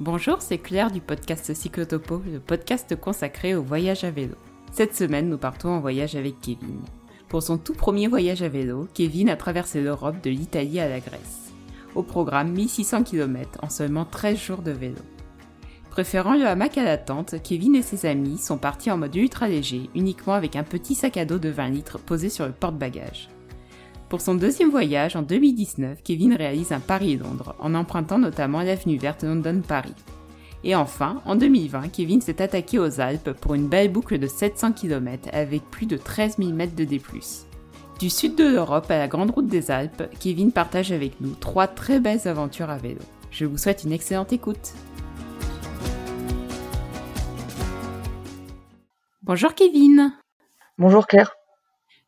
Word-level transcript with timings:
Bonjour, 0.00 0.40
c'est 0.40 0.56
Claire 0.56 0.90
du 0.90 1.02
podcast 1.02 1.52
Cyclotopo, 1.52 2.22
le 2.32 2.40
podcast 2.40 2.98
consacré 2.98 3.54
au 3.54 3.62
voyage 3.62 4.02
à 4.02 4.10
vélo. 4.10 4.34
Cette 4.72 4.96
semaine, 4.96 5.28
nous 5.28 5.36
partons 5.36 5.68
en 5.68 5.80
voyage 5.80 6.16
avec 6.16 6.40
Kevin. 6.40 6.80
Pour 7.28 7.42
son 7.42 7.58
tout 7.58 7.74
premier 7.74 8.08
voyage 8.08 8.40
à 8.40 8.48
vélo, 8.48 8.88
Kevin 8.94 9.28
a 9.28 9.36
traversé 9.36 9.82
l'Europe 9.82 10.22
de 10.24 10.30
l'Italie 10.30 10.80
à 10.80 10.88
la 10.88 11.00
Grèce. 11.00 11.52
Au 11.94 12.02
programme 12.02 12.50
1600 12.50 13.02
km 13.02 13.58
en 13.62 13.68
seulement 13.68 14.06
13 14.06 14.38
jours 14.38 14.62
de 14.62 14.70
vélo. 14.70 15.02
Préférant 15.90 16.34
le 16.34 16.46
hamac 16.46 16.78
à 16.78 16.84
la 16.84 16.96
tente, 16.96 17.34
Kevin 17.42 17.76
et 17.76 17.82
ses 17.82 18.06
amis 18.06 18.38
sont 18.38 18.56
partis 18.56 18.90
en 18.90 18.96
mode 18.96 19.14
ultra 19.14 19.48
léger, 19.48 19.90
uniquement 19.94 20.32
avec 20.32 20.56
un 20.56 20.64
petit 20.64 20.94
sac 20.94 21.18
à 21.18 21.26
dos 21.26 21.38
de 21.38 21.50
20 21.50 21.68
litres 21.68 21.98
posé 21.98 22.30
sur 22.30 22.46
le 22.46 22.52
porte-bagages. 22.52 23.28
Pour 24.10 24.20
son 24.20 24.34
deuxième 24.34 24.70
voyage, 24.70 25.14
en 25.14 25.22
2019, 25.22 26.02
Kevin 26.02 26.34
réalise 26.34 26.72
un 26.72 26.80
Paris-Londres, 26.80 27.54
en 27.60 27.76
empruntant 27.76 28.18
notamment 28.18 28.60
l'avenue 28.60 28.98
verte 28.98 29.22
London-Paris. 29.22 29.94
Et 30.64 30.74
enfin, 30.74 31.22
en 31.26 31.36
2020, 31.36 31.90
Kevin 31.90 32.20
s'est 32.20 32.42
attaqué 32.42 32.80
aux 32.80 33.00
Alpes 33.00 33.30
pour 33.40 33.54
une 33.54 33.68
belle 33.68 33.92
boucle 33.92 34.18
de 34.18 34.26
700 34.26 34.72
km 34.72 35.28
avec 35.32 35.62
plus 35.70 35.86
de 35.86 35.96
13 35.96 36.38
000 36.38 36.50
mètres 36.50 36.74
de 36.74 36.82
D+. 36.82 37.00
Du 38.00 38.10
sud 38.10 38.34
de 38.34 38.48
l'Europe 38.48 38.90
à 38.90 38.98
la 38.98 39.06
Grande 39.06 39.30
Route 39.30 39.46
des 39.46 39.70
Alpes, 39.70 40.02
Kevin 40.18 40.50
partage 40.50 40.90
avec 40.90 41.20
nous 41.20 41.34
trois 41.34 41.68
très 41.68 42.00
belles 42.00 42.26
aventures 42.26 42.68
à 42.68 42.78
vélo. 42.78 43.00
Je 43.30 43.44
vous 43.44 43.58
souhaite 43.58 43.84
une 43.84 43.92
excellente 43.92 44.32
écoute. 44.32 44.72
Bonjour 49.22 49.54
Kevin 49.54 50.12
Bonjour 50.78 51.06
Claire 51.06 51.30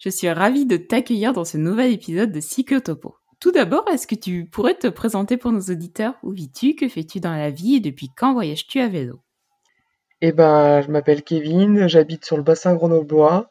je 0.03 0.11
suis 0.11 0.29
ravie 0.29 0.67
de 0.67 0.77
t'accueillir 0.77 1.33
dans 1.33 1.45
ce 1.45 1.57
nouvel 1.57 1.93
épisode 1.93 2.33
de 2.33 2.41
Cyclotopo. 2.41 3.15
Tout 3.39 3.53
d'abord, 3.53 3.85
est-ce 3.89 4.09
que 4.09 4.17
tu 4.17 4.47
pourrais 4.47 4.75
te 4.75 4.89
présenter 4.89 5.37
pour 5.37 5.53
nos 5.53 5.61
auditeurs? 5.61 6.15
Où 6.25 6.33
vis-tu? 6.33 6.75
Que 6.75 6.89
fais-tu 6.89 7.21
dans 7.21 7.37
la 7.37 7.51
vie? 7.51 7.77
Et 7.77 7.81
depuis 7.81 8.09
quand 8.17 8.33
voyages-tu 8.33 8.81
à 8.81 8.89
vélo? 8.89 9.21
Eh 10.21 10.33
ben, 10.33 10.81
je 10.81 10.91
m'appelle 10.91 11.23
Kevin, 11.23 11.87
j'habite 11.87 12.25
sur 12.25 12.37
le 12.37 12.43
bassin 12.43 12.75
grenoblois. 12.75 13.49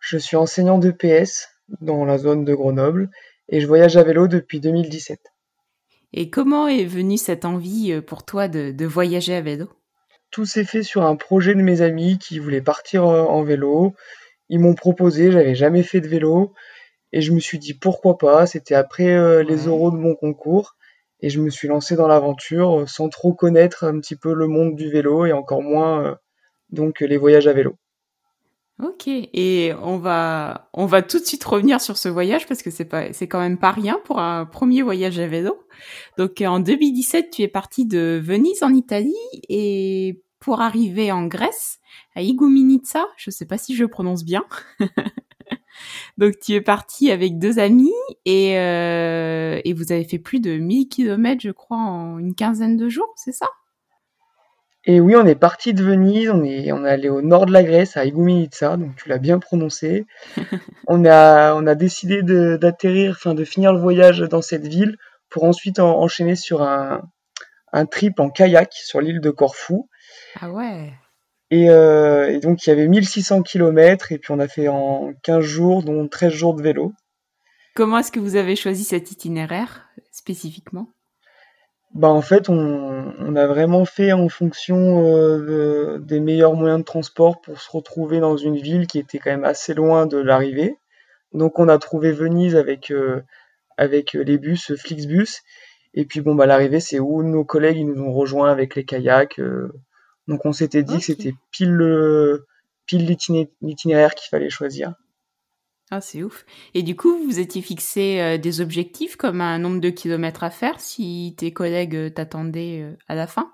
Je 0.00 0.16
suis 0.16 0.38
enseignant 0.38 0.78
de 0.78 0.90
PS 0.90 1.48
dans 1.82 2.06
la 2.06 2.16
zone 2.16 2.46
de 2.46 2.54
Grenoble 2.54 3.10
et 3.50 3.60
je 3.60 3.66
voyage 3.66 3.98
à 3.98 4.02
vélo 4.02 4.26
depuis 4.26 4.58
2017. 4.58 5.20
Et 6.14 6.30
comment 6.30 6.66
est 6.66 6.86
venue 6.86 7.18
cette 7.18 7.44
envie 7.44 7.92
euh, 7.92 8.00
pour 8.00 8.24
toi 8.24 8.48
de, 8.48 8.70
de 8.70 8.86
voyager 8.86 9.34
à 9.34 9.42
vélo? 9.42 9.68
Tout 10.30 10.46
s'est 10.46 10.64
fait 10.64 10.82
sur 10.82 11.02
un 11.02 11.16
projet 11.16 11.54
de 11.54 11.60
mes 11.60 11.82
amis 11.82 12.16
qui 12.18 12.38
voulaient 12.38 12.62
partir 12.62 13.04
euh, 13.04 13.24
en 13.24 13.42
vélo. 13.42 13.94
Ils 14.50 14.58
m'ont 14.58 14.74
proposé, 14.74 15.30
j'avais 15.30 15.54
jamais 15.54 15.84
fait 15.84 16.00
de 16.00 16.08
vélo 16.08 16.52
et 17.12 17.20
je 17.20 17.32
me 17.32 17.38
suis 17.38 17.58
dit 17.58 17.72
pourquoi 17.72 18.18
pas? 18.18 18.46
C'était 18.46 18.74
après 18.74 19.12
euh, 19.12 19.44
les 19.44 19.66
euros 19.66 19.92
de 19.92 19.96
mon 19.96 20.16
concours 20.16 20.76
et 21.20 21.30
je 21.30 21.40
me 21.40 21.50
suis 21.50 21.68
lancé 21.68 21.94
dans 21.94 22.08
l'aventure 22.08 22.80
euh, 22.80 22.86
sans 22.86 23.08
trop 23.08 23.32
connaître 23.32 23.84
un 23.84 23.98
petit 24.00 24.16
peu 24.16 24.34
le 24.34 24.48
monde 24.48 24.74
du 24.74 24.90
vélo 24.90 25.24
et 25.24 25.32
encore 25.32 25.62
moins 25.62 26.04
euh, 26.04 26.14
donc 26.70 27.00
les 27.00 27.16
voyages 27.16 27.46
à 27.46 27.52
vélo. 27.52 27.76
Ok, 28.82 29.06
et 29.06 29.72
on 29.82 29.98
va 29.98 30.68
on 30.72 30.86
va 30.86 31.02
tout 31.02 31.20
de 31.20 31.24
suite 31.24 31.44
revenir 31.44 31.80
sur 31.80 31.96
ce 31.96 32.08
voyage 32.08 32.46
parce 32.48 32.62
que 32.62 32.70
c'est 32.70 32.86
pas 32.86 33.12
c'est 33.12 33.28
quand 33.28 33.40
même 33.40 33.58
pas 33.58 33.70
rien 33.70 34.00
pour 34.04 34.18
un 34.18 34.46
premier 34.46 34.82
voyage 34.82 35.20
à 35.20 35.28
vélo. 35.28 35.64
Donc 36.18 36.40
en 36.40 36.58
2017, 36.58 37.30
tu 37.30 37.42
es 37.42 37.48
parti 37.48 37.86
de 37.86 38.20
Venise 38.20 38.64
en 38.64 38.74
Italie 38.74 39.14
et 39.48 40.22
pour 40.40 40.60
arriver 40.62 41.12
en 41.12 41.26
Grèce, 41.26 41.79
à 42.14 42.22
Igoumenitsa, 42.22 43.06
je 43.16 43.30
sais 43.30 43.46
pas 43.46 43.58
si 43.58 43.74
je 43.76 43.84
prononce 43.84 44.24
bien. 44.24 44.44
Donc 46.18 46.34
tu 46.40 46.52
es 46.52 46.60
parti 46.60 47.10
avec 47.10 47.38
deux 47.38 47.58
amis 47.58 47.92
et, 48.24 48.58
euh, 48.58 49.60
et 49.64 49.72
vous 49.72 49.92
avez 49.92 50.04
fait 50.04 50.18
plus 50.18 50.40
de 50.40 50.56
1000 50.56 50.88
km, 50.88 51.40
je 51.40 51.50
crois, 51.50 51.78
en 51.78 52.18
une 52.18 52.34
quinzaine 52.34 52.76
de 52.76 52.88
jours, 52.88 53.12
c'est 53.16 53.32
ça? 53.32 53.46
Et 54.84 54.98
oui, 54.98 55.14
on 55.14 55.26
est 55.26 55.34
parti 55.34 55.74
de 55.74 55.84
Venise, 55.84 56.30
on 56.30 56.42
est, 56.42 56.72
on 56.72 56.86
est 56.86 56.90
allé 56.90 57.10
au 57.10 57.20
nord 57.20 57.44
de 57.44 57.52
la 57.52 57.62
Grèce, 57.62 57.98
à 57.98 58.06
Igoumenitsa, 58.06 58.78
donc 58.78 58.96
tu 58.96 59.10
l'as 59.10 59.18
bien 59.18 59.38
prononcé. 59.38 60.06
on, 60.88 61.04
a, 61.04 61.54
on 61.54 61.66
a 61.66 61.74
décidé 61.74 62.22
d'atterrir, 62.22 63.12
enfin 63.12 63.34
de 63.34 63.44
finir 63.44 63.72
le 63.74 63.78
voyage 63.78 64.20
dans 64.20 64.40
cette 64.40 64.66
ville 64.66 64.96
pour 65.28 65.44
ensuite 65.44 65.78
enchaîner 65.78 66.34
sur 66.34 66.62
un, 66.62 67.02
un 67.72 67.86
trip 67.86 68.20
en 68.20 68.30
kayak 68.30 68.72
sur 68.72 69.00
l'île 69.00 69.20
de 69.20 69.30
Corfou. 69.30 69.88
Ah 70.40 70.50
ouais 70.50 70.92
euh, 71.52 72.28
et, 72.28 72.38
donc, 72.38 72.66
il 72.66 72.70
y 72.70 72.72
avait 72.72 72.86
1600 72.86 73.42
km 73.42 74.12
et 74.12 74.18
puis 74.18 74.32
on 74.32 74.38
a 74.38 74.48
fait 74.48 74.68
en 74.68 75.12
15 75.22 75.40
jours, 75.40 75.82
dont 75.82 76.06
13 76.06 76.32
jours 76.32 76.54
de 76.54 76.62
vélo. 76.62 76.92
Comment 77.74 77.98
est-ce 77.98 78.12
que 78.12 78.20
vous 78.20 78.36
avez 78.36 78.56
choisi 78.56 78.84
cet 78.84 79.10
itinéraire 79.10 79.88
spécifiquement? 80.12 80.88
Bah 81.92 82.08
en 82.08 82.22
fait, 82.22 82.48
on, 82.48 83.14
on, 83.18 83.34
a 83.34 83.48
vraiment 83.48 83.84
fait 83.84 84.12
en 84.12 84.28
fonction 84.28 85.08
euh, 85.08 85.98
des 85.98 86.20
meilleurs 86.20 86.54
moyens 86.54 86.80
de 86.80 86.84
transport 86.84 87.40
pour 87.40 87.60
se 87.60 87.68
retrouver 87.68 88.20
dans 88.20 88.36
une 88.36 88.56
ville 88.56 88.86
qui 88.86 89.00
était 89.00 89.18
quand 89.18 89.30
même 89.30 89.44
assez 89.44 89.74
loin 89.74 90.06
de 90.06 90.16
l'arrivée. 90.16 90.76
Donc 91.32 91.58
on 91.58 91.68
a 91.68 91.78
trouvé 91.78 92.12
Venise 92.12 92.54
avec 92.54 92.92
euh, 92.92 93.22
avec 93.76 94.12
les 94.12 94.38
bus 94.38 94.72
Flixbus. 94.76 95.40
Et 95.94 96.04
puis 96.04 96.20
bon 96.20 96.36
bah 96.36 96.46
l'arrivée 96.46 96.78
c'est 96.78 97.00
où 97.00 97.24
nos 97.24 97.44
collègues 97.44 97.78
ils 97.78 97.86
nous 97.86 98.00
ont 98.04 98.12
rejoints 98.12 98.52
avec 98.52 98.76
les 98.76 98.84
kayaks. 98.84 99.40
Donc 100.28 100.44
on 100.44 100.52
s'était 100.52 100.82
dit 100.82 100.98
que 100.98 101.04
c'était 101.04 101.34
pile 101.50 101.72
le 101.72 102.46
pile 102.86 103.06
l'itinéraire 103.60 104.14
qu'il 104.14 104.28
fallait 104.28 104.50
choisir. 104.50 104.94
Ah, 105.92 106.00
c'est 106.00 106.22
ouf. 106.22 106.46
Et 106.74 106.84
du 106.84 106.94
coup, 106.94 107.18
vous 107.24 107.40
étiez 107.40 107.62
fixé 107.62 108.20
euh, 108.20 108.38
des 108.38 108.60
objectifs 108.60 109.16
comme 109.16 109.40
un 109.40 109.58
nombre 109.58 109.80
de 109.80 109.90
kilomètres 109.90 110.44
à 110.44 110.50
faire 110.50 110.78
si 110.78 111.34
tes 111.36 111.52
collègues 111.52 111.96
euh, 111.96 112.10
t'attendaient 112.10 112.82
euh, 112.82 112.96
à 113.08 113.16
la 113.16 113.26
fin? 113.26 113.50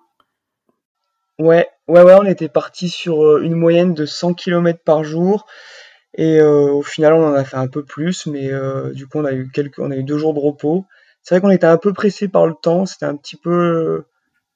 Ouais, 1.38 1.66
ouais, 1.88 2.02
ouais, 2.02 2.14
on 2.14 2.26
était 2.26 2.50
parti 2.50 2.90
sur 2.90 3.38
une 3.38 3.54
moyenne 3.54 3.94
de 3.94 4.04
100 4.04 4.34
km 4.34 4.80
par 4.84 5.02
jour. 5.02 5.46
Et 6.18 6.40
au 6.40 6.80
final, 6.80 7.12
on 7.12 7.26
en 7.26 7.34
a 7.34 7.44
fait 7.44 7.58
un 7.58 7.68
peu 7.68 7.84
plus, 7.84 8.24
mais 8.24 8.48
du 8.94 9.06
coup, 9.06 9.18
on 9.18 9.26
a 9.26 9.34
eu 9.34 9.50
quelques, 9.50 9.78
on 9.80 9.90
a 9.90 9.96
eu 9.96 10.02
deux 10.02 10.16
jours 10.16 10.32
de 10.32 10.38
repos. 10.38 10.86
C'est 11.22 11.34
vrai 11.34 11.42
qu'on 11.42 11.50
était 11.50 11.66
un 11.66 11.76
peu 11.76 11.92
pressé 11.92 12.26
par 12.28 12.46
le 12.46 12.54
temps. 12.54 12.86
C'était 12.86 13.04
un 13.04 13.16
petit 13.16 13.36
peu 13.36 14.06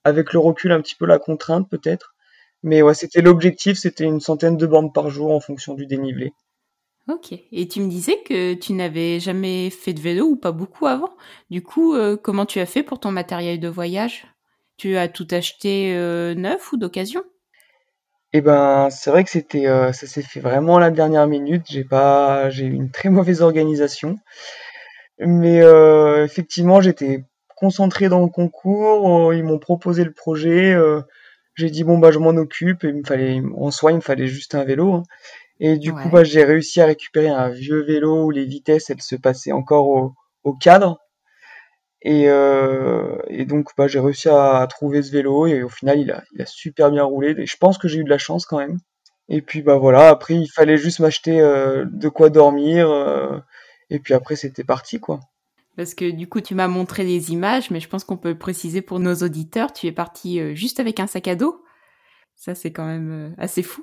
avec 0.05 0.33
le 0.33 0.39
recul 0.39 0.73
un 0.73 0.81
petit 0.81 0.95
peu 0.95 1.07
la 1.07 1.19
contrainte 1.19 1.69
peut-être. 1.69 2.15
Mais 2.63 2.83
ouais, 2.83 2.95
c'était 2.95 3.23
l'objectif, 3.23 3.79
c'était 3.79 4.05
une 4.05 4.21
centaine 4.21 4.57
de 4.57 4.67
bornes 4.67 4.93
par 4.93 5.11
jour 5.11 5.31
en 5.31 5.41
fonction 5.41 5.75
du 5.75 5.87
dénivelé. 5.87 6.33
Ok. 7.09 7.33
Et 7.53 7.67
tu 7.67 7.81
me 7.81 7.89
disais 7.89 8.19
que 8.25 8.55
tu 8.55 8.73
n'avais 8.73 9.19
jamais 9.19 9.71
fait 9.71 9.93
de 9.93 10.01
vélo 10.01 10.27
ou 10.27 10.37
pas 10.37 10.53
beaucoup 10.53 10.87
avant. 10.87 11.11
Du 11.51 11.63
coup, 11.63 11.95
euh, 11.95 12.17
comment 12.17 12.47
tu 12.47 12.61
as 12.61 12.67
fait 12.67 12.83
pour 12.83 13.01
ton 13.01 13.11
matériel 13.11 13.59
de 13.59 13.69
voyage? 13.69 14.27
Tu 14.77 14.97
as 14.97 15.09
tout 15.09 15.27
acheté 15.31 15.95
euh, 15.97 16.35
neuf 16.35 16.73
ou 16.73 16.77
d'occasion? 16.77 17.23
Eh 18.33 18.41
ben, 18.43 18.91
c'est 18.91 19.11
vrai 19.11 19.25
que 19.25 19.31
c'était, 19.31 19.67
euh, 19.67 19.93
ça 19.93 20.07
s'est 20.07 20.23
fait 20.23 20.41
vraiment 20.41 20.77
à 20.77 20.81
la 20.81 20.91
dernière 20.91 21.27
minute. 21.27 21.65
J'ai 21.69 21.85
pas, 21.85 22.49
j'ai 22.51 22.67
eu 22.67 22.73
une 22.73 22.91
très 22.91 23.09
mauvaise 23.09 23.43
organisation. 23.43 24.19
Mais 25.19 25.61
effectivement, 26.25 26.81
j'étais 26.81 27.25
concentré 27.61 28.09
dans 28.09 28.21
le 28.21 28.29
concours, 28.29 29.29
euh, 29.29 29.37
ils 29.37 29.45
m'ont 29.45 29.59
proposé 29.59 30.03
le 30.03 30.13
projet, 30.13 30.73
euh, 30.73 31.03
j'ai 31.55 31.71
dit 31.71 31.85
bon 31.85 31.99
bah 31.99 32.11
je 32.11 32.19
m'en 32.19 32.31
occupe, 32.31 32.85
et 32.85 32.89
il 32.89 32.97
me 32.97 33.05
fallait 33.05 33.43
en 33.57 33.71
soi 33.71 33.93
il 33.93 33.97
me 33.97 34.01
fallait 34.01 34.27
juste 34.27 34.55
un 34.55 34.65
vélo. 34.65 34.95
Hein. 34.95 35.03
Et 35.61 35.77
du 35.79 35.93
coup 35.93 36.09
bah 36.11 36.25
j'ai 36.25 36.45
réussi 36.45 36.81
à 36.81 36.87
récupérer 36.87 37.29
un 37.29 37.51
vieux 37.51 37.83
vélo 37.85 38.25
où 38.25 38.31
les 38.31 38.47
vitesses 38.47 38.91
elles 38.91 39.03
se 39.03 39.17
passaient 39.17 39.53
encore 39.53 40.15
au, 40.45 40.55
cadre. 40.55 40.99
Et, 42.03 42.31
euh, 42.31 43.19
et, 43.29 43.45
donc 43.45 43.69
bah, 43.77 43.87
j'ai 43.87 44.01
réussi 44.01 44.31
à, 44.31 44.67
trouver 44.71 45.03
ce 45.03 45.13
vélo 45.13 45.47
et 45.47 45.63
au 45.63 45.69
final 45.69 45.99
il 46.01 46.11
a, 46.11 46.25
il 46.35 46.41
a 46.43 46.47
super 46.47 46.91
bien 46.91 47.05
roulé. 47.05 47.35
Et 47.39 47.47
je 47.47 47.57
pense 47.59 47.77
que 47.79 47.89
j'ai 47.89 48.01
eu 48.01 48.05
de 48.05 48.11
la 48.11 48.19
chance 48.19 48.47
quand 48.47 48.59
même. 48.59 48.79
Et 49.29 49.43
puis 49.43 49.63
bah 49.63 49.77
voilà, 49.77 50.09
après 50.09 50.35
il 50.35 50.49
fallait 50.49 50.79
juste 50.79 51.01
m'acheter 51.01 51.39
de 51.41 52.09
quoi 52.09 52.31
dormir. 52.31 52.89
et 53.91 53.99
puis 54.01 54.15
après 54.15 54.37
c'était 54.37 54.65
parti 54.65 54.99
quoi. 55.01 55.21
Parce 55.81 55.95
que 55.95 56.11
du 56.11 56.29
coup, 56.29 56.43
tu 56.43 56.55
m'as 56.55 56.69
montré 56.69 57.05
les 57.05 57.33
images, 57.33 57.71
mais 57.71 57.81
je 57.81 57.89
pense 57.89 58.05
qu'on 58.05 58.19
peut 58.19 58.37
préciser 58.37 58.83
pour 58.83 59.01
nos 59.01 59.15
auditeurs, 59.15 59.73
tu 59.73 59.87
es 59.87 59.93
parti 59.93 60.39
euh, 60.39 60.55
juste 60.55 60.79
avec 60.79 61.01
un 61.01 61.07
sac 61.07 61.27
à 61.27 61.37
dos. 61.37 61.65
Ça, 62.37 62.55
c'est 62.55 62.71
quand 62.71 62.85
même 62.85 63.11
euh, 63.11 63.35
assez 63.39 63.63
fou. 63.63 63.83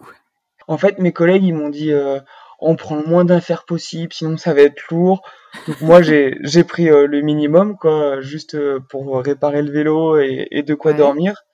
En 0.68 0.78
fait, 0.78 1.00
mes 1.00 1.12
collègues, 1.12 1.44
ils 1.44 1.56
m'ont 1.56 1.70
dit, 1.70 1.92
euh, 1.92 2.20
on 2.60 2.76
prend 2.76 2.98
le 2.98 3.06
moins 3.08 3.26
d'affaires 3.26 3.66
possible, 3.66 4.14
sinon 4.14 4.38
ça 4.38 4.54
va 4.54 4.62
être 4.62 4.80
lourd. 4.92 5.24
Donc 5.66 5.82
moi, 5.82 6.04
j'ai 6.04 6.36
pris 6.68 6.86
le 6.86 7.22
minimum, 7.22 7.76
quoi, 7.76 8.22
juste 8.22 8.56
pour 8.90 9.20
réparer 9.24 9.64
le 9.64 9.72
vélo 9.72 10.20
et, 10.20 10.62
de 10.62 10.76
quoi 10.76 10.94
dormir. 10.94 11.46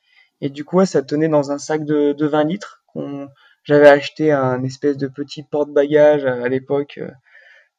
Et 0.42 0.50
du 0.50 0.66
coup, 0.66 0.84
ça 0.84 1.04
tenait 1.04 1.30
dans 1.30 1.51
un 1.51 1.57
sac 1.57 1.86
de, 1.86 2.12
de 2.12 2.25
20 2.25 2.44
litres. 2.44 2.84
J'avais 3.63 3.88
acheté 3.88 4.34
un 4.34 4.62
espèce 4.66 4.98
de 4.98 5.07
petit 5.07 5.44
porte-bagages 5.44 6.25
à 6.25 6.50
l'époque 6.50 7.00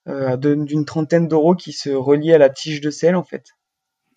d'une 0.06 0.84
trentaine 0.84 1.28
d'euros 1.28 1.54
qui 1.54 1.72
se 1.72 1.90
relie 1.90 2.32
à 2.32 2.38
la 2.38 2.50
tige 2.50 2.80
de 2.80 2.90
sel 2.90 3.16
en 3.16 3.24
fait. 3.24 3.44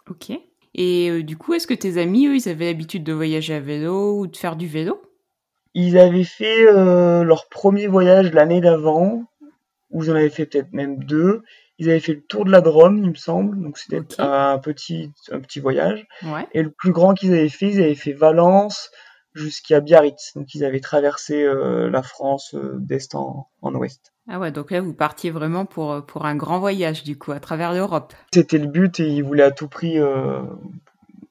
Ok. 0.10 0.32
Et 0.78 1.10
euh, 1.10 1.24
du 1.24 1.38
coup, 1.38 1.54
est-ce 1.54 1.68
que 1.68 1.74
tes 1.74 1.98
amis, 2.00 2.28
eux, 2.28 2.36
ils 2.36 2.50
avaient 2.50 2.66
l'habitude 2.66 3.04
de 3.04 3.14
voyager 3.14 3.56
à 3.56 3.60
vélo 3.60 4.20
ou 4.20 4.28
de 4.28 4.38
faire 4.38 4.56
du 4.56 4.68
vélo? 4.68 5.02
Ils 5.74 5.98
avaient 5.98 6.24
fait 6.24 6.68
euh, 6.68 7.24
leur 7.24 7.50
premier 7.50 7.88
voyage 7.88 8.32
l'année 8.32 8.62
d'avant, 8.62 9.24
ou 9.90 10.04
ils 10.04 10.12
en 10.12 10.16
avaient 10.16 10.30
fait 10.30 10.46
peut-être 10.46 10.74
même 10.74 11.04
deux. 11.04 11.42
Ils 11.80 11.90
avaient 11.90 12.00
fait 12.00 12.14
le 12.14 12.22
tour 12.22 12.46
de 12.46 12.52
la 12.52 12.62
Drôme, 12.62 12.98
il 12.98 13.10
me 13.10 13.16
semble, 13.16 13.62
donc 13.62 13.78
c'était 13.78 14.02
un 14.18 14.58
petit 14.58 15.12
un 15.32 15.40
petit 15.40 15.60
voyage. 15.60 16.08
Et 16.54 16.64
le 16.64 16.72
plus 16.72 16.92
grand 16.92 17.14
qu'ils 17.14 17.34
avaient 17.34 17.50
fait, 17.50 17.70
ils 17.70 17.82
avaient 17.84 17.96
fait 17.96 18.14
Valence 18.14 18.90
jusqu'à 19.38 19.80
Biarritz. 19.80 20.34
Donc 20.36 20.54
ils 20.56 20.66
avaient 20.66 20.80
traversé 20.80 21.44
euh, 21.44 21.90
la 21.90 22.04
France 22.04 22.54
euh, 22.56 22.76
d'est 22.80 23.16
en, 23.16 23.48
en 23.62 23.76
ouest. 23.76 24.14
Ah 24.30 24.40
ouais, 24.40 24.52
donc 24.52 24.72
là 24.72 24.82
vous 24.82 24.94
partiez 24.94 25.32
vraiment 25.32 25.66
pour 25.66 26.06
pour 26.06 26.26
un 26.26 26.36
grand 26.36 26.60
voyage 26.60 27.04
du 27.04 27.18
coup 27.18 27.32
à 27.32 27.40
travers 27.40 27.74
l'Europe. 27.74 28.14
C'était 28.34 28.58
le 28.58 28.68
but 28.68 29.00
et 29.00 29.08
ils 29.08 29.24
voulaient 29.24 29.44
à 29.44 29.52
tout 29.52 29.70
prix 29.70 30.00
euh, 30.00 30.42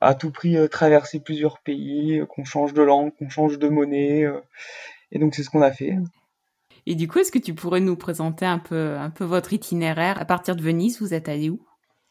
à 0.01 0.15
tout 0.15 0.31
prix 0.31 0.57
traverser 0.71 1.21
plusieurs 1.21 1.59
pays, 1.61 2.23
qu'on 2.29 2.45
change 2.45 2.73
de 2.75 2.83
langue, 2.83 3.13
qu'on 3.19 3.29
change 3.29 3.59
de 3.59 3.69
monnaie. 3.69 4.27
et 5.11 5.19
donc 5.19 5.35
c'est 5.35 5.43
ce 5.43 5.51
qu'on 5.51 5.63
a 5.63 5.73
fait. 5.73 5.97
Et 6.87 6.95
du 6.95 7.09
coup, 7.09 7.19
est-ce 7.19 7.33
que 7.33 7.39
tu 7.39 7.55
pourrais 7.55 7.81
nous 7.81 7.97
présenter 7.97 8.47
un 8.47 8.59
peu, 8.59 8.97
un 8.97 9.11
peu 9.11 9.25
votre 9.25 9.53
itinéraire? 9.53 10.21
À 10.21 10.25
partir 10.25 10.55
de 10.55 10.63
Venise, 10.63 11.01
vous 11.01 11.15
êtes 11.15 11.29
allé 11.29 11.51
où? 11.51 11.61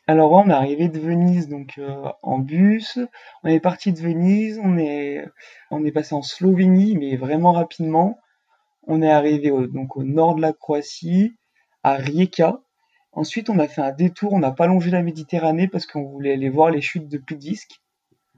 Alors, 0.07 0.31
on 0.34 0.50
est 0.50 0.54
arrivé 0.54 0.88
de 0.88 1.00
Venise 1.00 1.48
donc 1.48 1.78
euh, 1.78 2.10
en 2.22 2.38
bus. 2.38 3.00
On 3.44 3.50
est 3.50 3.60
parti 3.60 3.92
de 3.92 4.00
Venise, 4.00 4.60
on 4.63 4.78
est, 4.78 5.25
on 5.72 5.84
est 5.84 5.92
passé 5.92 6.13
en 6.13 6.22
Slovénie, 6.22 6.96
mais 6.98 7.16
vraiment 7.16 7.52
rapidement. 7.52 8.19
On 8.88 9.02
est 9.02 9.10
arrivé 9.10 9.50
au, 9.50 9.66
donc 9.66 9.98
au 9.98 10.04
nord 10.04 10.36
de 10.36 10.42
la 10.42 10.54
Croatie, 10.54 11.36
à 11.84 11.96
Rijeka. 11.96 12.62
Ensuite, 13.13 13.50
on 13.50 13.57
a 13.60 13.68
fait 13.68 13.81
un 13.81 13.92
détour, 13.92 14.34
on 14.34 14.40
n'a 14.40 14.52
pas 14.52 14.68
longé 14.68 14.92
la 14.92 15.02
Méditerranée 15.02 15.68
parce 15.68 15.88
qu'on 15.88 16.04
voulait 16.04 16.34
aller 16.34 16.50
voir 16.50 16.69
les 16.69 16.81
chutes 16.81 17.07
de 17.07 17.18
Pudisque. 17.18 17.81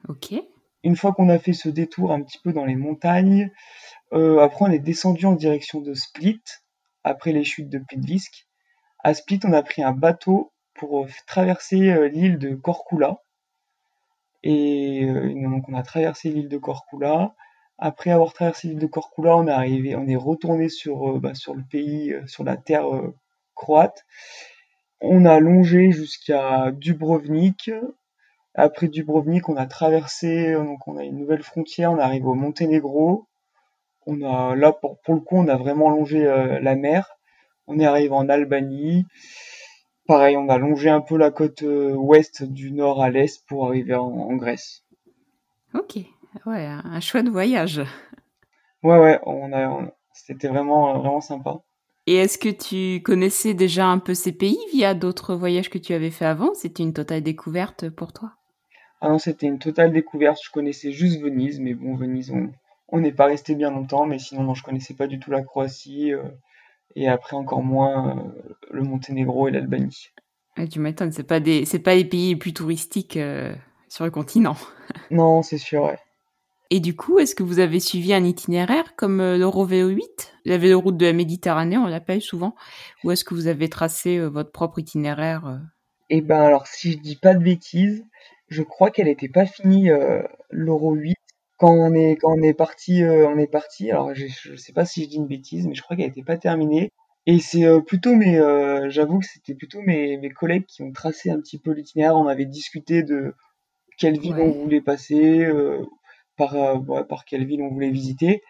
Ok. 0.07 0.35
Une 0.83 0.95
fois 0.95 1.11
qu'on 1.11 1.27
a 1.29 1.39
fait 1.39 1.53
ce 1.53 1.67
détour 1.67 2.13
un 2.13 2.21
petit 2.21 2.37
peu 2.41 2.53
dans 2.53 2.63
les 2.63 2.75
montagnes, 2.75 3.51
euh, 4.13 4.39
après, 4.39 4.63
on 4.63 4.71
est 4.71 4.79
descendu 4.79 5.25
en 5.25 5.33
direction 5.33 5.81
de 5.81 5.93
Split, 5.93 6.41
après 7.03 7.33
les 7.33 7.43
chutes 7.43 7.69
de 7.69 7.79
Plitvisk. 7.79 8.47
À 9.03 9.13
Split, 9.13 9.39
on 9.43 9.53
a 9.53 9.63
pris 9.63 9.83
un 9.83 9.91
bateau 9.91 10.51
pour 10.77 11.03
euh, 11.03 11.07
traverser 11.25 11.89
euh, 11.89 12.07
l'île 12.07 12.37
de 12.37 12.55
Korkula. 12.55 13.21
Et 14.43 15.05
donc, 15.05 15.67
on 15.67 15.73
a 15.73 15.83
traversé 15.83 16.29
l'île 16.29 16.47
de 16.47 16.57
Korkula. 16.57 17.35
Après 17.79 18.11
avoir 18.11 18.33
traversé 18.33 18.69
l'île 18.69 18.79
de 18.79 18.87
Korkula, 18.87 19.35
on 19.35 19.47
est 19.47 19.51
arrivé, 19.51 19.95
on 19.95 20.07
est 20.07 20.15
retourné 20.15 20.69
sur, 20.69 21.19
bah, 21.19 21.33
sur 21.33 21.53
le 21.53 21.63
pays, 21.69 22.15
sur 22.27 22.43
la 22.43 22.55
terre 22.55 22.85
croate. 23.55 24.05
On 25.01 25.25
a 25.25 25.39
longé 25.39 25.91
jusqu'à 25.91 26.71
Dubrovnik. 26.71 27.71
Après 28.53 28.87
Dubrovnik, 28.87 29.49
on 29.49 29.57
a 29.57 29.65
traversé, 29.65 30.53
donc 30.53 30.87
on 30.87 30.97
a 30.97 31.03
une 31.03 31.17
nouvelle 31.17 31.43
frontière, 31.43 31.91
on 31.91 31.99
arrive 31.99 32.27
au 32.27 32.35
Monténégro. 32.35 33.27
On 34.09 34.21
a 34.21 34.55
là 34.55 34.71
pour, 34.71 34.99
pour 35.01 35.15
le 35.15 35.19
coup, 35.19 35.35
on 35.35 35.49
a 35.49 35.57
vraiment 35.57 35.89
longé 35.89 36.25
euh, 36.25 36.61
la 36.61 36.75
mer. 36.75 37.17
On 37.67 37.77
est 37.77 37.85
arrivé 37.85 38.13
en 38.13 38.29
Albanie. 38.29 39.05
Pareil, 40.07 40.37
on 40.37 40.47
a 40.47 40.57
longé 40.57 40.89
un 40.89 41.01
peu 41.01 41.17
la 41.17 41.31
côte 41.31 41.63
euh, 41.63 41.93
ouest 41.93 42.43
du 42.43 42.71
nord 42.71 43.03
à 43.03 43.09
l'est 43.09 43.45
pour 43.45 43.67
arriver 43.67 43.93
en, 43.95 44.35
Grèce. 44.37 44.83
Ok, 45.73 45.97
ouais, 46.45 46.65
un 46.65 46.99
chouette 47.01 47.27
voyage. 47.27 47.81
Ouais, 48.83 48.97
ouais, 48.99 49.19
on 49.25 49.51
a, 49.51 49.91
c'était 50.13 50.47
vraiment, 50.47 50.97
vraiment 50.97 51.21
sympa. 51.21 51.61
Et 52.05 52.15
est-ce 52.15 52.37
que 52.37 52.47
tu 52.47 53.03
connaissais 53.03 53.53
déjà 53.53 53.87
un 53.87 53.99
peu 53.99 54.13
ces 54.13 54.31
pays 54.31 54.59
via 54.71 54.93
d'autres 54.93 55.35
voyages 55.35 55.69
que 55.69 55.77
tu 55.77 55.93
avais 55.93 56.09
fait 56.09 56.25
avant? 56.25 56.53
C'était 56.53 56.83
une 56.83 56.93
totale 56.93 57.21
découverte 57.21 57.89
pour 57.89 58.13
toi? 58.13 58.31
Ah 59.01 59.09
non, 59.09 59.19
c'était 59.19 59.47
une 59.47 59.59
totale 59.59 59.91
découverte. 59.91 60.39
Je 60.41 60.49
connaissais 60.49 60.93
juste 60.93 61.21
Venise, 61.21 61.59
mais 61.59 61.73
bon, 61.73 61.95
Venise, 61.95 62.31
on, 62.31 62.49
on 62.87 62.99
n'est 62.99 63.11
pas 63.11 63.25
resté 63.25 63.55
bien 63.55 63.71
longtemps, 63.71 64.05
mais 64.05 64.19
sinon, 64.19 64.43
non, 64.43 64.53
je 64.53 64.63
connaissais 64.63 64.93
pas 64.93 65.07
du 65.07 65.19
tout 65.19 65.31
la 65.31 65.41
Croatie, 65.41 66.13
euh, 66.13 66.23
et 66.95 67.07
après 67.07 67.35
encore 67.35 67.63
moins 67.63 68.17
euh, 68.17 68.21
le 68.71 68.81
Monténégro 68.83 69.47
et 69.47 69.51
l'Albanie. 69.51 70.09
tu 70.71 70.79
m'étonnes, 70.79 71.11
c'est 71.11 71.23
pas 71.23 71.39
des, 71.39 71.65
c'est 71.65 71.79
pas 71.79 71.95
les 71.95 72.05
pays 72.05 72.29
les 72.29 72.35
plus 72.35 72.53
touristiques 72.53 73.17
euh, 73.17 73.53
sur 73.89 74.05
le 74.05 74.11
continent. 74.11 74.55
non, 75.11 75.41
c'est 75.41 75.57
sûr, 75.57 75.83
ouais. 75.83 75.99
Et 76.69 76.81
du 76.81 76.95
coup, 76.95 77.17
est-ce 77.19 77.33
que 77.33 77.43
vous 77.43 77.59
avez 77.59 77.79
suivi 77.79 78.13
un 78.13 78.25
itinéraire 78.25 78.95
comme 78.97 79.19
l'Eurovéo 79.19 79.87
8, 79.87 80.33
la 80.43 80.57
véloroute 80.57 80.97
de 80.97 81.05
la 81.05 81.13
Méditerranée, 81.13 81.77
on 81.77 81.87
l'appelle 81.87 82.21
souvent, 82.21 82.55
ou 83.03 83.11
est-ce 83.11 83.23
que 83.23 83.33
vous 83.33 83.47
avez 83.47 83.69
tracé 83.69 84.19
votre 84.19 84.51
propre 84.51 84.79
itinéraire 84.79 85.61
Eh 86.09 86.19
ben, 86.19 86.41
alors, 86.41 86.67
si 86.67 86.91
je 86.91 86.97
dis 86.97 87.15
pas 87.15 87.35
de 87.35 87.41
bêtises, 87.41 88.03
je 88.49 88.63
crois 88.63 88.91
qu'elle 88.91 89.05
n'était 89.05 89.29
pas 89.29 89.45
finie, 89.45 89.89
l'Euro 90.49 90.93
8, 90.93 91.16
quand 91.57 91.71
on 91.71 91.93
est 91.93 92.15
quand 92.17 92.33
on 92.37 92.41
est 92.41 92.53
parti 92.53 93.03
euh, 93.03 93.27
on 93.27 93.37
est 93.37 93.47
parti 93.47 93.91
alors 93.91 94.13
je, 94.13 94.27
je 94.27 94.55
sais 94.55 94.73
pas 94.73 94.85
si 94.85 95.03
je 95.03 95.09
dis 95.09 95.15
une 95.17 95.27
bêtise 95.27 95.67
mais 95.67 95.75
je 95.75 95.81
crois 95.81 95.95
qu'elle 95.97 96.07
n'était 96.07 96.23
pas 96.23 96.37
terminée. 96.37 96.91
Et 97.25 97.39
c'est 97.39 97.65
euh, 97.65 97.81
plutôt 97.81 98.15
mes 98.15 98.37
euh, 98.37 98.89
j'avoue 98.89 99.19
que 99.19 99.25
c'était 99.25 99.55
plutôt 99.55 99.81
mes, 99.81 100.17
mes 100.17 100.29
collègues 100.29 100.65
qui 100.65 100.81
ont 100.83 100.91
tracé 100.91 101.29
un 101.29 101.39
petit 101.39 101.59
peu 101.59 101.71
l'itinéraire. 101.71 102.15
On 102.15 102.27
avait 102.27 102.45
discuté 102.45 103.03
de 103.03 103.33
quelle 103.97 104.19
ville 104.19 104.35
on 104.39 104.51
voulait 104.51 104.81
passer 104.81 105.45
par 106.37 106.55
par 107.07 107.25
quelle 107.25 107.45
ville 107.45 107.61
on 107.61 107.69
voulait 107.69 107.89
visiter. 107.89 108.43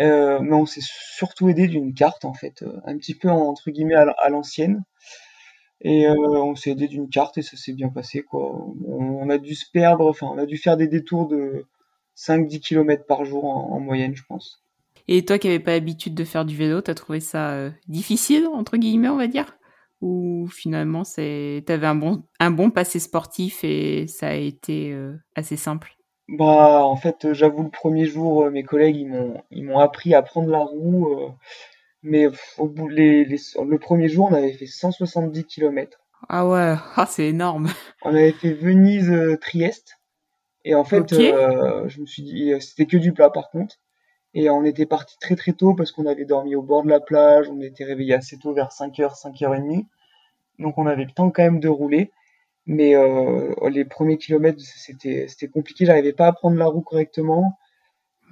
Mais 0.00 0.52
on 0.52 0.66
s'est 0.66 0.80
surtout 0.82 1.48
aidé 1.48 1.68
d'une 1.68 1.94
carte 1.94 2.24
en 2.24 2.34
fait 2.34 2.64
un 2.84 2.96
petit 2.98 3.14
peu 3.14 3.28
entre 3.30 3.70
guillemets 3.70 3.94
à 3.94 4.28
l'ancienne. 4.30 4.82
Et 5.82 6.08
on 6.08 6.56
s'est 6.56 6.70
aidé 6.70 6.88
d'une 6.88 7.08
carte 7.10 7.38
et 7.38 7.42
ça 7.42 7.56
s'est 7.56 7.72
bien 7.72 7.90
passé 7.90 8.22
quoi. 8.22 8.40
On, 8.86 9.20
on 9.22 9.30
a 9.30 9.38
dû 9.38 9.54
se 9.54 9.70
perdre 9.70 10.08
enfin 10.08 10.28
on 10.32 10.38
a 10.38 10.46
dû 10.46 10.56
faire 10.56 10.76
des 10.76 10.88
détours 10.88 11.28
de 11.28 11.66
5-10 12.18 12.60
km 12.60 13.04
par 13.06 13.24
jour 13.24 13.44
en, 13.44 13.78
moyenne, 13.78 14.16
je 14.16 14.24
pense. 14.28 14.62
Et 15.06 15.24
toi 15.24 15.38
qui 15.38 15.46
n'avais 15.46 15.60
pas 15.60 15.70
l'habitude 15.70 16.14
de 16.14 16.24
faire 16.24 16.44
du 16.44 16.56
vélo, 16.56 16.80
t'as 16.80 16.94
trouvé 16.94 17.20
ça 17.20 17.52
euh, 17.52 17.70
difficile, 17.86 18.46
entre 18.52 18.76
guillemets, 18.76 19.08
on 19.08 19.16
va 19.16 19.28
dire? 19.28 19.56
Ou 20.00 20.48
finalement, 20.48 21.02
t'avais 21.04 21.86
un 21.86 21.94
bon, 21.94 22.24
un 22.40 22.50
bon 22.50 22.70
passé 22.70 22.98
sportif 22.98 23.64
et 23.64 24.06
ça 24.06 24.28
a 24.28 24.34
été 24.34 24.92
euh, 24.92 25.14
assez 25.34 25.56
simple? 25.56 25.96
Bah, 26.28 26.84
en 26.84 26.96
fait, 26.96 27.32
j'avoue, 27.32 27.62
le 27.62 27.70
premier 27.70 28.04
jour, 28.04 28.44
euh, 28.44 28.50
mes 28.50 28.64
collègues, 28.64 28.96
ils 28.96 29.08
m'ont, 29.08 29.42
ils 29.50 29.64
m'ont 29.64 29.78
appris 29.78 30.12
à 30.14 30.22
prendre 30.22 30.50
la 30.50 30.58
roue. 30.58 31.16
mais 32.02 32.26
au 32.58 32.68
bout, 32.68 32.88
les, 32.88 33.24
le 33.24 33.76
premier 33.78 34.08
jour, 34.08 34.28
on 34.30 34.34
avait 34.34 34.52
fait 34.52 34.66
170 34.66 35.44
km. 35.44 35.98
Ah 36.28 36.46
ouais, 36.46 36.74
ah, 36.96 37.06
c'est 37.06 37.28
énorme. 37.28 37.68
On 38.02 38.10
avait 38.10 38.32
fait 38.32 38.52
Venise-Trieste. 38.52 39.97
Et 40.64 40.74
en 40.74 40.84
fait, 40.84 41.12
euh, 41.12 41.88
je 41.88 42.00
me 42.00 42.06
suis 42.06 42.22
dit, 42.22 42.52
euh, 42.52 42.60
c'était 42.60 42.86
que 42.86 42.96
du 42.96 43.12
plat 43.12 43.30
par 43.30 43.50
contre. 43.50 43.76
Et 44.34 44.50
on 44.50 44.64
était 44.64 44.86
parti 44.86 45.16
très 45.18 45.36
très 45.36 45.52
tôt 45.52 45.74
parce 45.74 45.92
qu'on 45.92 46.06
avait 46.06 46.26
dormi 46.26 46.54
au 46.54 46.62
bord 46.62 46.82
de 46.82 46.88
la 46.88 47.00
plage, 47.00 47.48
on 47.48 47.60
était 47.60 47.84
réveillé 47.84 48.14
assez 48.14 48.38
tôt 48.38 48.52
vers 48.52 48.68
5h, 48.68 49.18
5h30. 49.18 49.86
Donc 50.58 50.76
on 50.78 50.86
avait 50.86 51.04
le 51.04 51.10
temps 51.10 51.30
quand 51.30 51.42
même 51.42 51.60
de 51.60 51.68
rouler. 51.68 52.12
Mais 52.66 52.94
euh, 52.94 53.54
les 53.70 53.84
premiers 53.86 54.18
kilomètres, 54.18 54.60
c'était 54.60 55.26
c'était 55.28 55.48
compliqué, 55.48 55.86
j'arrivais 55.86 56.12
pas 56.12 56.26
à 56.26 56.32
prendre 56.32 56.56
la 56.58 56.66
roue 56.66 56.82
correctement. 56.82 57.58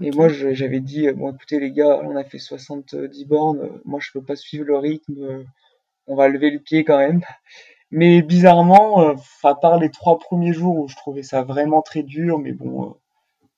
Et 0.02 0.10
moi, 0.10 0.28
j'avais 0.28 0.80
dit, 0.80 1.10
bon 1.12 1.32
écoutez 1.32 1.58
les 1.58 1.72
gars, 1.72 2.00
on 2.04 2.16
a 2.16 2.24
fait 2.24 2.38
70 2.38 3.24
bornes, 3.24 3.80
moi 3.86 3.98
je 4.00 4.10
peux 4.12 4.22
pas 4.22 4.36
suivre 4.36 4.66
le 4.66 4.76
rythme, 4.76 5.46
on 6.06 6.16
va 6.16 6.28
lever 6.28 6.50
le 6.50 6.58
pied 6.58 6.84
quand 6.84 6.98
même. 6.98 7.22
Mais 7.90 8.22
bizarrement, 8.22 9.00
euh, 9.02 9.14
à 9.44 9.54
part 9.54 9.78
les 9.78 9.90
trois 9.90 10.18
premiers 10.18 10.52
jours 10.52 10.76
où 10.76 10.88
je 10.88 10.96
trouvais 10.96 11.22
ça 11.22 11.42
vraiment 11.42 11.82
très 11.82 12.02
dur, 12.02 12.38
mais 12.38 12.52
bon, 12.52 12.84
euh, 12.84 12.94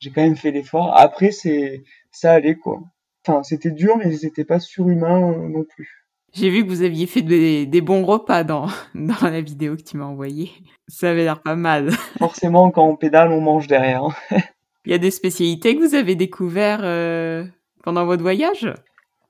j'ai 0.00 0.10
quand 0.10 0.22
même 0.22 0.36
fait 0.36 0.50
l'effort. 0.50 0.96
Après, 0.96 1.30
c'est 1.30 1.82
ça 2.10 2.32
allait 2.32 2.56
quoi. 2.56 2.80
Enfin, 3.26 3.42
c'était 3.42 3.70
dur, 3.70 3.96
mais 3.96 4.16
c'était 4.16 4.44
pas 4.44 4.60
surhumain 4.60 5.32
euh, 5.32 5.48
non 5.48 5.64
plus. 5.64 6.06
J'ai 6.34 6.50
vu 6.50 6.64
que 6.64 6.68
vous 6.68 6.82
aviez 6.82 7.06
fait 7.06 7.22
des, 7.22 7.66
des, 7.66 7.80
bons 7.80 8.04
repas 8.04 8.44
dans, 8.44 8.66
dans 8.94 9.22
la 9.22 9.40
vidéo 9.40 9.76
que 9.76 9.82
tu 9.82 9.96
m'as 9.96 10.04
envoyée. 10.04 10.50
Ça 10.86 11.10
avait 11.10 11.24
l'air 11.24 11.42
pas 11.42 11.56
mal. 11.56 11.90
Forcément, 12.18 12.70
quand 12.70 12.86
on 12.86 12.96
pédale, 12.96 13.32
on 13.32 13.40
mange 13.40 13.66
derrière. 13.66 14.04
Hein. 14.04 14.38
Il 14.84 14.92
y 14.92 14.94
a 14.94 14.98
des 14.98 15.10
spécialités 15.10 15.74
que 15.74 15.86
vous 15.86 15.94
avez 15.94 16.14
découvert 16.14 16.80
euh, 16.82 17.44
pendant 17.82 18.06
votre 18.06 18.22
voyage? 18.22 18.72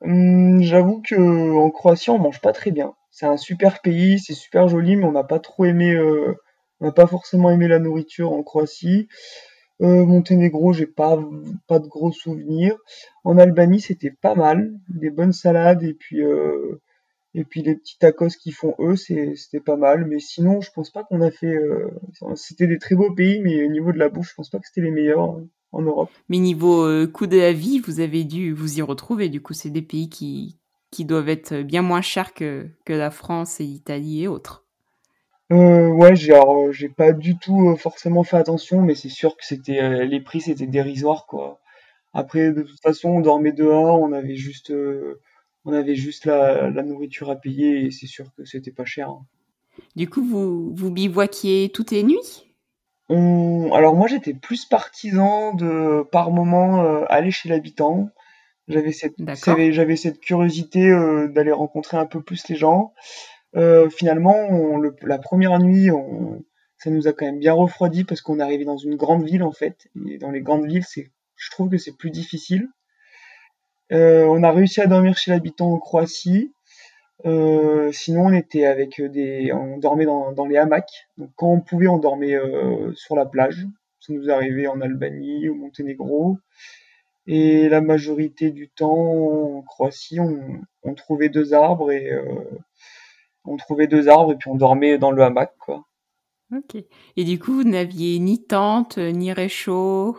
Hum, 0.03 0.63
J'avoue 0.63 1.03
que 1.03 1.57
en 1.57 1.71
Croatie, 1.71 2.11
on 2.11 2.19
mange 2.19 2.41
pas 2.41 2.53
très 2.53 2.71
bien 2.71 2.95
c'est 3.19 3.27
un 3.27 3.37
super 3.37 3.81
pays, 3.81 4.21
c'est 4.21 4.33
super 4.33 4.69
joli, 4.69 4.95
mais 4.95 5.05
on 5.05 5.11
n'a 5.11 5.25
pas 5.25 5.41
trop 5.41 5.65
aimé, 5.65 5.93
euh, 5.93 6.37
on 6.79 6.87
n'a 6.87 6.93
pas 6.93 7.09
forcément 7.09 7.51
aimé 7.51 7.67
la 7.67 7.81
nourriture 7.81 8.31
en 8.31 8.45
Croatie. 8.45 9.09
Euh, 9.83 10.07
Monténégro, 10.07 10.73
j'ai 10.73 10.87
pas 10.87 11.19
pas 11.67 11.81
de 11.81 11.89
gros 11.89 12.13
souvenirs. 12.13 12.77
En 13.25 13.37
Albanie, 13.37 13.81
c'était 13.81 14.13
pas 14.13 14.37
mal, 14.37 14.73
des 14.89 15.11
bonnes 15.11 15.33
salades 15.33 15.83
et 15.83 15.95
puis 15.95 16.23
euh, 16.23 16.81
et 17.35 17.43
puis 17.43 17.63
les 17.63 17.75
petits 17.75 17.99
tacos 17.99 18.29
qu'ils 18.41 18.55
font 18.55 18.77
eux, 18.79 18.95
c'était 18.95 19.61
pas 19.61 19.77
mal. 19.77 20.05
Mais 20.07 20.21
sinon, 20.21 20.61
je 20.61 20.71
pense 20.71 20.91
pas 20.91 21.03
qu'on 21.03 21.21
a 21.21 21.33
fait. 21.33 21.57
C'était 22.37 22.69
des 22.69 22.79
très 22.79 22.95
beaux 22.95 23.13
pays, 23.13 23.41
mais 23.41 23.65
au 23.65 23.71
niveau 23.71 23.91
de 23.91 23.99
la 23.99 24.09
bouffe, 24.09 24.31
je 24.31 24.35
pense 24.37 24.51
pas 24.51 24.59
que 24.59 24.67
c'était 24.69 24.87
les 24.87 24.93
meilleurs 24.93 25.41
en 25.73 25.83
Europe. 25.83 26.11
Mais 26.29 26.39
niveau 26.39 26.87
coût 27.09 27.27
de 27.27 27.37
la 27.37 27.53
vie, 27.53 27.81
vous 27.81 27.99
avez 27.99 28.23
dû 28.23 28.53
vous 28.53 28.79
y 28.79 28.83
retrouver. 28.83 29.29
Du 29.29 29.41
coup, 29.41 29.55
c'est 29.55 29.71
des 29.71 29.83
pays 29.83 30.09
qui 30.09 30.59
qui 30.91 31.05
doivent 31.05 31.29
être 31.29 31.63
bien 31.63 31.83
moins 31.83 32.01
chers 32.01 32.35
que, 32.35 32.69
que 32.85 32.93
la 32.93 33.11
France 33.11 33.61
et 33.61 33.65
l'Italie 33.65 34.23
et 34.23 34.29
autres. 34.29 34.65
Euh, 35.51 35.89
ouais, 35.89 36.15
j'ai 36.17 36.35
alors 36.35 36.73
j'ai 36.73 36.89
pas 36.89 37.13
du 37.13 37.39
tout 37.39 37.71
euh, 37.71 37.77
forcément 37.77 38.23
fait 38.23 38.37
attention, 38.37 38.83
mais 38.83 38.95
c'est 38.95 39.09
sûr 39.09 39.37
que 39.37 39.45
c'était 39.45 39.81
euh, 39.81 40.05
les 40.05 40.21
prix 40.21 40.41
c'était 40.43 40.67
dérisoire 40.67 41.27
quoi. 41.27 41.61
Après 42.13 42.53
de 42.53 42.63
toute 42.63 42.81
façon 42.83 43.11
on 43.11 43.21
dormait 43.21 43.53
dehors, 43.53 44.01
on 44.01 44.13
avait 44.13 44.37
juste 44.37 44.71
euh, 44.71 45.21
on 45.65 45.73
avait 45.73 45.97
juste 45.97 46.27
la, 46.27 46.71
la 46.71 46.83
nourriture 46.83 47.31
à 47.31 47.37
payer 47.37 47.87
et 47.87 47.91
c'est 47.91 48.07
sûr 48.07 48.27
que 48.37 48.45
c'était 48.45 48.73
pas 48.73 48.85
cher. 48.85 49.09
Hein. 49.09 49.27
Du 49.97 50.09
coup, 50.09 50.25
vous, 50.25 50.75
vous 50.75 50.91
bivouaquiez 50.91 51.71
toutes 51.73 51.91
les 51.91 52.03
nuits? 52.03 52.47
Alors 53.11 53.95
moi, 53.95 54.07
j'étais 54.07 54.35
plus 54.35 54.65
partisan 54.65 55.55
de, 55.55 56.03
par 56.11 56.31
moment, 56.31 56.83
euh, 56.83 57.05
aller 57.09 57.31
chez 57.31 57.49
l'habitant. 57.49 58.11
J'avais 58.69 58.93
cette, 58.93 59.15
j'avais 59.73 59.97
cette 59.97 60.21
curiosité 60.21 60.91
euh, 60.91 61.29
d'aller 61.29 61.53
rencontrer 61.53 61.97
un 61.97 62.07
peu 62.07 62.23
plus 62.23 62.47
les 62.49 62.57
gens. 62.57 62.93
Euh, 63.57 63.89
finalement, 63.89 64.37
la 65.03 65.19
première 65.19 65.59
nuit, 65.59 65.91
on, 65.91 66.45
ça 66.79 66.91
nous 66.91 67.09
a 67.09 67.13
quand 67.13 67.27
même 67.27 67.39
bien 67.39 67.53
refroidi 67.53 68.05
parce 68.05 68.21
qu'on 68.21 68.39
est 68.39 68.43
arrivé 68.43 68.65
dans 68.65 68.77
une 68.77 68.97
grande 68.97 69.25
ville 69.25 69.43
en 69.43 69.53
fait. 69.53 69.89
Et 70.09 70.19
dans 70.19 70.31
les 70.31 70.41
grandes 70.41 70.67
villes, 70.67 70.85
c'est, 70.85 71.11
je 71.37 71.51
trouve 71.51 71.71
que 71.71 71.79
c'est 71.79 71.97
plus 71.97 72.11
difficile. 72.11 72.69
Euh, 73.91 74.25
on 74.27 74.43
a 74.43 74.53
réussi 74.53 74.81
à 74.81 74.87
dormir 74.87 75.17
chez 75.17 75.31
l'habitant 75.31 75.73
en 75.73 75.79
Croatie. 75.79 76.53
Euh, 77.27 77.91
sinon, 77.91 78.27
on 78.27 78.33
était 78.33 78.67
avec 78.67 79.01
des, 79.01 79.53
on 79.53 79.79
dormait 79.79 80.05
dans, 80.05 80.33
dans 80.33 80.47
les 80.47 80.57
hamacs. 80.57 81.09
Donc, 81.17 81.31
quand 81.37 81.51
on 81.51 81.61
pouvait, 81.61 81.89
on 81.89 81.99
dormait 81.99 82.35
euh, 82.35 82.93
sur 82.95 83.17
la 83.17 83.27
plage. 83.27 83.67
Ça 84.01 84.13
nous 84.13 84.31
arrivait 84.31 84.69
en 84.69 84.81
Albanie, 84.81 85.49
au 85.49 85.55
Monténégro. 85.55 86.39
Et 87.31 87.69
la 87.69 87.83
majorité 87.83 88.51
du 88.51 88.71
temps, 88.71 89.59
en 89.59 89.61
Croatie, 89.61 90.19
on, 90.19 90.41
on 90.83 90.95
trouvait 90.95 91.29
deux 91.29 91.53
arbres 91.53 91.93
et 91.93 92.11
euh, 92.11 92.23
on 93.45 93.59
trouvait 93.59 93.87
deux 93.87 94.09
arbres 94.09 94.33
et 94.33 94.37
puis 94.37 94.49
on 94.49 94.55
dormait 94.55 94.97
dans 94.97 95.11
le 95.11 95.23
hamac, 95.23 95.53
quoi. 95.59 95.85
Ok. 96.57 96.83
Et 97.19 97.25
du 97.25 97.39
coup, 97.39 97.53
vous 97.53 97.65
n'aviez 97.65 98.19
ni 98.19 98.43
tente, 98.43 98.97
ni 98.97 99.31
réchaud, 99.31 100.17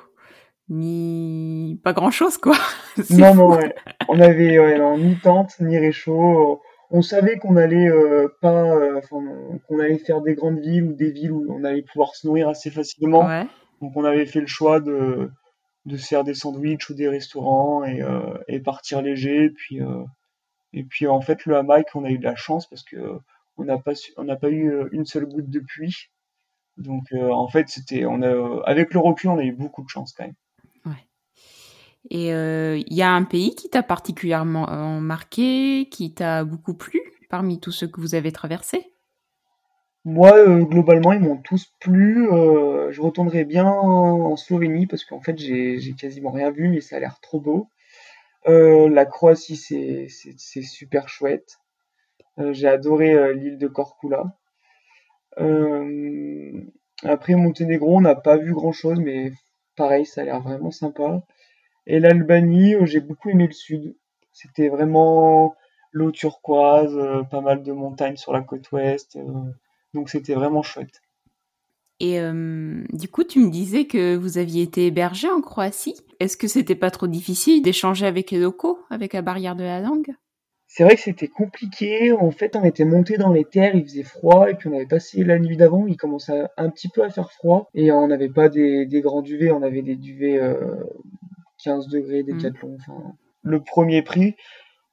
ni 0.70 1.80
pas 1.84 1.94
grand 1.94 2.12
chose, 2.12 2.38
quoi. 2.38 2.56
non, 3.10 3.34
non, 3.34 3.56
ouais. 3.56 3.74
on 4.08 4.20
avait 4.20 4.60
ouais, 4.60 4.98
ni 5.00 5.16
tente, 5.16 5.60
ni 5.60 5.80
réchaud. 5.80 6.62
On 6.92 7.01
savait 7.01 7.39
qu'on 7.39 7.56
allait 7.56 7.89
euh, 7.89 8.28
pas, 8.39 8.72
euh, 8.72 9.01
qu'on 9.10 9.80
allait 9.80 9.98
faire 9.98 10.22
des 10.22 10.36
grandes 10.36 10.60
villes 10.60 10.84
ou 10.84 10.94
des 10.94 11.10
villes 11.10 11.32
où 11.32 11.48
on 11.50 11.63
allait 11.63 11.82
pouvoir 11.82 12.16
se 12.16 12.28
nourrir 12.28 12.50
assez 12.50 12.70
facilement. 12.70 13.25
Ouais. 13.25 13.48
Donc 13.82 13.94
on 13.96 14.04
avait 14.04 14.28
fait 14.28 14.42
le 14.42 14.48
choix 14.48 14.80
de 14.80 15.32
de 15.89 15.98
faire 15.98 16.24
des 16.24 16.34
sandwichs 16.34 16.89
ou 16.89 16.93
des 16.93 17.10
restaurants 17.10 17.84
et, 17.84 18.01
euh, 18.01 18.60
partir 18.63 19.01
léger. 19.01 19.46
Et 19.46 19.50
puis 19.50 19.79
et 20.74 20.84
puis 20.84 21.08
en 21.08 21.22
fait 21.22 21.46
le 21.46 21.58
hamac, 21.58 21.88
on 21.96 22.05
a 22.05 22.10
eu 22.10 22.19
de 22.19 22.24
la 22.24 22.36
chance 22.36 22.67
parce 22.67 22.84
que 22.84 23.19
on 23.58 23.65
n'a 23.65 23.77
pas 23.77 23.93
pas 24.39 24.50
eu 24.50 24.88
une 24.91 25.05
seule 25.05 25.25
goutte 25.25 25.50
de 25.50 25.60
pluie. 25.60 26.10
Donc 26.77 27.12
en 27.13 27.48
fait 27.50 27.69
c'était 27.69 28.05
on 28.05 28.22
a 28.22 28.63
avec 28.65 28.93
le 28.93 29.00
recul 29.00 29.29
on 29.31 29.38
a 29.38 29.43
eu 29.43 29.51
beaucoup 29.51 29.84
de 29.84 29.89
chance 29.89 30.13
quand 30.13 30.25
même. 30.25 30.36
Et 32.10 32.27
il 32.27 32.31
euh, 32.31 32.81
y 32.88 33.01
a 33.01 33.12
un 33.12 33.24
pays 33.24 33.55
qui 33.55 33.69
t'a 33.69 33.84
particulièrement 33.84 34.69
euh, 34.69 35.00
marqué, 35.00 35.89
qui 35.91 36.13
t'a 36.13 36.43
beaucoup 36.43 36.74
plu 36.74 37.01
parmi 37.29 37.60
tous 37.60 37.72
ceux 37.72 37.88
que 37.88 38.00
vous 38.00 38.15
avez 38.15 38.31
traversés? 38.31 38.93
Moi, 40.10 40.38
euh, 40.38 40.63
globalement, 40.63 41.13
ils 41.13 41.20
m'ont 41.20 41.38
tous 41.38 41.74
plu. 41.80 42.28
je 42.92 43.01
retournerai 43.01 43.46
bien 43.46 43.66
en 43.68 44.36
Slovénie 44.36 44.88
parce 44.88 45.06
qu'en 45.06 45.22
fait, 45.22 45.38
j'ai 45.38 45.94
quasiment 45.98 46.32
rien 46.32 46.51
vu, 46.51 46.70
mais 46.70 46.82
ça 46.82 46.98
a 46.98 47.00
l'air 47.00 47.20
trop 47.22 47.39
beau. 47.39 47.70
la 48.46 49.06
Croatie, 49.06 49.56
c'est 49.58 50.62
super 50.62 51.10
chouette. 51.10 51.60
j'ai 52.51 52.68
adoré 52.68 53.34
l'île 53.36 53.58
de 53.58 53.68
Korkula. 53.68 54.24
après 57.04 57.36
Monténégro, 57.36 57.98
on 57.98 58.01
n'a 58.01 58.16
pas 58.16 58.38
vu 58.38 58.54
grand 58.54 58.72
chose, 58.72 59.00
mais 59.00 59.32
pareil, 59.75 60.06
ça 60.06 60.22
a 60.22 60.24
l'air 60.25 60.42
vraiment 60.42 60.72
sympa. 60.72 61.24
Et 61.89 62.00
l'Albanie, 62.00 62.75
euh, 62.75 62.86
j'ai 62.86 63.00
beaucoup 63.00 63.32
aimé 63.32 63.48
le 63.48 63.54
sud. 63.54 63.96
C'était 64.32 64.70
vraiment 64.70 65.56
l'eau 65.92 66.12
turquoise, 66.12 66.96
euh, 66.96 67.24
pas 67.24 67.42
mal 67.42 67.63
de 67.63 67.72
montagnes 67.72 68.16
sur 68.16 68.32
la 68.32 68.42
côte 68.42 68.72
ouest. 68.72 69.16
Euh, 69.16 69.51
donc 69.93 70.10
c'était 70.10 70.34
vraiment 70.34 70.63
chouette. 70.63 71.01
Et 72.01 72.17
du 72.93 73.10
coup, 73.10 73.25
tu 73.25 73.39
me 73.39 73.50
disais 73.50 73.86
que 73.86 74.15
vous 74.15 74.38
aviez 74.38 74.63
été 74.63 74.86
hébergé 74.86 75.29
en 75.29 75.41
Croatie. 75.41 75.98
Est-ce 76.22 76.38
que 76.38 76.48
c'était 76.48 76.75
pas 76.75 76.91
trop 76.91 77.08
difficile 77.08 77.62
d'échanger 77.62 78.05
avec 78.05 78.31
les 78.31 78.39
locaux, 78.39 78.79
avec 78.89 79.12
la 79.12 79.22
barrière 79.22 79.55
de 79.55 79.63
la 79.63 79.81
langue? 79.81 80.13
C'est 80.67 80.84
vrai 80.84 80.96
que 80.96 81.01
c'était 81.01 81.27
compliqué. 81.27 82.13
En 82.13 82.31
fait, 82.31 82.55
on 82.55 82.63
était 82.63 82.86
monté 82.86 83.17
dans 83.17 83.34
les 83.34 83.43
terres, 83.43 83.75
il 83.75 83.84
faisait 83.84 84.03
froid, 84.03 84.50
et 84.50 84.53
puis 84.53 84.69
on 84.69 84.75
avait 84.75 84.86
passé 84.86 85.24
la 85.24 85.39
nuit 85.39 85.58
d'avant, 85.58 85.88
il 85.88 85.98
commençait 85.98 86.43
un 86.58 86.69
petit 86.69 86.88
peu 86.88 87.03
à 87.03 87.10
faire 87.10 87.31
froid, 87.31 87.69
et 87.74 87.91
on 87.91 88.08
n'avait 88.08 88.29
pas 88.29 88.48
des, 88.48 88.88
grands 89.01 89.24
duvets, 89.24 89.51
on 89.51 89.63
avait 89.63 89.81
des 89.81 89.96
duvets 89.96 90.39
15 91.63 91.88
degrés 91.88 92.22
mmh. 92.22 92.25
décathlon, 92.25 92.77
enfin, 92.79 93.13
le 93.41 93.62
premier 93.62 94.03
prix. 94.03 94.36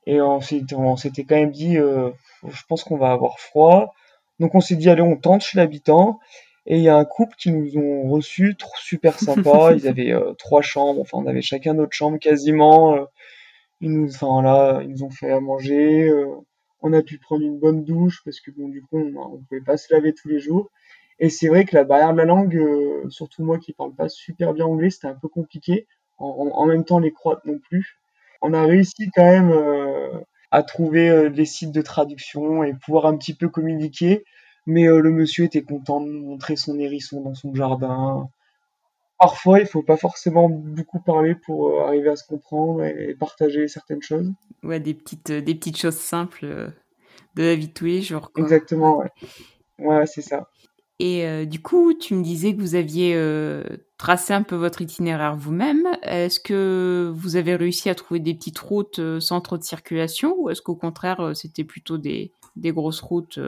Et 0.06 0.20
on 0.20 0.40
s'était 0.40 1.24
quand 1.24 1.36
même 1.36 1.50
dit, 1.50 1.76
euh, 1.78 2.10
je 2.48 2.62
pense 2.68 2.84
qu'on 2.84 2.96
va 2.96 3.10
avoir 3.10 3.38
froid. 3.38 3.92
Donc 4.40 4.55
on 4.55 4.61
s'est 4.61 4.76
dit, 4.76 4.88
allez, 4.90 5.02
on 5.02 5.16
tente 5.16 5.43
chez 5.43 5.59
l'habitant. 5.59 6.21
Et 6.66 6.76
il 6.78 6.83
y 6.83 6.88
a 6.88 6.97
un 6.97 7.05
couple 7.05 7.37
qui 7.37 7.52
nous 7.52 7.78
ont 7.78 8.09
reçus, 8.11 8.57
super 8.76 9.19
sympa. 9.19 9.73
Ils 9.76 9.87
avaient 9.87 10.12
euh, 10.12 10.35
trois 10.35 10.62
chambres, 10.62 11.00
enfin 11.00 11.19
on 11.19 11.26
avait 11.26 11.43
chacun 11.43 11.75
notre 11.75 11.93
chambre 11.93 12.19
quasiment. 12.19 12.97
Euh, 12.97 13.05
ils 13.81 13.90
nous, 13.93 14.09
enfin 14.09 14.43
là, 14.43 14.81
ils 14.83 14.90
nous 14.90 15.05
ont 15.05 15.11
fait 15.11 15.31
à 15.31 15.38
manger. 15.38 16.11
on 16.81 16.93
a 16.93 17.02
pu 17.02 17.19
prendre 17.19 17.43
une 17.43 17.59
bonne 17.59 17.85
douche 17.85 18.23
parce 18.25 18.40
que 18.40 18.50
bon 18.50 18.69
du 18.69 18.83
coup 18.83 18.99
on, 18.99 19.16
on 19.16 19.38
pouvait 19.38 19.61
pas 19.61 19.76
se 19.76 19.93
laver 19.95 20.12
tous 20.12 20.28
les 20.28 20.40
jours. 20.40 20.71
Et 21.19 21.28
c'est 21.31 21.49
vrai 21.49 21.64
que 21.64 21.76
la 21.76 21.85
barrière 21.85 22.12
de 22.12 22.19
la 22.19 22.25
langue, 22.25 22.59
surtout 23.11 23.45
moi 23.45 23.59
qui 23.59 23.73
parle 23.73 23.95
pas 23.95 24.09
super 24.09 24.52
bien 24.55 24.66
anglais, 24.66 24.90
c'était 24.90 25.07
un 25.07 25.14
peu 25.14 25.28
compliqué 25.28 25.87
en, 26.19 26.66
même 26.66 26.85
temps 26.85 26.99
les 26.99 27.12
Croates 27.12 27.45
non 27.45 27.59
plus. 27.59 27.99
On 28.43 28.52
a 28.55 28.64
réussi 28.64 29.11
quand 29.14 29.25
même 29.25 29.50
euh, 29.50 30.21
à 30.50 30.62
trouver 30.62 31.08
euh, 31.08 31.30
des 31.30 31.44
sites 31.44 31.72
de 31.72 31.82
traduction 31.82 32.62
et 32.62 32.74
pouvoir 32.74 33.06
un 33.06 33.16
petit 33.16 33.34
peu 33.34 33.48
communiquer. 33.48 34.24
Mais 34.66 34.88
euh, 34.88 35.00
le 35.00 35.10
monsieur 35.10 35.44
était 35.44 35.62
content 35.62 36.00
de 36.00 36.08
nous 36.08 36.26
montrer 36.26 36.56
son 36.56 36.78
hérisson 36.78 37.20
dans 37.20 37.34
son 37.34 37.54
jardin. 37.54 38.28
Parfois, 39.18 39.60
il 39.60 39.66
faut 39.66 39.82
pas 39.82 39.96
forcément 39.96 40.48
beaucoup 40.48 41.00
parler 41.00 41.34
pour 41.34 41.80
arriver 41.82 42.10
à 42.10 42.16
se 42.16 42.26
comprendre 42.26 42.84
et, 42.84 43.14
partager 43.14 43.66
certaines 43.68 44.02
choses. 44.02 44.30
Ouais, 44.62 44.80
des 44.80 44.92
petites, 44.92 45.32
des 45.32 45.54
petites 45.54 45.78
choses 45.78 45.96
simples 45.96 46.72
de 47.34 47.42
la 47.42 47.54
vie 47.54 47.68
de 47.68 47.72
tous 47.72 47.86
les 47.86 48.02
jours. 48.02 48.30
Exactement, 48.36 48.98
ouais. 48.98 49.10
Ouais, 49.78 50.06
c'est 50.06 50.22
ça. 50.22 50.48
Et 50.98 51.26
euh, 51.26 51.44
du 51.44 51.60
coup, 51.60 51.92
tu 51.92 52.14
me 52.14 52.22
disais 52.22 52.54
que 52.54 52.60
vous 52.60 52.74
aviez 52.74 53.12
euh, 53.14 53.62
tracé 53.98 54.32
un 54.32 54.42
peu 54.42 54.56
votre 54.56 54.80
itinéraire 54.80 55.36
vous-même. 55.36 55.86
Est-ce 56.02 56.40
que 56.40 57.12
vous 57.14 57.36
avez 57.36 57.54
réussi 57.54 57.90
à 57.90 57.94
trouver 57.94 58.20
des 58.20 58.34
petites 58.34 58.58
routes 58.58 58.98
euh, 58.98 59.20
sans 59.20 59.42
trop 59.42 59.58
de 59.58 59.62
circulation 59.62 60.34
ou 60.38 60.48
est-ce 60.48 60.62
qu'au 60.62 60.74
contraire, 60.74 61.32
c'était 61.34 61.64
plutôt 61.64 61.98
des, 61.98 62.32
des 62.56 62.72
grosses 62.72 63.02
routes 63.02 63.38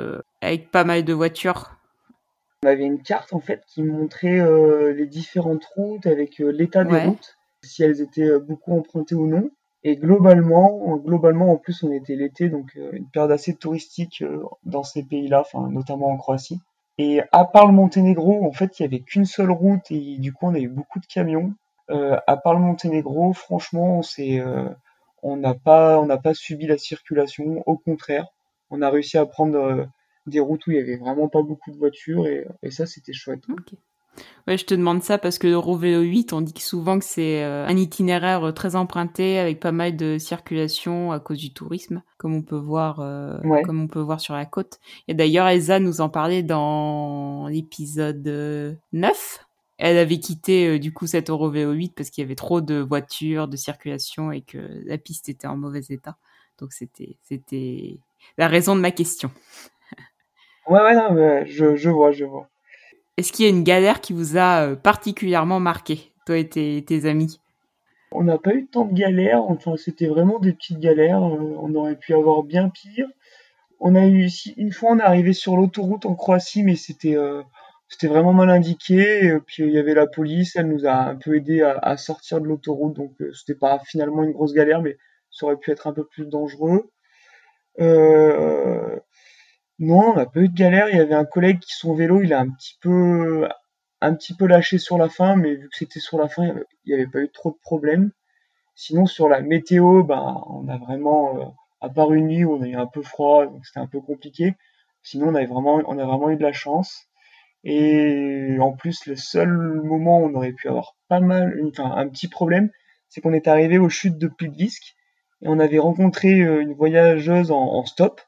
avec 0.42 0.70
pas 0.70 0.84
mal 0.84 1.04
de 1.04 1.12
voitures? 1.14 1.70
On 2.64 2.68
avait 2.68 2.84
une 2.84 3.00
carte 3.00 3.32
en 3.32 3.40
fait 3.40 3.62
qui 3.66 3.82
montrait 3.82 4.42
les 4.92 5.06
différentes 5.06 5.64
routes 5.76 6.06
avec 6.06 6.38
l'état 6.38 6.84
des 6.84 6.98
routes, 6.98 7.36
si 7.62 7.82
elles 7.82 8.00
étaient 8.00 8.38
beaucoup 8.40 8.76
empruntées 8.76 9.14
ou 9.14 9.26
non. 9.26 9.50
Et 9.84 9.96
globalement, 9.96 10.96
globalement 10.96 11.52
en 11.52 11.56
plus, 11.56 11.84
on 11.84 11.92
était 11.92 12.16
l'été, 12.16 12.48
donc 12.48 12.76
une 12.92 13.06
période 13.06 13.30
assez 13.30 13.54
touristique 13.54 14.24
dans 14.64 14.82
ces 14.82 15.04
pays-là, 15.04 15.44
notamment 15.70 16.08
en 16.08 16.16
Croatie. 16.16 16.60
Et 16.98 17.20
à 17.32 17.44
part 17.44 17.66
le 17.66 17.72
Monténégro, 17.72 18.44
en 18.44 18.52
fait, 18.52 18.78
il 18.78 18.82
y 18.82 18.86
avait 18.86 19.00
qu'une 19.00 19.24
seule 19.24 19.52
route 19.52 19.90
et 19.90 20.18
du 20.18 20.32
coup, 20.32 20.46
on 20.46 20.54
a 20.54 20.58
eu 20.58 20.68
beaucoup 20.68 20.98
de 20.98 21.06
camions. 21.06 21.54
Euh, 21.90 22.18
à 22.26 22.36
part 22.36 22.54
le 22.54 22.60
Monténégro, 22.60 23.32
franchement, 23.32 24.02
c'est, 24.02 24.40
euh, 24.40 24.68
on 25.22 25.36
n'a 25.36 25.54
pas, 25.54 26.00
on 26.00 26.06
n'a 26.06 26.18
pas 26.18 26.34
subi 26.34 26.66
la 26.66 26.76
circulation. 26.76 27.62
Au 27.66 27.76
contraire, 27.78 28.26
on 28.70 28.82
a 28.82 28.90
réussi 28.90 29.16
à 29.16 29.26
prendre 29.26 29.56
euh, 29.56 29.84
des 30.26 30.40
routes 30.40 30.66
où 30.66 30.72
il 30.72 30.76
y 30.78 30.80
avait 30.80 30.96
vraiment 30.96 31.28
pas 31.28 31.42
beaucoup 31.42 31.70
de 31.70 31.76
voitures 31.76 32.26
et, 32.26 32.46
et 32.62 32.70
ça, 32.70 32.84
c'était 32.84 33.12
chouette. 33.12 33.44
Ouais, 34.48 34.56
je 34.56 34.64
te 34.64 34.74
demande 34.74 35.02
ça 35.02 35.18
parce 35.18 35.38
que 35.38 35.46
le 35.46 35.58
Rovelo 35.58 36.00
8, 36.00 36.32
on 36.32 36.40
dit 36.40 36.58
souvent 36.58 36.98
que 36.98 37.04
c'est 37.04 37.44
euh, 37.44 37.66
un 37.66 37.76
itinéraire 37.76 38.44
euh, 38.44 38.52
très 38.52 38.76
emprunté 38.76 39.38
avec 39.38 39.60
pas 39.60 39.72
mal 39.72 39.94
de 39.94 40.16
circulation 40.16 41.12
à 41.12 41.20
cause 41.20 41.36
du 41.36 41.52
tourisme, 41.52 42.02
comme 42.16 42.34
on 42.34 42.40
peut 42.40 42.56
voir, 42.56 43.00
euh, 43.00 43.36
comme 43.64 43.82
on 43.82 43.88
peut 43.88 44.00
voir 44.00 44.20
sur 44.20 44.34
la 44.34 44.46
côte. 44.46 44.80
Et 45.06 45.12
d'ailleurs, 45.12 45.46
Elsa 45.48 45.80
nous 45.80 46.00
en 46.00 46.08
parlait 46.08 46.42
dans 46.42 47.46
l'épisode 47.48 48.78
9. 48.94 49.46
Elle 49.76 49.98
avait 49.98 50.18
quitté 50.18 50.78
du 50.78 50.92
coup 50.94 51.06
cet 51.06 51.28
Eurovelo 51.28 51.72
8 51.72 51.94
parce 51.94 52.08
qu'il 52.08 52.22
y 52.22 52.24
avait 52.24 52.34
trop 52.34 52.60
de 52.60 52.76
voitures, 52.76 53.48
de 53.48 53.56
circulation 53.56 54.32
et 54.32 54.40
que 54.40 54.58
la 54.86 54.96
piste 54.96 55.28
était 55.28 55.46
en 55.46 55.58
mauvais 55.58 55.82
état. 55.90 56.16
Donc 56.58 56.72
c'était 56.72 57.16
c'était 57.22 57.98
la 58.38 58.48
raison 58.48 58.74
de 58.74 58.80
ma 58.80 58.90
question. 58.90 59.30
Ouais 60.68 60.80
ouais 60.80 60.94
non, 60.94 61.12
mais 61.12 61.46
je, 61.46 61.76
je 61.76 61.90
vois 61.90 62.12
je 62.12 62.24
vois. 62.24 62.48
Est-ce 63.18 63.32
qu'il 63.32 63.46
y 63.46 63.48
a 63.48 63.50
une 63.50 63.64
galère 63.64 64.00
qui 64.00 64.12
vous 64.12 64.36
a 64.36 64.62
euh, 64.62 64.76
particulièrement 64.76 65.58
marqué, 65.58 66.12
toi 66.24 66.38
et 66.38 66.48
tes, 66.48 67.04
amis? 67.04 67.40
On 68.12 68.22
n'a 68.22 68.38
pas 68.38 68.54
eu 68.54 68.68
tant 68.68 68.84
de 68.84 68.94
galères, 68.94 69.42
enfin 69.42 69.74
c'était 69.76 70.06
vraiment 70.06 70.38
des 70.38 70.52
petites 70.52 70.78
galères, 70.78 71.24
euh, 71.24 71.56
on 71.60 71.74
aurait 71.74 71.96
pu 71.96 72.14
avoir 72.14 72.44
bien 72.44 72.68
pire. 72.68 73.08
On 73.80 73.96
a 73.96 74.06
eu 74.06 74.26
ici, 74.26 74.54
une 74.56 74.70
fois 74.70 74.92
on 74.92 75.00
est 75.00 75.02
arrivé 75.02 75.32
sur 75.32 75.56
l'autoroute 75.56 76.06
en 76.06 76.14
Croatie, 76.14 76.62
mais 76.62 76.76
c'était 76.76 77.16
euh, 77.16 77.42
vraiment 78.04 78.32
mal 78.32 78.50
indiqué. 78.50 79.36
Puis 79.48 79.64
il 79.64 79.70
y 79.72 79.78
avait 79.78 79.94
la 79.94 80.06
police, 80.06 80.54
elle 80.54 80.68
nous 80.68 80.86
a 80.86 80.94
un 80.94 81.16
peu 81.16 81.34
aidé 81.34 81.60
à, 81.62 81.96
sortir 81.96 82.40
de 82.40 82.46
l'autoroute, 82.46 82.94
donc 82.94 83.14
c'était 83.34 83.58
pas 83.58 83.80
finalement 83.84 84.22
une 84.22 84.30
grosse 84.30 84.52
galère, 84.52 84.80
mais 84.80 84.96
ça 85.32 85.46
aurait 85.46 85.56
pu 85.56 85.72
être 85.72 85.88
un 85.88 85.92
peu 85.92 86.04
plus 86.04 86.26
dangereux. 86.26 86.88
Non, 89.78 90.10
on 90.10 90.14
n'a 90.16 90.26
pas 90.26 90.40
eu 90.40 90.48
de 90.48 90.54
galère. 90.54 90.88
Il 90.90 90.96
y 90.96 91.00
avait 91.00 91.14
un 91.14 91.24
collègue 91.24 91.60
qui 91.60 91.72
son 91.74 91.94
vélo, 91.94 92.22
il 92.22 92.32
a 92.32 92.40
un 92.40 92.50
petit 92.50 92.76
peu, 92.80 93.48
un 94.00 94.14
petit 94.14 94.34
peu 94.34 94.46
lâché 94.46 94.78
sur 94.78 94.98
la 94.98 95.08
fin, 95.08 95.36
mais 95.36 95.54
vu 95.54 95.68
que 95.68 95.76
c'était 95.76 96.00
sur 96.00 96.18
la 96.18 96.28
fin, 96.28 96.44
il 96.46 96.64
n'y 96.86 96.94
avait 96.94 97.06
pas 97.06 97.20
eu 97.20 97.30
trop 97.30 97.50
de 97.50 97.58
problèmes. 97.62 98.10
Sinon, 98.74 99.06
sur 99.06 99.28
la 99.28 99.40
météo, 99.40 100.02
ben, 100.04 100.42
on 100.48 100.68
a 100.68 100.78
vraiment, 100.78 101.38
euh, 101.40 101.44
à 101.80 101.88
part 101.88 102.12
une 102.12 102.28
nuit 102.28 102.44
où 102.44 102.54
on 102.54 102.62
a 102.62 102.68
eu 102.68 102.76
un 102.76 102.86
peu 102.86 103.02
froid, 103.02 103.46
donc 103.46 103.66
c'était 103.66 103.80
un 103.80 103.86
peu 103.86 104.00
compliqué. 104.00 104.54
Sinon, 105.02 105.28
on 105.28 105.34
avait 105.34 105.46
vraiment, 105.46 105.80
on 105.86 105.98
a 105.98 106.04
vraiment 106.04 106.30
eu 106.30 106.36
de 106.36 106.42
la 106.42 106.52
chance. 106.52 107.08
Et 107.64 108.56
en 108.60 108.72
plus, 108.72 109.06
le 109.06 109.16
seul 109.16 109.48
moment 109.48 110.20
où 110.20 110.26
on 110.26 110.34
aurait 110.34 110.52
pu 110.52 110.68
avoir 110.68 110.96
pas 111.08 111.20
mal, 111.20 111.60
enfin, 111.68 111.90
un 111.92 112.08
petit 112.08 112.28
problème, 112.28 112.70
c'est 113.08 113.20
qu'on 113.20 113.32
est 113.32 113.48
arrivé 113.48 113.78
aux 113.78 113.88
chutes 113.88 114.18
de 114.18 114.28
Plitvisk 114.28 114.94
et 115.42 115.48
on 115.48 115.58
avait 115.58 115.78
rencontré 115.78 116.40
euh, 116.40 116.60
une 116.62 116.74
voyageuse 116.74 117.50
en, 117.50 117.84
stop. 117.84 118.20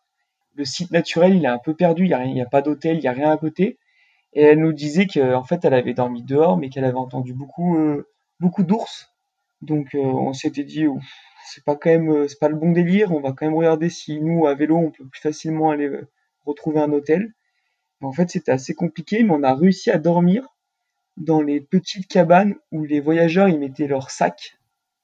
Le 0.56 0.64
site 0.64 0.90
naturel, 0.90 1.34
il 1.34 1.44
est 1.44 1.48
un 1.48 1.58
peu 1.58 1.74
perdu, 1.74 2.04
il 2.04 2.32
n'y 2.32 2.40
a, 2.40 2.44
a 2.44 2.48
pas 2.48 2.62
d'hôtel, 2.62 2.96
il 2.96 3.00
n'y 3.00 3.08
a 3.08 3.12
rien 3.12 3.30
à 3.30 3.36
côté. 3.36 3.78
Et 4.32 4.42
elle 4.42 4.60
nous 4.60 4.72
disait 4.72 5.06
qu'en 5.06 5.44
fait, 5.44 5.64
elle 5.64 5.74
avait 5.74 5.94
dormi 5.94 6.22
dehors, 6.22 6.56
mais 6.56 6.68
qu'elle 6.68 6.84
avait 6.84 6.96
entendu 6.96 7.32
beaucoup, 7.32 7.78
euh, 7.78 8.06
beaucoup 8.38 8.62
d'ours. 8.62 9.10
Donc, 9.62 9.94
euh, 9.94 9.98
on 9.98 10.32
s'était 10.32 10.64
dit, 10.64 10.86
c'est 11.46 11.64
pas 11.64 11.76
quand 11.76 11.90
même, 11.90 12.28
c'est 12.28 12.38
pas 12.38 12.48
le 12.48 12.56
bon 12.56 12.72
délire. 12.72 13.12
On 13.12 13.20
va 13.20 13.32
quand 13.32 13.46
même 13.46 13.56
regarder 13.56 13.88
si 13.88 14.20
nous, 14.20 14.46
à 14.46 14.54
vélo, 14.54 14.76
on 14.76 14.90
peut 14.90 15.04
plus 15.04 15.20
facilement 15.20 15.70
aller 15.70 15.90
retrouver 16.46 16.80
un 16.80 16.92
hôtel. 16.92 17.32
En 18.02 18.12
fait, 18.12 18.30
c'était 18.30 18.52
assez 18.52 18.74
compliqué, 18.74 19.22
mais 19.22 19.32
on 19.32 19.42
a 19.42 19.54
réussi 19.54 19.90
à 19.90 19.98
dormir 19.98 20.46
dans 21.16 21.42
les 21.42 21.60
petites 21.60 22.06
cabanes 22.06 22.54
où 22.72 22.84
les 22.84 23.00
voyageurs 23.00 23.48
ils 23.48 23.58
mettaient 23.58 23.86
leurs 23.86 24.10
sacs, 24.10 24.58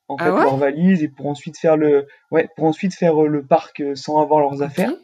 en 0.08 0.16
ah 0.18 0.24
fait, 0.24 0.30
leurs 0.30 0.56
valises, 0.56 1.02
et 1.02 1.08
pour 1.08 1.26
ensuite 1.26 1.58
faire 1.58 1.76
le, 1.76 2.06
ouais, 2.30 2.48
pour 2.56 2.64
ensuite 2.64 2.94
faire 2.94 3.22
euh, 3.22 3.28
le 3.28 3.42
parc 3.44 3.80
euh, 3.80 3.94
sans 3.94 4.20
avoir 4.20 4.40
leurs 4.40 4.62
affaires, 4.62 4.94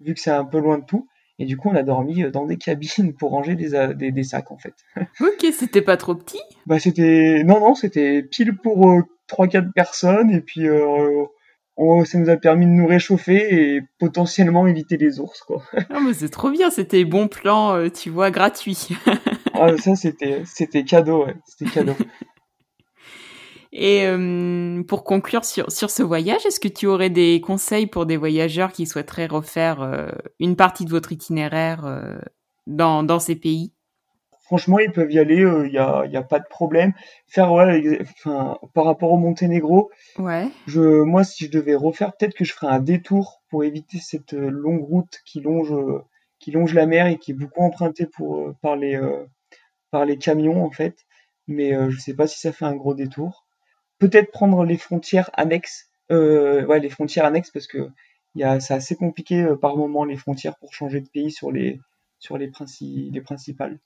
vu 0.00 0.14
que 0.14 0.20
c'est 0.20 0.30
un 0.30 0.44
peu 0.44 0.58
loin 0.58 0.78
de 0.78 0.84
tout. 0.84 1.08
Et 1.38 1.44
du 1.44 1.56
coup, 1.58 1.68
on 1.68 1.76
a 1.76 1.82
dormi 1.82 2.22
euh, 2.22 2.30
dans 2.30 2.46
des 2.46 2.56
cabines 2.56 3.14
pour 3.14 3.30
ranger 3.30 3.54
des, 3.54 3.92
des, 3.94 4.10
des 4.10 4.22
sacs, 4.22 4.50
en 4.50 4.58
fait. 4.58 4.74
Ok, 5.20 5.46
c'était 5.52 5.82
pas 5.82 5.96
trop 5.96 6.14
petit? 6.14 6.40
Bah, 6.66 6.78
c'était, 6.78 7.42
non, 7.44 7.60
non, 7.60 7.74
c'était 7.74 8.22
pile 8.22 8.56
pour 8.56 9.02
trois, 9.26 9.46
4 9.46 9.72
personnes, 9.74 10.30
et 10.30 10.40
puis 10.40 10.66
ça 12.04 12.18
nous 12.18 12.30
a 12.30 12.36
permis 12.36 12.66
de 12.66 12.70
nous 12.70 12.86
réchauffer 12.86 13.74
et 13.74 13.82
potentiellement 13.98 14.66
éviter 14.66 14.96
les 14.96 15.20
ours, 15.20 15.40
quoi. 15.42 15.62
Ah, 15.90 16.00
mais 16.00 16.14
c'est 16.14 16.28
trop 16.28 16.50
bien, 16.50 16.70
c'était 16.70 17.04
bon 17.04 17.28
plan, 17.28 17.74
euh, 17.74 17.88
tu 17.90 18.10
vois, 18.10 18.30
gratuit. 18.30 18.88
ah, 19.54 19.76
ça, 19.76 19.94
c'était, 19.94 20.42
c'était 20.44 20.84
cadeau, 20.84 21.26
ouais, 21.26 21.36
c'était 21.44 21.70
cadeau. 21.70 21.94
Et 23.78 24.06
euh, 24.06 24.82
pour 24.84 25.04
conclure 25.04 25.44
sur, 25.44 25.70
sur 25.70 25.90
ce 25.90 26.02
voyage, 26.02 26.46
est-ce 26.46 26.60
que 26.60 26.68
tu 26.68 26.86
aurais 26.86 27.10
des 27.10 27.42
conseils 27.42 27.86
pour 27.86 28.06
des 28.06 28.16
voyageurs 28.16 28.72
qui 28.72 28.86
souhaiteraient 28.86 29.26
refaire 29.26 29.82
euh, 29.82 30.08
une 30.40 30.56
partie 30.56 30.86
de 30.86 30.90
votre 30.90 31.12
itinéraire 31.12 31.84
dans, 32.66 33.02
dans 33.02 33.18
ces 33.18 33.36
pays? 33.36 33.72
Franchement, 34.46 34.78
ils 34.78 34.92
peuvent 34.92 35.10
y 35.10 35.18
aller, 35.18 35.38
il 35.38 35.44
euh, 35.44 35.68
n'y 35.68 35.76
a, 35.76 36.06
y 36.06 36.16
a, 36.16 36.22
pas 36.22 36.38
de 36.38 36.46
problème. 36.48 36.92
Faire, 37.26 37.52
ouais, 37.52 37.98
enfin, 38.02 38.56
par 38.74 38.84
rapport 38.84 39.10
au 39.10 39.16
Monténégro, 39.16 39.90
ouais. 40.20 40.46
je, 40.68 41.02
moi, 41.02 41.24
si 41.24 41.46
je 41.46 41.50
devais 41.50 41.74
refaire, 41.74 42.16
peut-être 42.16 42.34
que 42.34 42.44
je 42.44 42.52
ferais 42.52 42.68
un 42.68 42.78
détour 42.78 43.42
pour 43.50 43.64
éviter 43.64 43.98
cette 43.98 44.34
euh, 44.34 44.48
longue 44.48 44.84
route 44.84 45.20
qui 45.26 45.40
longe, 45.40 45.72
euh, 45.72 45.98
qui 46.38 46.52
longe 46.52 46.74
la 46.74 46.86
mer 46.86 47.08
et 47.08 47.18
qui 47.18 47.32
est 47.32 47.34
beaucoup 47.34 47.60
empruntée 47.60 48.06
pour, 48.06 48.54
par, 48.62 48.76
les, 48.76 49.00
par 49.90 50.04
les 50.04 50.16
camions, 50.16 50.64
en 50.64 50.70
fait. 50.70 51.06
Mais 51.48 51.72
je 51.90 51.98
sais 51.98 52.14
pas 52.14 52.28
si 52.28 52.38
ça 52.38 52.52
fait 52.52 52.66
un 52.66 52.76
gros 52.76 52.94
détour. 52.94 53.45
Peut-être 53.98 54.30
prendre 54.30 54.64
les 54.64 54.76
frontières 54.76 55.30
annexes, 55.32 55.88
ouais, 56.10 56.80
les 56.80 56.90
frontières 56.90 57.24
annexes, 57.24 57.50
parce 57.50 57.66
que 57.66 57.88
y 58.34 58.44
a, 58.44 58.60
c'est 58.60 58.74
assez 58.74 58.96
compliqué 58.96 59.46
par 59.60 59.76
moment 59.76 60.04
les 60.04 60.16
frontières 60.16 60.56
pour 60.58 60.74
changer 60.74 61.00
de 61.00 61.08
pays 61.08 61.30
sur 61.30 61.50
les, 61.50 61.80
sur 62.18 62.36
les, 62.36 62.48
princi 62.48 63.10
les 63.10 63.20
principales 63.20 63.78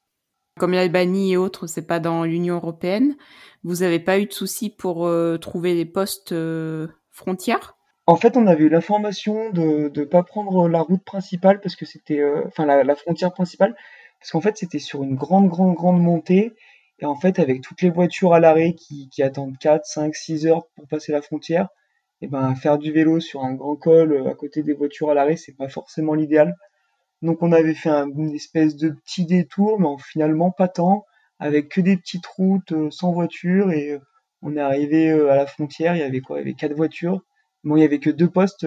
comme 0.60 0.72
l'Albanie 0.72 1.32
et 1.32 1.36
autres, 1.36 1.66
c'est 1.66 1.86
pas 1.86 2.00
dans 2.00 2.24
l'Union 2.24 2.56
européenne. 2.56 3.16
Vous 3.64 3.76
n'avez 3.76 3.98
pas 3.98 4.18
eu 4.18 4.26
de 4.26 4.32
soucis 4.32 4.68
pour 4.68 5.06
euh, 5.06 5.38
trouver 5.38 5.74
des 5.74 5.86
postes 5.86 6.32
euh, 6.32 6.86
frontières? 7.10 7.76
En 8.06 8.16
fait, 8.16 8.36
on 8.36 8.46
avait 8.46 8.64
eu 8.64 8.68
l'information 8.68 9.50
de 9.50 9.90
ne 9.94 10.04
pas 10.04 10.22
prendre 10.22 10.68
la 10.68 10.82
route 10.82 11.02
principale 11.02 11.60
parce 11.60 11.76
que 11.76 11.86
c'était, 11.86 12.20
euh, 12.20 12.42
enfin 12.46 12.66
la, 12.66 12.94
frontière 12.94 13.32
principale, 13.32 13.74
parce 14.20 14.32
qu'en 14.32 14.40
fait 14.40 14.56
c'était 14.56 14.78
sur 14.78 15.02
une 15.02 15.14
grande, 15.14 15.48
grande, 15.48 15.74
grande 15.74 16.02
montée. 16.02 16.52
Et 17.00 17.06
en 17.06 17.16
fait, 17.16 17.38
avec 17.38 17.62
toutes 17.62 17.82
les 17.82 17.90
voitures 17.90 18.34
à 18.34 18.40
l'arrêt 18.40 18.74
qui, 18.74 19.22
attendent 19.22 19.58
4, 19.58 19.84
5, 19.84 20.14
6 20.14 20.46
heures 20.46 20.66
pour 20.76 20.86
passer 20.86 21.12
la 21.12 21.22
frontière, 21.22 21.68
et 22.22 22.26
ben 22.28 22.54
faire 22.54 22.78
du 22.78 22.92
vélo 22.92 23.18
sur 23.20 23.42
un 23.42 23.54
grand 23.54 23.76
col 23.76 24.28
à 24.28 24.34
côté 24.34 24.62
des 24.62 24.74
voitures 24.74 25.10
à 25.10 25.14
l'arrêt, 25.14 25.36
c'est 25.36 25.56
pas 25.56 25.68
forcément 25.68 26.14
l'idéal. 26.14 26.54
Donc 27.22 27.42
on 27.42 27.52
avait 27.52 27.74
fait 27.74 27.90
un, 27.90 28.08
une 28.10 28.34
espèce 28.34 28.76
de 28.76 28.90
petit 28.90 29.26
détour, 29.26 29.80
mais 29.80 29.88
finalement 30.02 30.50
pas 30.50 30.68
tant, 30.68 31.06
avec 31.38 31.70
que 31.70 31.80
des 31.80 31.96
petites 31.96 32.26
routes 32.26 32.72
euh, 32.72 32.90
sans 32.90 33.12
voiture 33.12 33.72
et 33.72 33.92
euh, 33.92 33.98
on 34.42 34.56
est 34.56 34.60
arrivé 34.60 35.10
euh, 35.10 35.30
à 35.30 35.36
la 35.36 35.46
frontière, 35.46 35.96
il 35.96 36.00
y 36.00 36.02
avait 36.02 36.20
quoi? 36.20 36.38
Il 36.38 36.40
y 36.40 36.42
avait 36.42 36.54
quatre 36.54 36.74
voitures. 36.74 37.22
Bon, 37.64 37.76
il 37.76 37.82
y 37.82 37.84
avait 37.84 37.98
que 38.00 38.10
deux 38.10 38.30
postes 38.30 38.66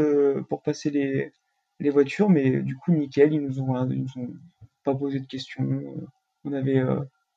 pour 0.49 0.61
passer 0.61 0.91
les, 0.91 1.31
les 1.79 1.89
voitures, 1.89 2.29
mais 2.29 2.61
du 2.61 2.75
coup 2.77 2.91
nickel, 2.93 3.33
ils 3.33 3.41
nous 3.41 3.59
ont, 3.59 3.89
ils 3.89 4.03
nous 4.03 4.23
ont 4.23 4.33
pas 4.83 4.95
posé 4.95 5.19
de 5.19 5.25
questions. 5.25 5.65
On 6.45 6.53
avait 6.53 6.79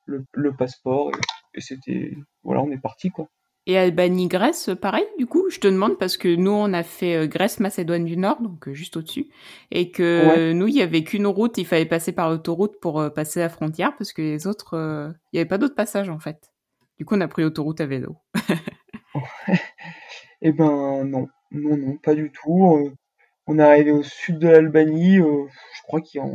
le, 0.07 0.25
le, 0.33 0.55
passeport 0.55 1.11
et, 1.11 1.57
et 1.57 1.61
c'était 1.61 2.17
voilà, 2.43 2.61
on 2.61 2.71
est 2.71 2.81
parti 2.81 3.09
quoi. 3.09 3.29
Et 3.67 3.77
Albanie-Grèce, 3.77 4.69
pareil, 4.81 5.05
du 5.19 5.25
coup, 5.25 5.49
je 5.49 5.59
te 5.59 5.67
demande 5.67 5.99
parce 5.99 6.15
que 6.15 6.33
nous, 6.33 6.51
on 6.51 6.71
a 6.71 6.83
fait 6.83 7.17
euh, 7.17 7.27
Grèce-Macédoine 7.27 8.05
du 8.05 8.15
Nord, 8.15 8.41
donc 8.41 8.69
euh, 8.69 8.73
juste 8.73 8.95
au-dessus, 8.95 9.27
et 9.71 9.91
que 9.91 10.53
nous, 10.53 10.67
il 10.69 10.75
y 10.75 10.81
avait 10.81 11.03
qu'une 11.03 11.27
route, 11.27 11.57
il 11.57 11.65
fallait 11.67 11.85
passer 11.85 12.13
par 12.13 12.29
l'autoroute 12.29 12.79
pour 12.79 13.01
euh, 13.01 13.09
passer 13.09 13.41
la 13.41 13.49
frontière, 13.49 13.93
parce 13.97 14.13
que 14.13 14.21
les 14.21 14.47
autres, 14.47 14.73
il 14.73 15.35
n'y 15.35 15.39
avait 15.41 15.49
pas 15.49 15.57
d'autres 15.57 15.75
passages 15.75 16.07
en 16.07 16.17
fait. 16.17 16.53
Du 16.97 17.03
coup, 17.03 17.15
on 17.15 17.21
a 17.21 17.27
pris 17.27 17.41
l'autoroute 17.41 17.81
à 17.81 17.85
vélo. 17.85 18.15
eh 20.41 20.53
ben 20.53 21.03
non, 21.03 21.27
non, 21.51 21.75
non, 21.75 21.97
pas 21.97 22.15
du 22.15 22.31
tout. 22.31 22.95
on 23.47 23.59
est 23.59 23.63
arrivé 23.63 23.91
au 23.91 24.01
sud 24.01 24.39
de 24.39 24.47
l'Albanie, 24.47 25.17
je 25.17 25.83
crois 25.83 25.99
qu'il 25.99 26.21
y 26.21 26.23
en... 26.23 26.31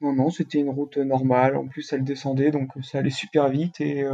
Non, 0.00 0.12
non, 0.12 0.30
c'était 0.30 0.58
une 0.58 0.70
route 0.70 0.96
normale. 0.96 1.56
En 1.56 1.66
plus, 1.66 1.92
elle 1.92 2.04
descendait, 2.04 2.50
donc 2.50 2.70
ça 2.82 2.98
allait 2.98 3.10
super 3.10 3.48
vite 3.48 3.80
et 3.80 4.04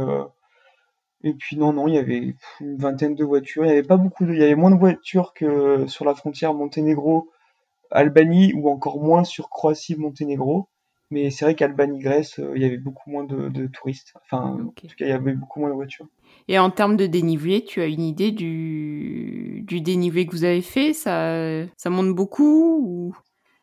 et 1.23 1.33
puis 1.33 1.57
non, 1.57 1.73
non, 1.73 1.87
il 1.87 1.95
y 1.95 1.97
avait 1.97 2.35
une 2.61 2.77
vingtaine 2.77 3.15
de 3.15 3.23
voitures. 3.23 3.65
Il 3.65 3.69
y 3.69 3.71
avait 3.71 3.81
pas 3.83 3.97
beaucoup 3.97 4.25
de, 4.25 4.33
il 4.33 4.39
y 4.39 4.43
avait 4.43 4.55
moins 4.55 4.71
de 4.71 4.77
voitures 4.77 5.33
que 5.33 5.87
sur 5.87 6.05
la 6.05 6.13
frontière 6.13 6.53
Monténégro-Albanie 6.53 8.53
ou 8.53 8.69
encore 8.69 9.01
moins 9.01 9.23
sur 9.23 9.49
Croatie-Monténégro. 9.49 10.67
Mais 11.09 11.31
c'est 11.31 11.45
vrai 11.45 11.55
qu'Albanie-Grèce, 11.55 12.39
euh, 12.39 12.51
il 12.55 12.61
y 12.61 12.65
avait 12.65 12.77
beaucoup 12.77 13.09
moins 13.09 13.23
de, 13.23 13.67
touristes. 13.67 14.13
Enfin, 14.25 14.57
en 14.61 14.71
tout 14.71 14.95
cas, 14.97 15.05
il 15.05 15.07
y 15.07 15.13
avait 15.13 15.33
beaucoup 15.33 15.61
moins 15.61 15.69
de 15.69 15.73
voitures. 15.73 16.05
Et 16.49 16.59
en 16.59 16.69
termes 16.69 16.97
de 16.97 17.07
dénivelé, 17.07 17.63
tu 17.63 17.79
as 17.81 17.87
une 17.87 18.01
idée 18.01 18.31
du, 18.31 19.63
du 19.65 19.79
dénivelé 19.79 20.27
que 20.27 20.33
vous 20.33 20.43
avez 20.43 20.61
fait? 20.61 20.91
Ça, 20.93 21.65
ça 21.77 21.89
monte 21.89 22.13
beaucoup 22.13 22.81
ou... 22.85 23.15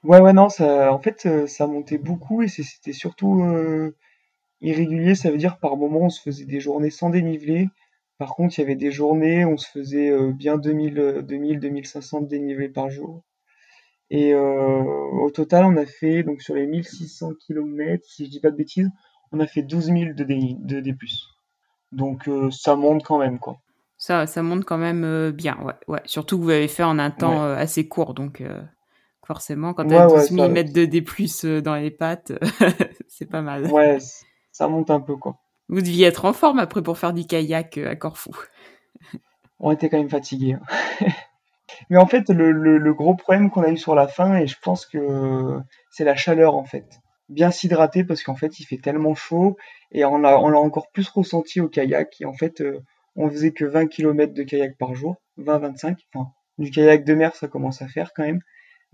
Ouais, 0.04 0.20
ouais, 0.20 0.32
non, 0.32 0.48
ça, 0.48 0.92
en 0.92 0.98
fait, 1.00 1.26
euh, 1.26 1.46
ça 1.46 1.66
montait 1.66 1.98
beaucoup 1.98 2.42
et 2.42 2.48
c'était 2.48 2.92
surtout 2.92 3.42
euh, 3.42 3.96
Irrégulier, 4.64 5.14
ça 5.14 5.30
veut 5.30 5.36
dire 5.36 5.58
par 5.58 5.76
moment 5.76 6.00
on 6.00 6.08
se 6.08 6.22
faisait 6.22 6.46
des 6.46 6.58
journées 6.58 6.88
sans 6.88 7.10
dénivelé. 7.10 7.68
Par 8.16 8.34
contre, 8.34 8.58
il 8.58 8.62
y 8.62 8.64
avait 8.64 8.76
des 8.76 8.90
journées 8.90 9.44
où 9.44 9.50
on 9.50 9.56
se 9.58 9.68
faisait 9.68 10.10
euh, 10.10 10.32
bien 10.32 10.56
2000, 10.56 11.22
2000, 11.28 11.60
2500 11.60 12.22
dénivelés 12.22 12.70
par 12.70 12.88
jour. 12.88 13.22
Et 14.08 14.32
euh, 14.32 14.82
au 15.22 15.30
total, 15.30 15.66
on 15.66 15.76
a 15.76 15.84
fait, 15.84 16.22
donc 16.22 16.40
sur 16.40 16.54
les 16.54 16.66
1600 16.66 17.32
km, 17.46 18.02
si 18.08 18.24
je 18.24 18.30
dis 18.30 18.40
pas 18.40 18.50
de 18.50 18.56
bêtises, 18.56 18.90
on 19.32 19.40
a 19.40 19.46
fait 19.46 19.62
12 19.62 19.86
000 19.86 19.98
de 20.14 20.24
D, 20.24 20.56
de 20.60 20.80
D+. 20.80 20.94
Donc 21.92 22.26
euh, 22.26 22.50
ça 22.50 22.74
monte 22.74 23.02
quand 23.04 23.18
même, 23.18 23.38
quoi. 23.38 23.58
Ça, 23.98 24.26
ça 24.26 24.42
monte 24.42 24.64
quand 24.64 24.78
même 24.78 25.30
bien, 25.30 25.58
ouais, 25.62 25.74
ouais. 25.88 26.00
Surtout 26.06 26.38
que 26.38 26.44
vous 26.44 26.50
avez 26.50 26.68
fait 26.68 26.82
en 26.82 26.98
un 26.98 27.10
temps 27.10 27.42
assez 27.42 27.86
court, 27.86 28.14
donc 28.14 28.42
forcément, 29.26 29.74
quand 29.74 29.86
tu 29.86 29.94
as 29.94 30.06
12 30.06 30.30
000 30.30 30.48
mètres 30.48 30.72
de 30.72 30.84
D+, 30.84 31.02
dans 31.62 31.74
les 31.74 31.90
pattes, 31.90 32.32
c'est 33.08 33.26
pas 33.26 33.42
mal. 33.42 33.66
Ouais, 33.66 33.98
ça 34.52 34.68
monte 34.68 34.90
un 34.90 35.00
peu, 35.00 35.16
quoi. 35.16 35.38
Vous 35.68 35.80
deviez 35.80 36.06
être 36.06 36.24
en 36.24 36.32
forme 36.32 36.58
après 36.58 36.82
pour 36.82 36.98
faire 36.98 37.12
du 37.12 37.26
kayak 37.26 37.78
euh, 37.78 37.90
à 37.90 37.96
Corfou. 37.96 38.36
On 39.60 39.72
était 39.72 39.88
quand 39.88 39.98
même 39.98 40.10
fatigués. 40.10 40.54
Hein. 40.54 41.06
Mais 41.90 41.96
en 41.96 42.06
fait, 42.06 42.28
le, 42.28 42.92
gros 42.92 43.14
problème 43.14 43.50
qu'on 43.50 43.62
a 43.62 43.70
eu 43.70 43.76
sur 43.76 43.94
la 43.94 44.06
fin, 44.06 44.36
et 44.36 44.46
je 44.46 44.56
pense 44.62 44.86
que 44.86 45.58
c'est 45.90 46.04
la 46.04 46.14
chaleur 46.14 46.54
en 46.54 46.64
fait. 46.64 47.00
Bien 47.28 47.50
s'hydrater 47.50 48.04
parce 48.04 48.22
qu'en 48.22 48.36
fait, 48.36 48.60
il 48.60 48.64
fait 48.64 48.76
tellement 48.76 49.14
chaud 49.14 49.56
et 49.90 50.04
on 50.04 50.18
l'a 50.18 50.38
on 50.38 50.54
encore 50.54 50.90
plus 50.92 51.08
ressenti 51.08 51.60
au 51.60 51.68
kayak. 51.68 52.20
Et 52.20 52.26
en 52.26 52.34
fait, 52.34 52.60
euh, 52.60 52.80
on 53.16 53.30
faisait 53.30 53.52
que 53.52 53.64
20 53.64 53.86
km 53.86 54.34
de 54.34 54.42
kayak 54.42 54.76
par 54.78 54.94
jour, 54.94 55.16
20-25. 55.38 55.96
Enfin, 56.14 56.30
du 56.58 56.70
kayak 56.70 57.04
de 57.04 57.14
mer, 57.14 57.34
ça 57.34 57.48
commence 57.48 57.82
à 57.82 57.88
faire 57.88 58.12
quand 58.14 58.24
même 58.24 58.40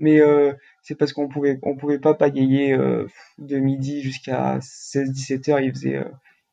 mais 0.00 0.20
euh, 0.20 0.52
c'est 0.82 0.96
parce 0.96 1.12
qu'on 1.12 1.28
pouvait 1.28 1.60
on 1.62 1.76
pouvait 1.76 2.00
pas 2.00 2.14
pagayer 2.14 2.72
euh, 2.72 3.06
de 3.38 3.58
midi 3.58 4.00
jusqu'à 4.00 4.58
16 4.60 5.12
17 5.12 5.48
heures 5.50 5.60
il 5.60 5.72
faisait 5.72 5.96
euh, 5.96 6.08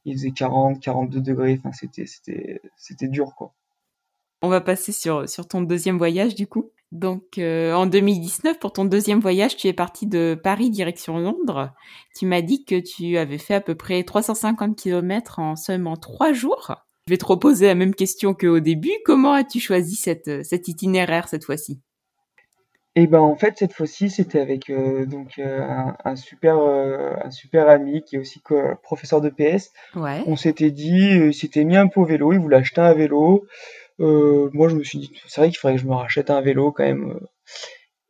il 0.06 0.14
faisait 0.16 0.32
40 0.32 0.80
42 0.82 1.22
degrés 1.22 1.60
enfin 1.60 1.72
c'était 1.72 2.06
c'était 2.06 2.62
c'était 2.76 3.08
dur 3.08 3.34
quoi 3.36 3.54
On 4.42 4.50
va 4.50 4.62
passer 4.62 4.92
sur, 4.92 5.28
sur 5.28 5.48
ton 5.48 5.62
deuxième 5.62 5.98
voyage 5.98 6.36
du 6.36 6.46
coup. 6.46 6.72
Donc 6.94 7.38
en 7.38 7.86
2019, 7.86 8.60
pour 8.60 8.72
ton 8.72 8.86
deuxième 8.86 9.20
voyage, 9.20 9.58
tu 9.58 9.68
es 9.68 9.74
parti 9.74 10.08
de 10.08 10.40
Paris 10.42 10.70
direction 10.70 11.18
Londres. 11.18 11.74
Tu 12.18 12.26
m'as 12.26 12.42
dit 12.42 12.64
que 12.64 12.80
tu 12.80 13.18
avais 13.18 13.40
fait 13.40 13.56
à 13.56 13.62
peu 13.62 13.76
près 13.76 14.04
350 14.04 14.78
km 14.78 15.40
en 15.40 15.58
seulement 15.58 15.98
trois 15.98 16.32
jours. 16.32 16.76
Je 17.08 17.14
vais 17.14 17.18
te 17.18 17.26
reposer 17.26 17.66
la 17.66 17.76
même 17.76 17.94
question 17.94 18.34
qu'au 18.34 18.62
début. 18.62 18.94
Comment 19.04 19.34
as-tu 19.34 19.60
choisi 19.60 19.96
cette, 19.96 20.46
cet 20.46 20.70
itinéraire 20.70 21.28
cette 21.28 21.44
fois-ci? 21.44 21.82
Et 23.00 23.08
ben 23.08 23.20
en 23.20 23.36
fait 23.36 23.58
cette 23.58 23.74
fois-ci 23.74 24.10
c'était 24.10 24.40
avec 24.40 24.70
euh, 24.70 25.06
donc 25.06 25.40
euh, 25.40 25.62
un, 26.04 26.16
super 26.16 26.58
un 26.60 27.32
super 27.32 27.70
ami 27.70 28.04
qui 28.04 28.16
est 28.16 28.20
aussi 28.20 28.42
professeur 28.84 29.22
de 29.22 29.30
PS. 29.30 29.72
Ouais. 29.96 30.24
On 30.26 30.36
s'était 30.36 30.72
dit 30.72 31.10
il 31.28 31.34
s'était 31.34 31.64
mis 31.64 31.78
un 31.78 31.88
peu 31.88 32.00
au 32.00 32.06
vélo, 32.06 32.34
il 32.34 32.40
voulait 32.40 32.58
acheter 32.58 32.82
un 32.82 32.94
vélo. 32.94 33.46
Euh, 34.00 34.50
moi, 34.54 34.70
je 34.70 34.76
me 34.76 34.84
suis 34.84 35.00
dit, 35.00 35.12
c'est 35.28 35.42
vrai 35.42 35.50
qu'il 35.50 35.58
faudrait 35.58 35.76
que 35.76 35.82
je 35.82 35.88
me 35.88 35.96
rachète 35.96 36.30
un 36.30 36.42
vélo 36.42 36.72
quand 36.72 36.84
même. 36.84 37.12
Euh. 37.12 37.20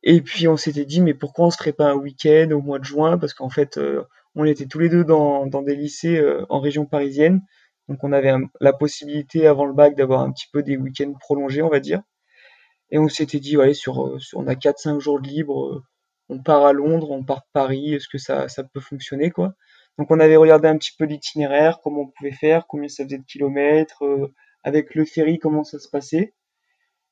Et 0.03 0.21
puis 0.21 0.47
on 0.47 0.57
s'était 0.57 0.85
dit, 0.85 1.01
mais 1.01 1.13
pourquoi 1.13 1.47
on 1.47 1.51
se 1.51 1.57
ferait 1.57 1.73
pas 1.73 1.89
un 1.89 1.95
week-end 1.95 2.49
au 2.51 2.61
mois 2.61 2.79
de 2.79 2.85
juin? 2.85 3.17
Parce 3.17 3.33
qu'en 3.33 3.49
fait, 3.49 3.77
euh, 3.77 4.03
on 4.35 4.45
était 4.45 4.65
tous 4.67 4.79
les 4.79 4.89
deux 4.89 5.03
dans, 5.03 5.47
dans 5.47 5.61
des 5.61 5.75
lycées 5.75 6.21
en 6.49 6.59
région 6.59 6.85
parisienne. 6.85 7.41
Donc 7.89 8.03
on 8.03 8.11
avait 8.11 8.33
la 8.61 8.73
possibilité 8.73 9.47
avant 9.47 9.65
le 9.65 9.73
bac 9.73 9.95
d'avoir 9.95 10.21
un 10.21 10.31
petit 10.31 10.47
peu 10.51 10.61
des 10.63 10.77
week-ends 10.77 11.13
prolongés, 11.19 11.61
on 11.61 11.69
va 11.69 11.79
dire. 11.79 12.01
Et 12.91 12.99
on 12.99 13.09
s'était 13.09 13.39
dit, 13.39 13.57
ouais, 13.57 13.73
sur, 13.73 14.21
sur 14.21 14.39
on 14.39 14.47
a 14.47 14.55
4-5 14.55 14.99
jours 14.99 15.21
de 15.21 15.27
libre, 15.27 15.83
on 16.29 16.41
part 16.41 16.65
à 16.65 16.73
Londres, 16.73 17.11
on 17.11 17.23
part 17.23 17.39
de 17.39 17.51
Paris, 17.53 17.93
est-ce 17.93 18.07
que 18.07 18.17
ça, 18.17 18.47
ça 18.47 18.63
peut 18.63 18.79
fonctionner, 18.79 19.31
quoi? 19.31 19.55
Donc 19.97 20.11
on 20.11 20.19
avait 20.19 20.35
regardé 20.35 20.67
un 20.67 20.77
petit 20.77 20.95
peu 20.97 21.05
l'itinéraire, 21.05 21.79
comment 21.83 22.01
on 22.01 22.07
pouvait 22.07 22.31
faire, 22.31 22.67
combien 22.67 22.87
ça 22.87 23.03
faisait 23.03 23.17
de 23.17 23.23
kilomètres, 23.23 24.03
avec 24.63 24.95
le 24.95 25.05
ferry 25.05 25.39
comment 25.39 25.63
ça 25.63 25.79
se 25.79 25.89
passait. 25.89 26.33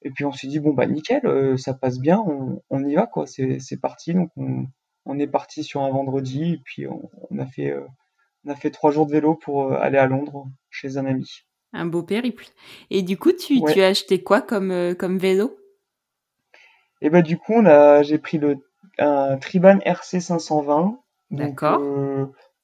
Et 0.01 0.11
puis 0.11 0.25
on 0.25 0.31
s'est 0.31 0.47
dit 0.47 0.59
bon 0.59 0.73
bah 0.73 0.85
nickel, 0.85 1.25
euh, 1.25 1.57
ça 1.57 1.73
passe 1.73 1.99
bien, 1.99 2.23
on, 2.69 2.85
y 2.85 2.93
va 2.93 3.07
quoi, 3.07 3.25
c'est 3.25 3.81
parti. 3.81 4.13
Donc 4.13 4.29
on, 4.37 5.19
est 5.19 5.27
parti 5.27 5.63
sur 5.63 5.81
un 5.81 5.89
vendredi 5.89 6.53
et 6.53 6.61
puis 6.63 6.85
on, 6.87 7.39
a 7.39 7.45
fait 7.45 7.71
euh, 7.71 7.85
on 8.43 8.51
a 8.51 8.55
fait 8.55 8.69
trois 8.69 8.91
jours 8.91 9.07
de 9.07 9.13
vélo 9.13 9.35
pour 9.35 9.71
euh, 9.71 9.77
aller 9.79 9.97
à 9.97 10.05
Londres 10.05 10.47
chez 10.69 10.97
un 10.97 11.05
ami. 11.05 11.27
Un 11.73 11.87
beau 11.87 12.03
périple. 12.03 12.45
Et 12.91 13.01
du 13.01 13.17
coup 13.17 13.31
tu, 13.31 13.61
tu 13.61 13.81
as 13.81 13.87
acheté 13.87 14.21
quoi 14.21 14.41
comme 14.41 14.93
comme 14.99 15.17
vélo? 15.17 15.57
Et 17.05 17.09
bah 17.11 17.21
du 17.21 17.37
coup 17.37 17.53
on 17.53 17.65
a 17.67 18.01
j'ai 18.01 18.17
pris 18.17 18.39
le 18.39 18.57
un 18.97 19.37
Triban 19.37 19.77
RC 19.85 20.19
520. 20.19 20.97
D'accord. 21.31 21.81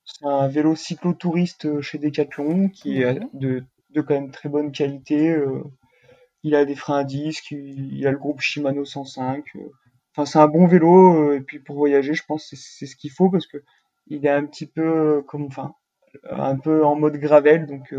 c'est 0.03 0.25
un 0.25 0.47
vélo 0.47 0.75
cyclotouriste 0.75 1.79
chez 1.81 1.99
Decathlon 1.99 2.69
qui 2.69 3.01
est 3.03 3.19
de 3.33 3.63
de 3.93 4.01
quand 4.01 4.15
même 4.15 4.31
très 4.31 4.49
bonne 4.49 4.71
qualité. 4.71 5.29
Euh, 5.29 5.63
il 6.43 6.55
a 6.55 6.65
des 6.65 6.75
freins 6.75 6.99
à 6.99 7.03
disque, 7.03 7.51
il, 7.51 8.05
a 8.07 8.11
le 8.11 8.17
groupe 8.17 8.41
Shimano 8.41 8.83
105. 8.83 9.45
Euh. 9.55 9.59
Enfin, 10.15 10.25
c'est 10.25 10.39
un 10.39 10.47
bon 10.47 10.65
vélo. 10.65 11.29
Euh, 11.29 11.37
et 11.37 11.41
puis 11.41 11.59
pour 11.59 11.75
voyager, 11.75 12.13
je 12.13 12.23
pense 12.25 12.49
que 12.49 12.55
c'est 12.55 12.87
ce 12.87 12.95
qu'il 12.95 13.11
faut 13.11 13.29
parce 13.29 13.45
que 13.45 13.57
il 14.07 14.25
est 14.25 14.29
un 14.29 14.45
petit 14.45 14.65
peu 14.65 15.23
comme, 15.27 15.45
enfin, 15.45 15.75
un 16.29 16.57
peu 16.57 16.83
en 16.83 16.95
mode 16.95 17.17
gravel. 17.17 17.67
Donc 17.67 17.93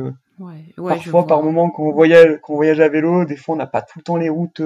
parfois, 0.76 1.26
par 1.26 1.42
moment, 1.42 1.70
quand 1.70 1.84
on 1.84 1.92
voyage, 1.92 2.40
quand 2.42 2.54
on 2.54 2.56
voyage 2.56 2.80
à 2.80 2.88
vélo, 2.88 3.24
des 3.24 3.36
fois, 3.36 3.54
on 3.54 3.58
n'a 3.58 3.66
pas 3.66 3.82
tout 3.82 3.98
le 3.98 4.02
temps 4.02 4.16
les 4.16 4.28
routes 4.28 4.60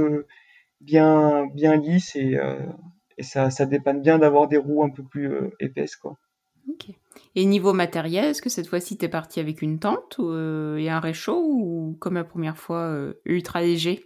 bien 0.81 1.47
bien 1.55 1.77
lisses 1.77 2.17
et, 2.17 2.39
et 3.19 3.23
ça, 3.23 3.51
ça 3.51 3.67
dépanne 3.67 4.03
bien 4.03 4.19
d'avoir 4.19 4.49
des 4.49 4.59
roues 4.59 4.85
un 4.85 4.91
peu 4.91 5.03
plus 5.03 5.33
épaisses, 5.61 5.97
quoi. 5.97 6.19
Ok. 6.69 6.91
Et 7.37 7.45
niveau 7.45 7.73
matériel, 7.73 8.25
est-ce 8.27 8.43
que 8.43 8.49
cette 8.49 8.67
fois-ci 8.67 8.97
t'es 8.97 9.09
parti 9.09 9.39
avec 9.41 9.63
une 9.63 9.79
tente 9.79 10.19
ou, 10.19 10.31
euh, 10.31 10.79
et 10.79 10.91
un 10.91 11.01
réchaud 11.01 11.43
ou 11.47 11.97
comme 12.01 12.15
la 12.15 12.25
première 12.25 12.59
fois 12.59 12.89
euh, 12.89 13.15
ultra 13.25 13.61
léger? 13.61 14.05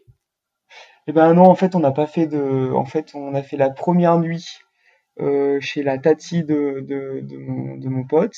Eh 1.06 1.12
ben 1.12 1.32
non, 1.32 1.44
en 1.44 1.54
fait 1.54 1.74
on 1.74 1.80
n'a 1.80 1.90
pas 1.90 2.06
fait 2.06 2.26
de. 2.26 2.70
En 2.72 2.84
fait 2.84 3.14
on 3.14 3.34
a 3.34 3.42
fait 3.42 3.56
la 3.56 3.70
première 3.70 4.18
nuit 4.18 4.46
euh, 5.20 5.58
chez 5.60 5.82
la 5.82 5.98
tati 5.98 6.44
de, 6.44 6.84
de, 6.86 7.20
de, 7.22 7.36
mon, 7.38 7.76
de 7.76 7.88
mon 7.88 8.04
pote. 8.04 8.36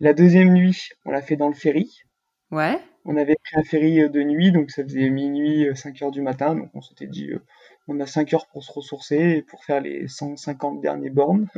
La 0.00 0.14
deuxième 0.14 0.54
nuit 0.54 0.88
on 1.04 1.10
l'a 1.10 1.20
fait 1.20 1.36
dans 1.36 1.48
le 1.48 1.54
ferry. 1.54 2.00
Ouais. 2.50 2.78
On 3.04 3.16
avait 3.16 3.36
pris 3.42 3.58
un 3.58 3.62
ferry 3.62 4.10
de 4.10 4.22
nuit, 4.22 4.52
donc 4.52 4.70
ça 4.70 4.82
faisait 4.82 5.08
minuit, 5.08 5.66
5 5.74 6.02
heures 6.02 6.10
du 6.10 6.20
matin, 6.20 6.54
donc 6.54 6.70
on 6.74 6.82
s'était 6.82 7.06
dit 7.06 7.30
on 7.88 7.98
a 8.00 8.06
5 8.06 8.32
heures 8.34 8.46
pour 8.46 8.62
se 8.62 8.72
ressourcer 8.72 9.16
et 9.16 9.42
pour 9.42 9.64
faire 9.64 9.80
les 9.80 10.06
150 10.06 10.80
derniers 10.80 11.10
bornes. 11.10 11.48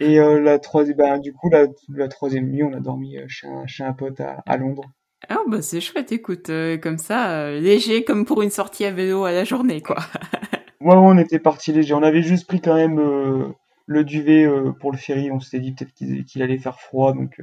Et 0.00 0.18
euh, 0.18 0.40
la 0.40 0.58
troisième, 0.58 0.96
bah, 0.96 1.18
du 1.18 1.32
coup, 1.32 1.50
la, 1.50 1.66
la, 1.88 2.08
troisième 2.08 2.48
nuit, 2.48 2.62
on 2.62 2.72
a 2.72 2.80
dormi 2.80 3.16
euh, 3.16 3.26
chez 3.28 3.46
un, 3.46 3.66
chez 3.66 3.84
un 3.84 3.92
pote 3.92 4.20
à, 4.20 4.42
à 4.46 4.56
Londres. 4.56 4.90
Ah 5.28 5.38
bah 5.46 5.62
c'est 5.62 5.80
chouette, 5.80 6.12
écoute, 6.12 6.50
euh, 6.50 6.76
comme 6.76 6.98
ça, 6.98 7.50
léger 7.52 8.04
comme 8.04 8.26
pour 8.26 8.42
une 8.42 8.50
sortie 8.50 8.84
à 8.84 8.90
vélo 8.90 9.24
à 9.24 9.32
la 9.32 9.44
journée, 9.44 9.80
quoi. 9.80 9.96
ouais, 10.80 10.96
on 10.96 11.16
était 11.16 11.38
parti 11.38 11.72
léger. 11.72 11.94
On 11.94 12.02
avait 12.02 12.22
juste 12.22 12.46
pris 12.46 12.60
quand 12.60 12.74
même 12.74 13.54
le 13.86 14.04
duvet 14.04 14.46
pour 14.80 14.92
le 14.92 14.98
ferry. 14.98 15.30
On 15.30 15.40
s'était 15.40 15.60
dit 15.60 15.72
peut-être 15.72 15.94
qu'il 15.94 16.42
allait 16.42 16.58
faire 16.58 16.78
froid, 16.78 17.14
donc, 17.14 17.40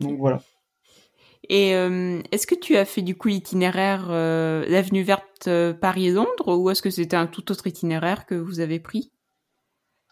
donc 0.00 0.18
voilà. 0.18 0.40
Et 1.48 1.70
est-ce 1.70 2.46
que 2.46 2.54
tu 2.54 2.76
as 2.76 2.84
fait 2.84 3.02
du 3.02 3.16
coup 3.16 3.28
l'itinéraire 3.28 4.08
l'avenue 4.08 5.02
verte 5.02 5.48
Paris-Londres 5.80 6.58
ou 6.58 6.70
est-ce 6.70 6.82
que 6.82 6.90
c'était 6.90 7.16
un 7.16 7.26
tout 7.26 7.50
autre 7.50 7.66
itinéraire 7.66 8.26
que 8.26 8.34
vous 8.34 8.60
avez 8.60 8.80
pris? 8.80 9.12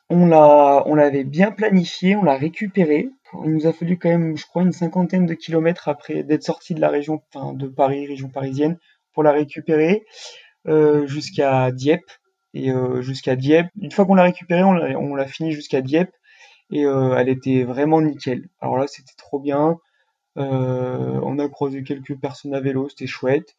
On 0.08 0.26
l'a, 0.26 0.84
on 0.86 0.94
l'avait 0.94 1.24
bien 1.24 1.50
planifié, 1.50 2.14
on 2.14 2.22
l'a 2.22 2.36
récupéré. 2.36 3.10
Il 3.44 3.50
nous 3.50 3.66
a 3.66 3.72
fallu 3.72 3.98
quand 3.98 4.08
même, 4.08 4.36
je 4.36 4.46
crois, 4.46 4.62
une 4.62 4.72
cinquantaine 4.72 5.26
de 5.26 5.34
kilomètres 5.34 5.88
après 5.88 6.22
d'être 6.22 6.44
sorti 6.44 6.74
de 6.74 6.80
la 6.80 6.88
région, 6.88 7.22
enfin, 7.34 7.52
de 7.54 7.66
Paris, 7.66 8.06
région 8.06 8.28
parisienne, 8.28 8.78
pour 9.12 9.24
la 9.24 9.32
récupérer 9.32 10.04
euh, 10.68 11.06
jusqu'à 11.06 11.72
Dieppe. 11.72 12.10
Et 12.54 12.70
euh, 12.70 13.02
jusqu'à 13.02 13.36
Dieppe, 13.36 13.66
une 13.80 13.90
fois 13.90 14.06
qu'on 14.06 14.14
l'a 14.14 14.22
récupéré, 14.22 14.62
on 14.62 14.72
l'a, 14.72 14.98
on 14.98 15.14
l'a 15.14 15.26
fini 15.26 15.52
jusqu'à 15.52 15.82
Dieppe 15.82 16.12
et 16.70 16.84
euh, 16.84 17.16
elle 17.16 17.28
était 17.28 17.64
vraiment 17.64 18.00
nickel. 18.00 18.48
Alors 18.60 18.78
là, 18.78 18.86
c'était 18.86 19.14
trop 19.16 19.40
bien. 19.40 19.76
On 20.36 21.38
a 21.38 21.48
croisé 21.48 21.82
quelques 21.82 22.18
personnes 22.18 22.54
à 22.54 22.60
vélo, 22.60 22.88
c'était 22.88 23.06
chouette, 23.06 23.56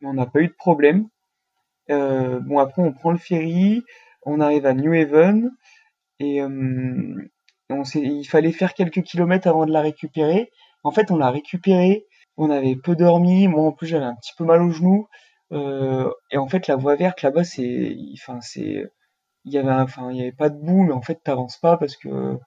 mais 0.00 0.08
on 0.08 0.14
n'a 0.14 0.26
pas 0.26 0.40
eu 0.40 0.48
de 0.48 0.54
problème. 0.54 1.08
bon, 1.88 2.58
après, 2.58 2.82
on 2.82 2.92
prend 2.92 3.12
le 3.12 3.18
ferry, 3.18 3.82
on 4.22 4.40
arrive 4.40 4.66
à 4.66 4.74
New 4.74 4.92
Haven. 4.92 5.50
Et 6.20 6.42
euh, 6.42 7.30
on 7.70 7.82
il 7.94 8.24
fallait 8.24 8.52
faire 8.52 8.74
quelques 8.74 9.02
kilomètres 9.02 9.48
avant 9.48 9.66
de 9.66 9.72
la 9.72 9.80
récupérer. 9.80 10.50
En 10.84 10.90
fait, 10.90 11.10
on 11.10 11.16
l'a 11.16 11.30
récupérée. 11.30 12.06
On 12.36 12.50
avait 12.50 12.76
peu 12.76 12.96
dormi. 12.96 13.48
Moi, 13.48 13.62
en 13.64 13.72
plus, 13.72 13.86
j'avais 13.88 14.04
un 14.04 14.14
petit 14.14 14.32
peu 14.36 14.44
mal 14.44 14.62
au 14.62 14.70
genou. 14.70 15.08
Euh, 15.52 16.10
et 16.30 16.38
en 16.38 16.48
fait, 16.48 16.66
la 16.66 16.76
voie 16.76 16.96
verte 16.96 17.22
là-bas, 17.22 17.44
c'est, 17.44 17.96
enfin, 18.14 18.40
c'est, 18.40 18.84
il 19.44 19.52
y 19.52 19.58
avait, 19.58 19.70
enfin, 19.72 20.10
il 20.12 20.20
avait 20.20 20.32
pas 20.32 20.50
de 20.50 20.58
boue, 20.58 20.84
mais 20.84 20.92
en 20.92 21.02
fait, 21.02 21.20
t'avances 21.24 21.58
pas 21.58 21.76
parce 21.78 21.96
que, 21.96 22.38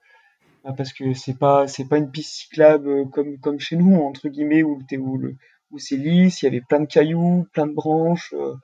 parce 0.76 0.92
que 0.92 1.12
c'est 1.14 1.38
pas, 1.38 1.66
c'est 1.66 1.88
pas 1.88 1.98
une 1.98 2.10
piste 2.10 2.34
cyclable 2.34 3.10
comme, 3.10 3.38
comme 3.38 3.58
chez 3.58 3.76
nous 3.76 3.96
entre 3.96 4.28
guillemets 4.28 4.62
où 4.62 4.78
où 4.78 5.28
où 5.72 5.78
c'est 5.78 5.96
lisse. 5.96 6.42
Il 6.42 6.44
y 6.46 6.48
avait 6.48 6.60
plein 6.60 6.80
de 6.80 6.86
cailloux, 6.86 7.46
plein 7.52 7.66
de 7.66 7.72
branches. 7.72 8.32
Euh. 8.34 8.54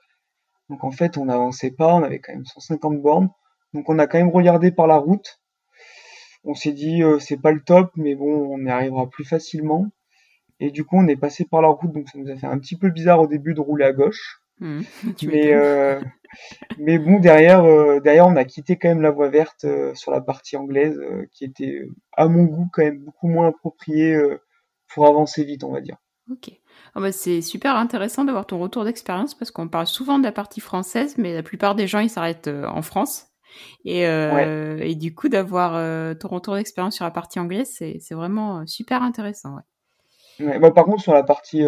donc 0.69 0.83
en 0.83 0.91
fait, 0.91 1.17
on 1.17 1.25
n'avançait 1.25 1.71
pas. 1.71 1.95
On 1.95 2.03
avait 2.03 2.19
quand 2.19 2.33
même 2.33 2.45
150 2.45 3.01
bornes. 3.01 3.29
Donc 3.73 3.89
on 3.89 3.99
a 3.99 4.07
quand 4.07 4.17
même 4.17 4.29
regardé 4.29 4.71
par 4.71 4.87
la 4.87 4.97
route. 4.97 5.39
On 6.43 6.55
s'est 6.55 6.71
dit 6.71 7.03
euh, 7.03 7.19
c'est 7.19 7.37
pas 7.41 7.51
le 7.51 7.61
top, 7.61 7.91
mais 7.95 8.15
bon, 8.15 8.47
on 8.53 8.65
y 8.65 8.69
arrivera 8.69 9.09
plus 9.09 9.25
facilement. 9.25 9.87
Et 10.61 10.71
du 10.71 10.83
coup, 10.83 10.97
on 10.97 11.07
est 11.07 11.15
passé 11.15 11.45
par 11.45 11.61
la 11.61 11.69
route, 11.69 11.91
donc 11.91 12.09
ça 12.09 12.17
nous 12.17 12.29
a 12.29 12.35
fait 12.35 12.47
un 12.47 12.59
petit 12.59 12.77
peu 12.77 12.89
bizarre 12.89 13.21
au 13.21 13.27
début 13.27 13.53
de 13.53 13.61
rouler 13.61 13.85
à 13.85 13.93
gauche. 13.93 14.41
Mmh, 14.61 14.81
mais 15.23 15.53
euh, 15.53 16.01
mais 16.79 16.99
bon, 16.99 17.19
derrière, 17.19 17.63
euh, 17.63 18.01
derrière, 18.01 18.27
on 18.27 18.35
a 18.35 18.43
quitté 18.43 18.77
quand 18.77 18.89
même 18.89 19.01
la 19.01 19.09
voie 19.09 19.29
verte 19.29 19.65
sur 19.93 20.11
la 20.11 20.19
partie 20.19 20.57
anglaise, 20.57 20.99
qui 21.31 21.45
était 21.45 21.87
à 22.17 22.27
mon 22.27 22.43
goût 22.43 22.67
quand 22.73 22.83
même 22.83 22.99
beaucoup 22.99 23.29
moins 23.29 23.47
appropriée 23.47 24.17
pour 24.89 25.07
avancer 25.07 25.45
vite, 25.45 25.63
on 25.63 25.71
va 25.71 25.79
dire. 25.79 25.95
Ok. 26.29 26.51
Ah 26.93 26.99
bah 26.99 27.13
c'est 27.13 27.41
super 27.41 27.77
intéressant 27.77 28.25
d'avoir 28.25 28.45
ton 28.45 28.59
retour 28.59 28.83
d'expérience 28.83 29.33
parce 29.33 29.49
qu'on 29.49 29.69
parle 29.69 29.87
souvent 29.87 30.19
de 30.19 30.23
la 30.25 30.33
partie 30.33 30.59
française, 30.59 31.17
mais 31.17 31.33
la 31.33 31.43
plupart 31.43 31.75
des 31.75 31.87
gens 31.87 31.99
ils 31.99 32.09
s'arrêtent 32.09 32.49
en 32.49 32.81
France. 32.81 33.29
Et, 33.85 34.05
euh, 34.07 34.77
et 34.81 34.95
du 34.95 35.13
coup, 35.15 35.29
d'avoir 35.29 35.75
euh, 35.75 36.13
ton 36.13 36.27
retour 36.27 36.55
d'expérience 36.55 36.95
sur 36.95 37.05
la 37.05 37.11
partie 37.11 37.39
anglaise, 37.39 37.71
c'est 37.71 38.13
vraiment 38.13 38.59
euh, 38.59 38.65
super 38.65 39.03
intéressant. 39.03 39.55
Ouais. 40.39 40.59
Bah, 40.59 40.71
par 40.71 40.85
contre, 40.85 41.01
sur 41.01 41.13
la 41.13 41.23
partie 41.23 41.65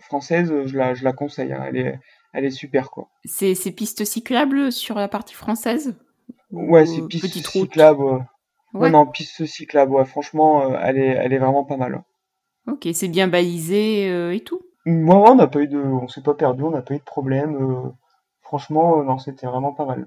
française, 0.00 0.52
je 0.66 0.76
la, 0.76 0.94
je 0.94 1.04
la 1.04 1.12
conseille. 1.12 1.52
Hein. 1.52 1.64
Elle, 1.68 1.76
est, 1.76 1.98
elle 2.32 2.44
est 2.44 2.50
super. 2.50 2.90
quoi. 2.90 3.08
C'est 3.24 3.54
pistes 3.72 4.04
cyclables 4.04 4.72
sur 4.72 4.96
la 4.96 5.08
partie 5.08 5.34
française? 5.34 5.96
Ouais, 6.50 6.86
c'est 6.86 7.06
pistes 7.06 7.46
cyclables. 7.46 8.02
Ouais. 8.02 8.20
ouais. 8.74 8.90
non, 8.90 9.06
pistes 9.06 9.46
cyclables. 9.46 9.92
Ouais. 9.92 10.04
Franchement, 10.04 10.76
elle, 10.78 10.98
est, 10.98 11.16
elle 11.20 11.32
est 11.32 11.38
vraiment 11.38 11.64
pas 11.64 11.76
mal. 11.76 12.02
Ok, 12.66 12.88
c'est 12.92 13.08
bien 13.08 13.28
balisé 13.28 14.34
et 14.34 14.40
tout? 14.40 14.60
Moi, 14.86 15.30
on 15.30 15.34
n'a 15.34 15.46
pas 15.46 15.60
eu 15.60 15.68
de, 15.68 15.78
on 15.78 16.08
s'est 16.08 16.22
pas 16.22 16.34
perdu, 16.34 16.62
on 16.62 16.70
n'a 16.70 16.82
pas 16.82 16.94
eu 16.94 16.98
de 16.98 17.04
problème. 17.04 17.92
franchement, 18.42 19.02
non, 19.02 19.18
c'était 19.18 19.46
vraiment 19.46 19.72
pas 19.72 19.84
mal. 19.84 20.06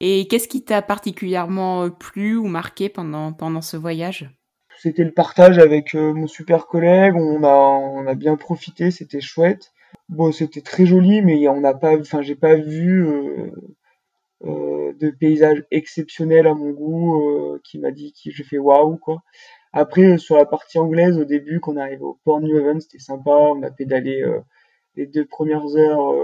Et 0.00 0.28
qu'est-ce 0.28 0.48
qui 0.48 0.64
t'a 0.64 0.80
particulièrement 0.82 1.84
euh, 1.84 1.90
plu 1.90 2.36
ou 2.36 2.46
marqué 2.46 2.88
pendant, 2.88 3.32
pendant 3.32 3.62
ce 3.62 3.76
voyage? 3.76 4.30
C'était 4.78 5.02
le 5.02 5.12
partage 5.12 5.58
avec 5.58 5.94
euh, 5.96 6.14
mon 6.14 6.28
super 6.28 6.66
collègue, 6.66 7.16
on 7.16 7.42
a, 7.42 7.48
on 7.48 8.06
a 8.06 8.14
bien 8.14 8.36
profité, 8.36 8.92
c'était 8.92 9.20
chouette. 9.20 9.72
Bon, 10.08 10.32
c'était 10.32 10.62
très 10.62 10.86
joli, 10.86 11.20
mais 11.20 11.46
on 11.48 11.60
n'a 11.60 11.74
pas, 11.74 11.98
enfin, 11.98 12.22
j'ai 12.22 12.34
pas 12.34 12.54
vu 12.56 13.06
euh, 13.06 13.50
euh, 14.44 14.92
de 14.94 15.10
paysage 15.10 15.64
exceptionnel 15.70 16.46
à 16.46 16.54
mon 16.54 16.70
goût 16.70 17.22
euh, 17.22 17.60
qui 17.62 17.78
m'a 17.78 17.90
dit 17.90 18.12
que 18.12 18.30
j'ai 18.30 18.44
fait 18.44 18.58
waouh 18.58 18.96
quoi. 18.96 19.22
Après 19.72 20.16
sur 20.16 20.36
la 20.36 20.46
partie 20.46 20.78
anglaise 20.78 21.18
au 21.18 21.24
début 21.24 21.60
quand 21.60 21.74
on 21.74 21.76
arrive 21.76 22.02
au 22.02 22.18
port 22.24 22.40
New 22.40 22.56
Haven 22.56 22.80
c'était 22.80 22.98
sympa, 22.98 23.32
on 23.32 23.62
a 23.62 23.70
pédalé 23.70 24.24
les 24.96 25.06
deux 25.06 25.26
premières 25.26 25.76
heures 25.76 26.14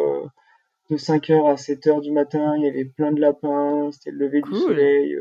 de 0.90 0.96
5h 0.96 1.50
à 1.50 1.55
7h 1.57 2.00
du 2.00 2.11
matin, 2.11 2.55
il 2.57 2.64
y 2.64 2.68
avait 2.68 2.87
plein 2.87 3.12
de 3.12 3.20
lapins, 3.20 3.90
c'était 3.92 4.12
le 4.12 4.27
lever 4.27 4.40
du 4.40 4.55
soleil, 4.55 5.18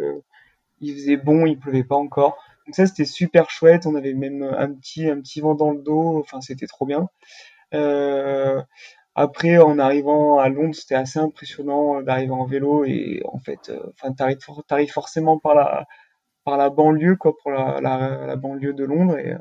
il 0.80 0.94
faisait 0.94 1.18
bon, 1.18 1.46
il 1.46 1.60
pleuvait 1.60 1.84
pas 1.84 1.98
encore. 1.98 2.38
Donc 2.66 2.76
ça 2.76 2.86
c'était 2.86 3.06
super 3.06 3.50
chouette, 3.50 3.86
on 3.86 3.96
avait 3.96 4.14
même 4.14 4.44
un 4.44 4.72
petit 4.72 5.10
un 5.10 5.20
petit 5.20 5.42
vent 5.42 5.56
dans 5.56 5.72
le 5.72 5.82
dos, 5.82 6.20
enfin 6.20 6.40
c'était 6.40 6.68
trop 6.68 6.86
bien. 6.86 7.10
Euh, 7.74 8.62
après, 9.16 9.58
en 9.58 9.78
arrivant 9.80 10.40
à 10.40 10.50
Londres, 10.50 10.76
c'était 10.76 10.96
assez 10.96 11.20
impressionnant 11.20 12.00
euh, 12.00 12.04
d'arriver 12.04 12.32
en 12.32 12.46
vélo 12.46 12.84
et 12.86 13.22
en 13.26 13.40
fait, 13.40 13.70
euh, 13.70 13.80
enfin, 13.94 14.14
t'arrives, 14.14 14.40
t'arrives 14.68 14.92
forcément 14.92 15.40
par 15.40 15.56
la, 15.56 15.86
par 16.44 16.58
la 16.58 16.70
banlieue, 16.70 17.16
quoi, 17.16 17.34
pour 17.42 17.52
la, 17.52 17.80
la, 17.82 18.26
la 18.26 18.36
banlieue 18.36 18.74
de 18.74 18.84
Londres 18.84 19.18
et, 19.18 19.36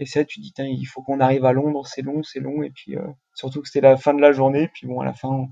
et 0.00 0.06
ça, 0.06 0.24
tu 0.24 0.40
dis, 0.40 0.52
il 0.58 0.84
faut 0.84 1.02
qu'on 1.02 1.20
arrive 1.20 1.44
à 1.44 1.52
Londres, 1.52 1.86
c'est 1.86 2.02
long, 2.02 2.22
c'est 2.22 2.38
long, 2.38 2.62
et 2.62 2.70
puis 2.70 2.96
surtout 3.34 3.62
que 3.62 3.68
c'était 3.68 3.84
la 3.84 3.96
fin 3.96 4.14
de 4.14 4.20
la 4.20 4.30
journée, 4.30 4.70
puis 4.72 4.86
bon, 4.86 5.00
à 5.00 5.04
la 5.04 5.12
fin, 5.12 5.48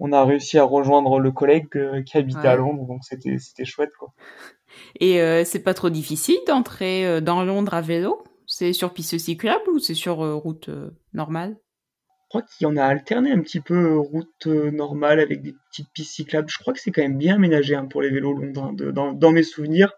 on, 0.00 0.12
a 0.12 0.24
réussi 0.24 0.58
à 0.58 0.64
rejoindre 0.64 1.20
le 1.20 1.30
collègue 1.30 1.68
qui 2.04 2.18
habitait 2.18 2.48
à 2.48 2.56
Londres, 2.56 2.84
donc 2.84 3.04
c'était, 3.04 3.38
c'était 3.38 3.64
chouette, 3.64 3.92
quoi. 3.96 4.12
Et 4.98 5.44
c'est 5.44 5.62
pas 5.62 5.72
trop 5.72 5.88
difficile 5.88 6.38
d'entrer 6.48 7.20
dans 7.20 7.44
Londres 7.44 7.74
à 7.74 7.80
vélo? 7.80 8.24
C'est 8.46 8.72
sur 8.72 8.92
piste 8.92 9.18
cyclable 9.18 9.68
ou 9.70 9.78
c'est 9.78 9.94
sur 9.94 10.22
euh, 10.22 10.34
route 10.34 10.68
euh, 10.68 10.90
normale? 11.12 11.56
Je 12.24 12.28
crois 12.28 12.42
qu'il 12.42 12.66
y 12.66 12.66
en 12.66 12.76
a 12.76 12.84
alterné 12.84 13.30
un 13.30 13.40
petit 13.40 13.60
peu 13.60 13.92
euh, 13.92 13.98
route 13.98 14.46
normale 14.46 15.20
avec 15.20 15.42
des 15.42 15.54
petites 15.70 15.90
pistes 15.92 16.14
cyclables. 16.14 16.48
Je 16.48 16.58
crois 16.58 16.72
que 16.74 16.80
c'est 16.80 16.90
quand 16.90 17.02
même 17.02 17.18
bien 17.18 17.36
aménagé 17.36 17.74
hein, 17.74 17.86
pour 17.86 18.02
les 18.02 18.10
vélos 18.10 18.34
londres. 18.34 18.72
dans, 18.72 19.32
mes 19.32 19.42
souvenirs, 19.42 19.92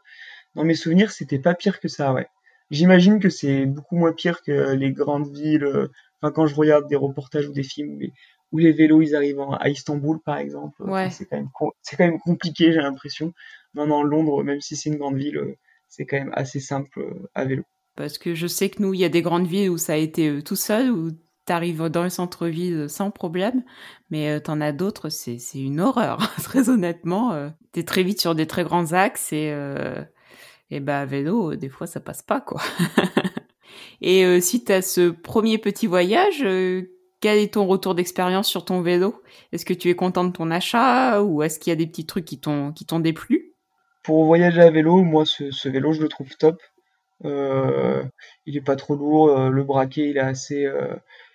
dans 0.55 0.65
mes 0.65 0.75
souvenirs, 0.75 1.11
c'était 1.11 1.39
pas 1.39 1.55
pire 1.55 1.81
que 1.81 1.89
ça, 1.89 2.13
ouais. 2.13 2.27
J'imagine 2.71 3.19
que 3.19 3.31
c'est 3.31 3.65
beaucoup 3.65 3.97
moins 3.97 4.13
pire 4.13 4.43
que 4.43 4.73
les 4.73 4.93
grandes 4.93 5.35
villes. 5.35 5.89
Enfin, 6.21 6.33
quand 6.33 6.47
je 6.47 6.55
regarde 6.55 6.87
des 6.87 6.97
reportages 6.97 7.49
ou 7.49 7.53
des 7.53 7.63
films 7.63 7.99
où 8.53 8.59
les, 8.59 8.73
vélos 8.73 9.01
ils 9.01 9.17
arrivent 9.17 9.41
à 9.59 9.71
Istanbul, 9.71 10.21
par 10.23 10.37
exemple, 10.37 10.83
c'est 11.11 11.27
quand 11.27 11.47
quand 11.61 11.99
même 11.99 12.19
compliqué, 12.19 12.73
j'ai 12.73 12.81
l'impression. 12.81 13.33
Non, 13.73 13.87
non, 13.87 14.03
Londres, 14.03 14.43
même 14.45 14.61
si 14.61 14.77
c'est 14.77 14.91
une 14.91 14.99
grande 14.99 15.17
ville, 15.17 15.57
c'est 15.89 16.05
quand 16.05 16.19
même 16.19 16.33
assez 16.35 16.61
simple 16.61 17.03
à 17.35 17.47
vélo. 17.47 17.65
Parce 17.99 18.17
que 18.17 18.33
je 18.33 18.47
sais 18.47 18.71
que 18.71 18.81
nous, 18.81 18.95
il 18.95 19.01
y 19.01 19.05
a 19.05 19.09
des 19.09 19.23
grandes 19.23 19.49
villes 19.49 19.71
où 19.71 19.77
ça 19.77 19.95
a 19.95 19.97
été 19.97 20.29
euh, 20.29 20.41
tout 20.41 20.55
seul, 20.55 20.93
où 20.93 21.11
tu 21.11 21.53
arrives 21.53 21.87
dans 21.89 22.05
le 22.05 22.11
centre-ville 22.11 22.89
sans 22.89 23.11
problème, 23.11 23.65
mais 24.11 24.31
euh, 24.31 24.41
tu 24.41 24.53
en 24.53 24.61
as 24.61 24.71
d'autres, 24.71 25.09
c'est 25.09 25.41
une 25.57 25.81
horreur, 25.81 26.19
très 26.45 26.69
honnêtement. 26.69 27.33
Euh. 27.33 27.49
tu 27.73 27.81
es 27.81 27.83
très 27.83 28.05
vite 28.05 28.21
sur 28.21 28.37
des 28.37 28.47
très 28.47 28.63
grands 28.63 28.93
axes 28.93 29.33
et, 29.33 29.53
et 30.71 30.79
bah, 30.79 31.01
à 31.01 31.07
vélo, 31.07 31.57
des 31.57 31.69
fois, 31.69 31.89
ça 31.89 31.99
passe 31.99 32.23
pas, 32.23 32.41
quoi. 32.41 32.63
et 34.01 34.41
si 34.41 34.63
tu 34.63 34.71
as 34.71 34.83
ce 34.83 35.11
premier 35.11 35.59
petit 35.59 35.89
voyage, 35.89 36.47
quel 37.21 37.39
est 37.39 37.55
ton 37.55 37.67
retour 37.67 37.97
d'expérience 37.97 38.47
sur 38.47 38.65
ton 38.65 38.81
vélo? 38.81 39.21
Est-ce 39.51 39.65
que 39.65 39.75
tu 39.75 39.89
es 39.89 39.97
content 39.97 40.23
de 40.23 40.31
ton 40.31 40.53
achat 40.53 41.21
ou 41.25 41.43
est-ce 41.43 41.59
qu'il 41.59 41.73
y 41.73 41.75
a 41.75 41.77
des 41.77 41.89
petits 41.89 42.07
trucs 42.07 42.27
qui 42.27 42.39
t'ont 42.39 43.01
déplu? 43.01 43.55
Pour 44.05 44.25
voyager 44.25 44.61
à 44.61 44.71
vélo, 44.71 45.03
moi, 45.03 45.25
ce 45.27 45.69
vélo, 45.69 45.93
je 45.93 46.03
le 46.03 46.09
trouve 46.09 46.37
top. 46.37 46.61
Euh, 47.25 48.05
il 48.47 48.57
est 48.57 48.63
pas 48.63 48.77
trop 48.77 48.95
lourd, 48.95 49.31
euh, 49.31 49.51
le 49.51 49.65
braquet 49.65 50.09
il 50.11 50.17
est 50.17 50.21
assez, 50.21 50.65
euh, 50.65 50.95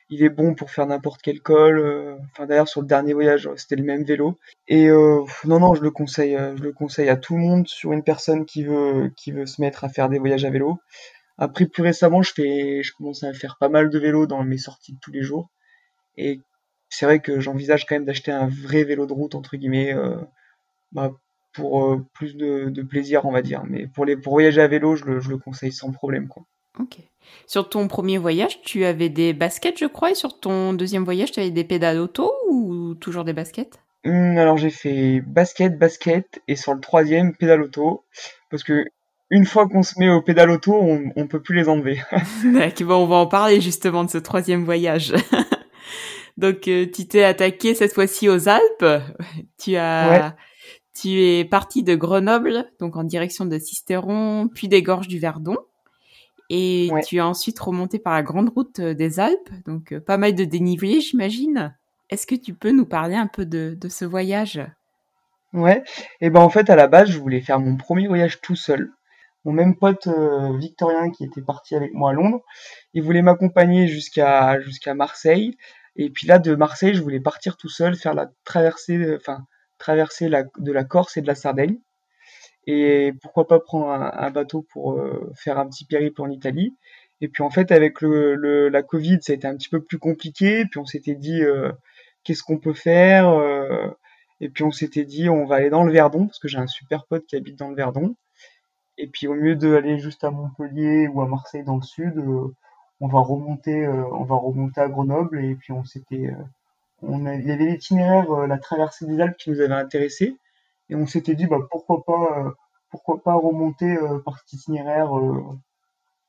il 0.09 0.23
est 0.23 0.29
bon 0.29 0.55
pour 0.55 0.71
faire 0.71 0.85
n'importe 0.87 1.21
quel 1.21 1.41
col. 1.41 2.17
Enfin 2.31 2.45
d'ailleurs 2.45 2.67
sur 2.67 2.81
le 2.81 2.87
dernier 2.87 3.13
voyage 3.13 3.49
c'était 3.57 3.75
le 3.75 3.83
même 3.83 4.03
vélo. 4.03 4.37
Et 4.67 4.87
non 4.87 5.59
non 5.59 5.73
je 5.75 5.81
le 5.81 5.91
conseille, 5.91 6.37
je 6.55 6.63
le 6.63 6.71
conseille 6.73 7.09
à 7.09 7.17
tout 7.17 7.35
le 7.35 7.41
monde 7.41 7.67
sur 7.67 7.93
une 7.93 8.03
personne 8.03 8.45
qui 8.45 8.63
veut 8.63 9.11
qui 9.15 9.31
veut 9.31 9.45
se 9.45 9.61
mettre 9.61 9.83
à 9.83 9.89
faire 9.89 10.09
des 10.09 10.19
voyages 10.19 10.45
à 10.45 10.49
vélo. 10.49 10.79
Après 11.37 11.65
plus 11.67 11.83
récemment 11.83 12.21
je 12.21 12.33
fais, 12.33 12.83
je 12.83 12.93
commence 12.93 13.23
à 13.23 13.33
faire 13.33 13.57
pas 13.59 13.69
mal 13.69 13.89
de 13.89 13.99
vélo 13.99 14.27
dans 14.27 14.43
mes 14.43 14.57
sorties 14.57 14.93
de 14.93 14.99
tous 15.01 15.11
les 15.11 15.23
jours. 15.23 15.49
Et 16.17 16.41
c'est 16.89 17.05
vrai 17.05 17.19
que 17.21 17.39
j'envisage 17.39 17.85
quand 17.85 17.95
même 17.95 18.05
d'acheter 18.05 18.31
un 18.31 18.47
vrai 18.47 18.83
vélo 18.83 19.05
de 19.07 19.13
route 19.13 19.35
entre 19.35 19.57
guillemets. 19.57 19.95
Bah, 20.91 21.11
pour 21.53 21.85
euh, 21.85 22.05
plus 22.13 22.35
de, 22.35 22.81
plaisir, 22.81 23.25
on 23.25 23.31
va 23.31 23.41
dire. 23.41 23.63
Mais 23.65 23.87
pour, 23.87 24.05
les, 24.05 24.17
pour 24.17 24.33
voyager 24.33 24.61
à 24.61 24.67
vélo, 24.67 24.95
je 24.95 25.05
le, 25.05 25.19
je 25.19 25.29
le 25.29 25.37
conseille 25.37 25.71
sans 25.71 25.91
problème. 25.91 26.27
Quoi. 26.27 26.43
Ok. 26.79 26.97
Sur 27.47 27.69
ton 27.69 27.87
premier 27.87 28.17
voyage, 28.17 28.61
tu 28.61 28.85
avais 28.85 29.09
des 29.09 29.33
baskets, 29.33 29.79
je 29.79 29.85
crois, 29.85 30.11
et 30.11 30.15
sur 30.15 30.39
ton 30.39 30.73
deuxième 30.73 31.03
voyage, 31.03 31.31
tu 31.31 31.39
avais 31.39 31.51
des 31.51 31.63
pédales 31.63 31.99
auto 31.99 32.31
ou 32.49 32.95
toujours 32.95 33.23
des 33.23 33.33
baskets? 33.33 33.79
Hum, 34.05 34.37
Alors 34.37 34.57
j'ai 34.57 34.69
fait 34.69 35.21
basket, 35.21 35.77
basket, 35.77 36.41
et 36.47 36.55
sur 36.55 36.73
le 36.73 36.81
troisième, 36.81 37.35
pédale 37.35 37.61
auto, 37.61 38.03
parce 38.49 38.63
que 38.63 38.85
une 39.29 39.45
fois 39.45 39.67
qu'on 39.67 39.83
se 39.83 39.97
met 39.97 40.09
au 40.09 40.21
pédale 40.21 40.51
auto, 40.51 40.73
on, 40.73 41.11
on 41.15 41.27
peut 41.27 41.41
plus 41.41 41.55
les 41.55 41.69
enlever. 41.69 42.01
D'accord, 42.53 43.01
on 43.01 43.07
va 43.07 43.15
en 43.15 43.27
parler 43.27 43.61
justement 43.61 44.03
de 44.03 44.09
ce 44.09 44.17
troisième 44.17 44.65
voyage. 44.65 45.13
Donc 46.37 46.67
euh, 46.67 46.85
tu 46.91 47.07
t'es 47.07 47.23
attaqué 47.23 47.75
cette 47.75 47.93
fois-ci 47.93 48.29
aux 48.29 48.49
Alpes. 48.49 49.03
Tu 49.57 49.75
as 49.75 50.35
tu 50.93 51.21
es 51.21 51.45
parti 51.45 51.83
de 51.83 51.95
Grenoble, 51.95 52.69
donc 52.79 52.95
en 52.95 53.03
direction 53.03 53.45
de 53.45 53.57
Sisteron, 53.57 54.47
puis 54.53 54.67
des 54.67 54.83
gorges 54.83 55.07
du 55.07 55.19
Verdon. 55.19 55.57
Et 56.49 56.89
tu 57.07 57.19
as 57.19 57.27
ensuite 57.27 57.59
remonté 57.59 57.99
par 57.99 58.13
la 58.13 58.21
grande 58.21 58.49
route 58.49 58.79
euh, 58.79 58.93
des 58.93 59.19
Alpes, 59.19 59.49
donc 59.65 59.91
euh, 59.91 59.99
pas 59.99 60.17
mal 60.17 60.35
de 60.35 60.43
dénivelé, 60.43 61.01
j'imagine. 61.01 61.75
Est-ce 62.09 62.27
que 62.27 62.35
tu 62.35 62.53
peux 62.53 62.71
nous 62.71 62.85
parler 62.85 63.15
un 63.15 63.27
peu 63.27 63.45
de, 63.45 63.77
ce 63.89 64.05
voyage? 64.05 64.61
Ouais, 65.53 65.83
et 66.19 66.29
ben 66.29 66.41
en 66.41 66.49
fait 66.49 66.69
à 66.69 66.75
la 66.75 66.87
base 66.87 67.09
je 67.09 67.19
voulais 67.19 67.41
faire 67.41 67.59
mon 67.59 67.77
premier 67.77 68.07
voyage 68.07 68.41
tout 68.41 68.55
seul. 68.55 68.91
Mon 69.45 69.51
même 69.51 69.75
pote 69.75 70.07
euh, 70.07 70.57
Victorien 70.57 71.09
qui 71.11 71.23
était 71.23 71.41
parti 71.41 71.75
avec 71.75 71.93
moi 71.93 72.11
à 72.11 72.13
Londres, 72.13 72.41
il 72.93 73.03
voulait 73.03 73.21
m'accompagner 73.21 73.87
jusqu'à 73.87 74.59
jusqu'à 74.61 74.93
Marseille. 74.93 75.57
Et 75.95 76.09
puis 76.09 76.27
là 76.27 76.39
de 76.39 76.55
Marseille 76.55 76.93
je 76.93 77.01
voulais 77.01 77.19
partir 77.19 77.55
tout 77.57 77.69
seul, 77.69 77.95
faire 77.95 78.13
la 78.13 78.29
traversée, 78.43 79.15
enfin 79.15 79.45
traverser 79.77 80.29
la, 80.29 80.43
de 80.57 80.71
la 80.71 80.83
Corse 80.83 81.17
et 81.17 81.21
de 81.21 81.27
la 81.27 81.35
Sardaigne. 81.35 81.77
Et 82.65 83.13
pourquoi 83.21 83.47
pas 83.47 83.59
prendre 83.59 83.89
un, 83.89 84.31
bateau 84.31 84.65
pour 84.71 84.93
euh, 84.93 85.31
faire 85.35 85.59
un 85.59 85.67
petit 85.67 85.85
périple 85.85 86.21
en 86.21 86.29
Italie. 86.29 86.75
Et 87.21 87.27
puis 87.27 87.43
en 87.43 87.49
fait, 87.49 87.71
avec 87.71 88.01
le, 88.01 88.69
la 88.69 88.83
Covid, 88.83 89.19
ça 89.21 89.33
a 89.33 89.35
été 89.35 89.47
un 89.47 89.55
petit 89.55 89.69
peu 89.69 89.81
plus 89.81 89.99
compliqué. 89.99 90.65
Puis 90.65 90.79
on 90.79 90.85
s'était 90.85 91.15
dit, 91.15 91.43
euh, 91.43 91.71
qu'est-ce 92.23 92.43
qu'on 92.43 92.59
peut 92.59 92.73
faire 92.73 93.29
euh, 93.29 93.89
Et 94.41 94.49
puis 94.49 94.63
on 94.63 94.71
s'était 94.71 95.05
dit, 95.05 95.29
on 95.29 95.45
va 95.45 95.57
aller 95.57 95.69
dans 95.69 95.83
le 95.83 95.91
Verdon, 95.91 96.27
parce 96.27 96.39
que 96.39 96.47
j'ai 96.47 96.57
un 96.57 96.67
super 96.67 97.05
pote 97.05 97.25
qui 97.25 97.35
habite 97.35 97.57
dans 97.59 97.69
le 97.69 97.75
Verdon. 97.75 98.15
Et 98.97 99.07
puis 99.07 99.27
au 99.27 99.33
lieu 99.33 99.55
d'aller 99.55 99.99
juste 99.99 100.23
à 100.23 100.31
Montpellier 100.31 101.07
ou 101.07 101.21
à 101.21 101.27
Marseille 101.27 101.63
dans 101.63 101.77
le 101.77 101.81
sud, 101.83 102.23
on 103.01 103.07
va 103.07 103.19
remonter, 103.19 103.87
on 103.87 104.23
va 104.23 104.35
remonter 104.35 104.81
à 104.81 104.87
Grenoble. 104.87 105.43
Et 105.43 105.55
puis 105.55 105.73
on 105.73 105.83
s'était 105.83 106.29
il 107.09 107.47
y 107.47 107.51
avait 107.51 107.65
l'itinéraire, 107.65 108.31
euh, 108.31 108.47
la 108.47 108.57
traversée 108.57 109.05
des 109.05 109.19
Alpes 109.19 109.37
qui 109.37 109.51
nous 109.51 109.59
avait 109.59 109.73
intéressé, 109.73 110.37
et 110.89 110.95
on 110.95 111.07
s'était 111.07 111.35
dit 111.35 111.47
bah, 111.47 111.59
pourquoi 111.69 112.03
pas, 112.03 112.39
euh, 112.39 112.51
pourquoi 112.89 113.21
pas 113.21 113.33
remonter 113.33 113.95
euh, 113.97 114.19
par 114.19 114.39
cet 114.39 114.53
itinéraire 114.53 115.11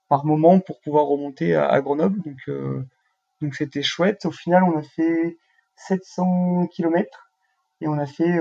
par 0.08 0.24
moment 0.26 0.60
pour 0.60 0.80
pouvoir 0.80 1.06
remonter 1.06 1.54
à, 1.54 1.80
Grenoble. 1.80 2.20
Donc 2.22 2.50
donc 3.40 3.54
c'était 3.54 3.82
chouette. 3.82 4.26
Au 4.26 4.30
final, 4.30 4.62
on 4.62 4.78
a 4.78 4.82
fait 4.82 5.38
700 5.76 6.68
km 6.68 7.30
et 7.80 7.88
on 7.88 7.98
a 7.98 8.06
fait 8.06 8.38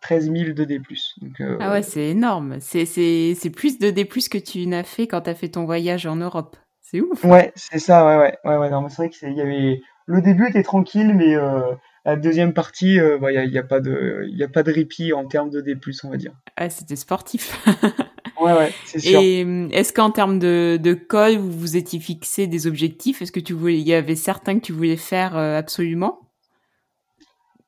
13 0.00 0.32
000 0.32 0.52
de 0.52 0.64
D+. 0.64 0.78
Donc, 0.78 1.42
ah 1.60 1.72
ouais, 1.72 1.82
c'est 1.82 2.08
énorme. 2.08 2.58
C'est, 2.60 2.86
c'est, 2.86 3.50
plus 3.50 3.78
de 3.78 3.90
D+, 3.90 4.06
que 4.06 4.38
tu 4.38 4.66
n'as 4.66 4.84
fait 4.84 5.06
quand 5.06 5.22
tu 5.22 5.30
as 5.30 5.34
fait 5.34 5.50
ton 5.50 5.64
voyage 5.64 6.06
en 6.06 6.16
Europe. 6.16 6.56
C'est 6.80 7.00
ouf. 7.00 7.22
Ouais, 7.24 7.52
c'est 7.54 7.80
ça, 7.80 8.06
ouais, 8.06 8.16
ouais. 8.16 8.38
ouais, 8.44 8.56
ouais 8.56 8.88
c'est 8.88 8.96
vrai 8.96 9.10
qu'il 9.10 9.32
y 9.34 9.40
avait 9.40 9.82
le 10.08 10.22
début 10.22 10.48
était 10.48 10.62
tranquille, 10.62 11.14
mais 11.14 11.36
euh, 11.36 11.60
la 12.06 12.16
deuxième 12.16 12.54
partie, 12.54 12.94
il 12.94 13.00
euh, 13.00 13.18
n'y 13.20 13.36
a, 13.36 13.44
y 13.44 13.58
a, 13.58 13.62
pas 13.62 13.80
de, 13.80 14.24
y 14.28 14.42
a 14.42 14.48
pas 14.48 14.62
de 14.62 14.72
répit 14.72 15.12
en 15.12 15.26
termes 15.26 15.50
de 15.50 15.60
D+, 15.60 15.76
on 16.02 16.08
va 16.08 16.16
dire. 16.16 16.32
Ah, 16.56 16.70
c'était 16.70 16.96
sportif. 16.96 17.62
ouais, 18.40 18.54
ouais, 18.54 18.72
c'est 18.86 19.00
sûr. 19.00 19.20
Et 19.20 19.44
euh, 19.44 19.68
est-ce 19.70 19.92
qu'en 19.92 20.10
termes 20.10 20.38
de, 20.38 20.78
de 20.82 20.94
col, 20.94 21.36
vous 21.36 21.52
vous 21.52 21.76
étiez 21.76 22.00
fixé 22.00 22.46
des 22.46 22.66
objectifs? 22.66 23.20
Est-ce 23.20 23.32
que 23.32 23.40
tu 23.40 23.52
voulais, 23.52 23.78
il 23.78 23.86
y 23.86 23.92
avait 23.92 24.16
certains 24.16 24.58
que 24.58 24.64
tu 24.64 24.72
voulais 24.72 24.96
faire 24.96 25.36
absolument? 25.36 26.20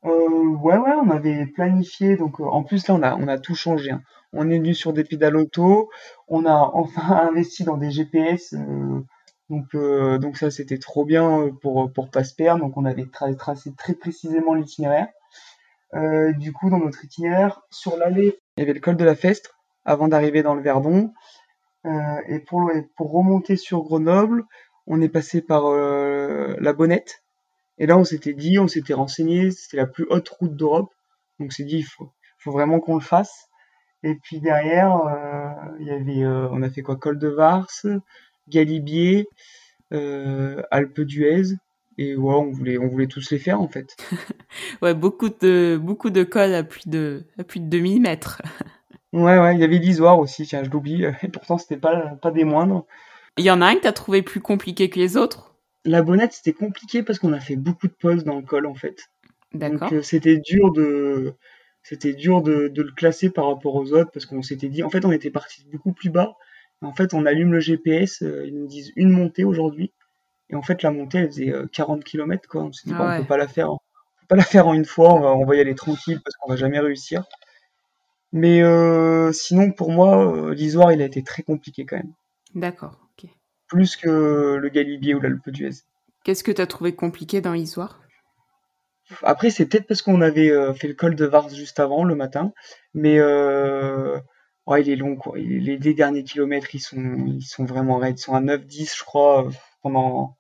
Ouais, 0.03 0.79
ouais, 0.79 0.93
on 1.05 1.11
avait 1.11 1.45
planifié. 1.45 2.17
Donc, 2.17 2.41
en 2.41 2.63
plus 2.63 2.89
là, 2.89 2.95
on 2.95 3.03
a, 3.03 3.17
on 3.17 3.29
a 3.29 3.39
tout 3.39 3.55
changé. 3.55 3.91
Hein. 3.91 4.01
On 4.33 4.49
est 4.49 4.57
venu 4.57 4.73
sur 4.73 4.95
des 4.95 5.05
pédales 5.05 5.37
auto. 5.37 5.91
On 6.27 6.47
a 6.47 6.71
enfin 6.73 7.03
investi 7.29 7.65
dans 7.65 7.77
des 7.77 7.91
GPS. 7.91 8.55
Donc, 9.51 9.75
euh, 9.75 10.19
donc 10.19 10.37
ça, 10.37 10.51
c'était 10.51 10.79
trop 10.79 11.05
bien 11.05 11.41
euh, 11.41 11.51
pour, 11.51 11.93
pour 11.93 12.11
pas 12.11 12.25
se 12.25 12.35
perdre. 12.35 12.65
Donc, 12.65 12.77
on 12.77 12.85
avait 12.85 13.07
tracé 13.37 13.75
très 13.77 13.95
précisément 13.95 14.55
l'itinéraire. 14.55 15.09
Euh, 15.95 16.33
du 16.33 16.53
coup, 16.53 16.71
dans 16.71 16.79
notre 16.79 17.05
itinéraire, 17.05 17.61
sur 17.69 17.97
l'allée, 17.97 18.39
il 18.57 18.61
y 18.61 18.63
avait 18.63 18.73
le 18.73 18.81
col 18.81 18.97
de 18.97 19.05
la 19.05 19.17
Festre 19.17 19.59
avant 19.85 20.09
d'arriver 20.09 20.43
dans 20.43 20.55
le 20.55 20.63
Verdon. 20.63 21.13
et 21.85 22.39
pour, 22.41 22.71
pour 22.97 23.11
remonter 23.11 23.57
sur 23.57 23.83
Grenoble, 23.83 24.45
on 24.87 25.01
est 25.01 25.09
passé 25.09 25.41
par 25.43 25.71
la 25.71 26.73
Bonnette. 26.73 27.25
Et 27.79 27.87
là, 27.87 27.97
on 27.97 28.05
s'était 28.05 28.35
dit, 28.35 28.59
on 28.59 28.69
s'était 28.69 28.95
renseigné, 28.95 29.51
c'était 29.51 29.79
la 29.79 29.87
plus 29.87 30.07
haute 30.11 30.29
route 30.29 30.55
d'Europe. 30.55 30.93
Donc, 31.39 31.49
on 31.49 31.51
s'est 31.51 31.65
dit, 31.65 31.79
il 31.79 31.85
faut, 31.85 32.13
faut 32.39 32.53
vraiment 32.53 32.79
qu'on 32.79 32.95
le 32.95 33.01
fasse. 33.01 33.51
Et 34.03 34.15
puis 34.15 34.41
derrière, 34.41 34.97
euh, 34.97 35.51
il 35.79 35.87
y 35.87 35.91
avait, 35.91 36.23
euh, 36.23 36.49
on 36.53 36.63
a 36.63 36.71
fait 36.71 36.83
quoi? 36.83 36.97
Col 36.97 37.19
de 37.19 37.29
Vars, 37.29 37.69
Galibier, 38.51 39.29
euh, 39.93 40.63
Alpe 40.71 41.01
d'Huez. 41.01 41.57
Et 41.99 42.17
ouais, 42.17 42.35
on 42.35 42.51
voulait, 42.51 42.79
on 42.79 42.89
voulait 42.89 43.07
tous 43.07 43.31
les 43.31 43.39
faire 43.39 43.61
en 43.61 43.69
fait. 43.69 43.97
ouais, 44.83 44.95
beaucoup 44.95 45.29
de, 45.29 45.79
beaucoup 45.81 46.11
de 46.11 46.23
cols 46.23 46.55
à 46.55 46.63
plus 46.63 46.89
de, 46.89 47.25
à 47.39 47.45
plus 47.45 47.61
de 47.61 47.67
2000 47.67 48.01
mètres. 48.01 48.41
ouais, 49.13 49.39
ouais, 49.39 49.55
il 49.55 49.61
y 49.61 49.65
avait 49.65 49.79
l'Isoire 49.79 50.19
aussi, 50.19 50.47
tiens, 50.47 50.65
je 50.65 50.71
l'oublie. 50.71 51.05
Et 51.23 51.29
pourtant, 51.29 51.59
c'était 51.59 51.77
pas, 51.77 52.17
pas 52.23 52.31
des 52.31 52.45
moindres. 52.45 52.87
Il 53.37 53.45
y 53.45 53.51
en 53.51 53.61
a 53.61 53.67
un 53.67 53.75
que 53.75 53.81
t'as 53.81 53.93
trouvé 53.93 54.23
plus 54.23 54.41
compliqué 54.41 54.91
que 54.91 54.99
les 54.99 55.17
autres? 55.17 55.55
La 55.85 56.03
bonnette, 56.03 56.33
c'était 56.33 56.53
compliqué 56.53 57.03
parce 57.03 57.19
qu'on 57.19 57.33
a 57.33 57.41
fait 57.41 57.57
beaucoup 57.57 57.87
de 57.87 57.93
pauses 57.93 58.25
dans 58.25 58.37
le 58.37 58.43
col 58.43 58.67
en 58.67 58.75
fait. 58.75 59.11
D'accord. 59.55 59.91
Donc 59.91 60.05
c'était 60.05 60.37
dur 60.37 60.73
de, 60.73 61.35
c'était 61.83 62.13
dur 62.13 62.43
de, 62.43 62.69
de, 62.69 62.83
le 62.83 62.93
classer 62.93 63.31
par 63.31 63.47
rapport 63.47 63.75
aux 63.75 63.93
autres 63.93 64.11
parce 64.13 64.27
qu'on 64.27 64.43
s'était 64.43 64.69
dit, 64.69 64.83
en 64.83 64.91
fait, 64.91 65.05
on 65.05 65.13
était 65.13 65.31
parti 65.31 65.65
beaucoup 65.71 65.93
plus 65.93 66.11
bas. 66.11 66.37
En 66.83 66.95
fait, 66.95 67.15
on 67.15 67.27
allume 67.27 67.53
le 67.53 67.61
GPS, 67.61 68.23
euh, 68.23 68.47
ils 68.47 68.59
nous 68.59 68.67
disent 68.67 68.93
une 68.97 69.11
montée 69.11 69.45
aujourd'hui. 69.45 69.93
Et 70.49 70.57
en 70.57 70.63
fait, 70.63 70.83
la 70.83 70.91
montée, 70.91 71.19
elle 71.19 71.29
faisait 71.29 71.53
40 71.73 72.03
km, 72.03 72.49
quoi. 72.49 72.63
On 72.65 72.73
s'est 72.73 72.89
dit, 72.89 72.95
on 72.99 73.19
peut 73.21 73.27
pas 73.27 73.37
la 73.37 73.47
faire, 73.47 73.71
on 73.73 73.77
peut 73.77 74.27
pas 74.29 74.37
la 74.37 74.43
faire 74.43 74.67
en 74.67 74.75
une 74.75 74.85
fois, 74.85 75.15
on 75.15 75.21
va, 75.21 75.29
on 75.29 75.45
va 75.45 75.55
y 75.55 75.61
aller 75.61 75.77
tranquille 75.77 76.21
parce 76.25 76.35
qu'on 76.37 76.51
va 76.51 76.57
jamais 76.57 76.81
réussir. 76.81 77.25
Mais 78.33 78.63
euh, 78.63 79.33
sinon, 79.33 79.73
pour 79.73 79.91
moi, 79.91 80.35
euh, 80.35 80.55
l'Isoire, 80.55 80.93
il 80.93 81.03
a 81.03 81.05
été 81.05 81.23
très 81.23 81.43
compliqué 81.43 81.85
quand 81.85 81.97
même. 81.97 82.13
D'accord, 82.55 82.99
ok. 83.19 83.29
Plus 83.67 83.97
que 83.97 84.57
le 84.57 84.69
Galibier 84.69 85.15
ou 85.15 85.21
l'Alpe 85.21 85.51
d'Huez. 85.51 85.83
Qu'est-ce 86.25 86.45
que 86.45 86.53
tu 86.53 86.61
as 86.61 86.67
trouvé 86.67 86.95
compliqué 86.95 87.41
dans 87.41 87.53
l'Isoire 87.53 88.01
Après, 89.23 89.51
c'est 89.51 89.67
peut-être 89.67 89.87
parce 89.87 90.03
qu'on 90.03 90.21
avait 90.21 90.51
euh, 90.51 90.75
fait 90.75 90.89
le 90.89 90.95
col 90.95 91.17
de 91.17 91.25
Vars 91.25 91.49
juste 91.49 91.81
avant, 91.81 92.05
le 92.05 92.15
matin. 92.15 92.53
Mais 92.95 93.19
euh, 94.69 94.73
ouais, 94.73 94.83
il 94.83 94.91
est 94.91 94.97
long, 94.97 95.17
quoi. 95.17 95.37
Les, 95.39 95.77
les 95.77 95.95
derniers 95.95 96.25
kilomètres, 96.25 96.75
ils 96.75 96.81
sont, 96.81 97.27
ils 97.27 97.43
sont 97.43 97.65
vraiment 97.65 97.99
raides. 97.99 98.19
Ils 98.19 98.23
sont 98.23 98.35
à 98.35 98.41
9-10, 98.41 98.99
je 98.99 99.05
crois, 99.05 99.49
pendant, 99.83 100.37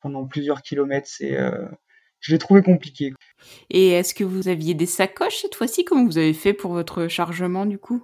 pendant 0.00 0.26
plusieurs 0.26 0.62
kilomètres. 0.62 1.08
C'est, 1.08 1.36
euh, 1.36 1.66
je 2.20 2.32
l'ai 2.32 2.38
trouvé 2.38 2.62
compliqué. 2.62 3.12
Et 3.70 3.90
est-ce 3.90 4.14
que 4.14 4.24
vous 4.24 4.48
aviez 4.48 4.74
des 4.74 4.86
sacoches 4.86 5.42
cette 5.42 5.54
fois-ci 5.54 5.84
Comment 5.84 6.06
vous 6.06 6.18
avez 6.18 6.32
fait 6.32 6.54
pour 6.54 6.72
votre 6.72 7.08
chargement 7.08 7.66
du 7.66 7.78
coup? 7.78 8.02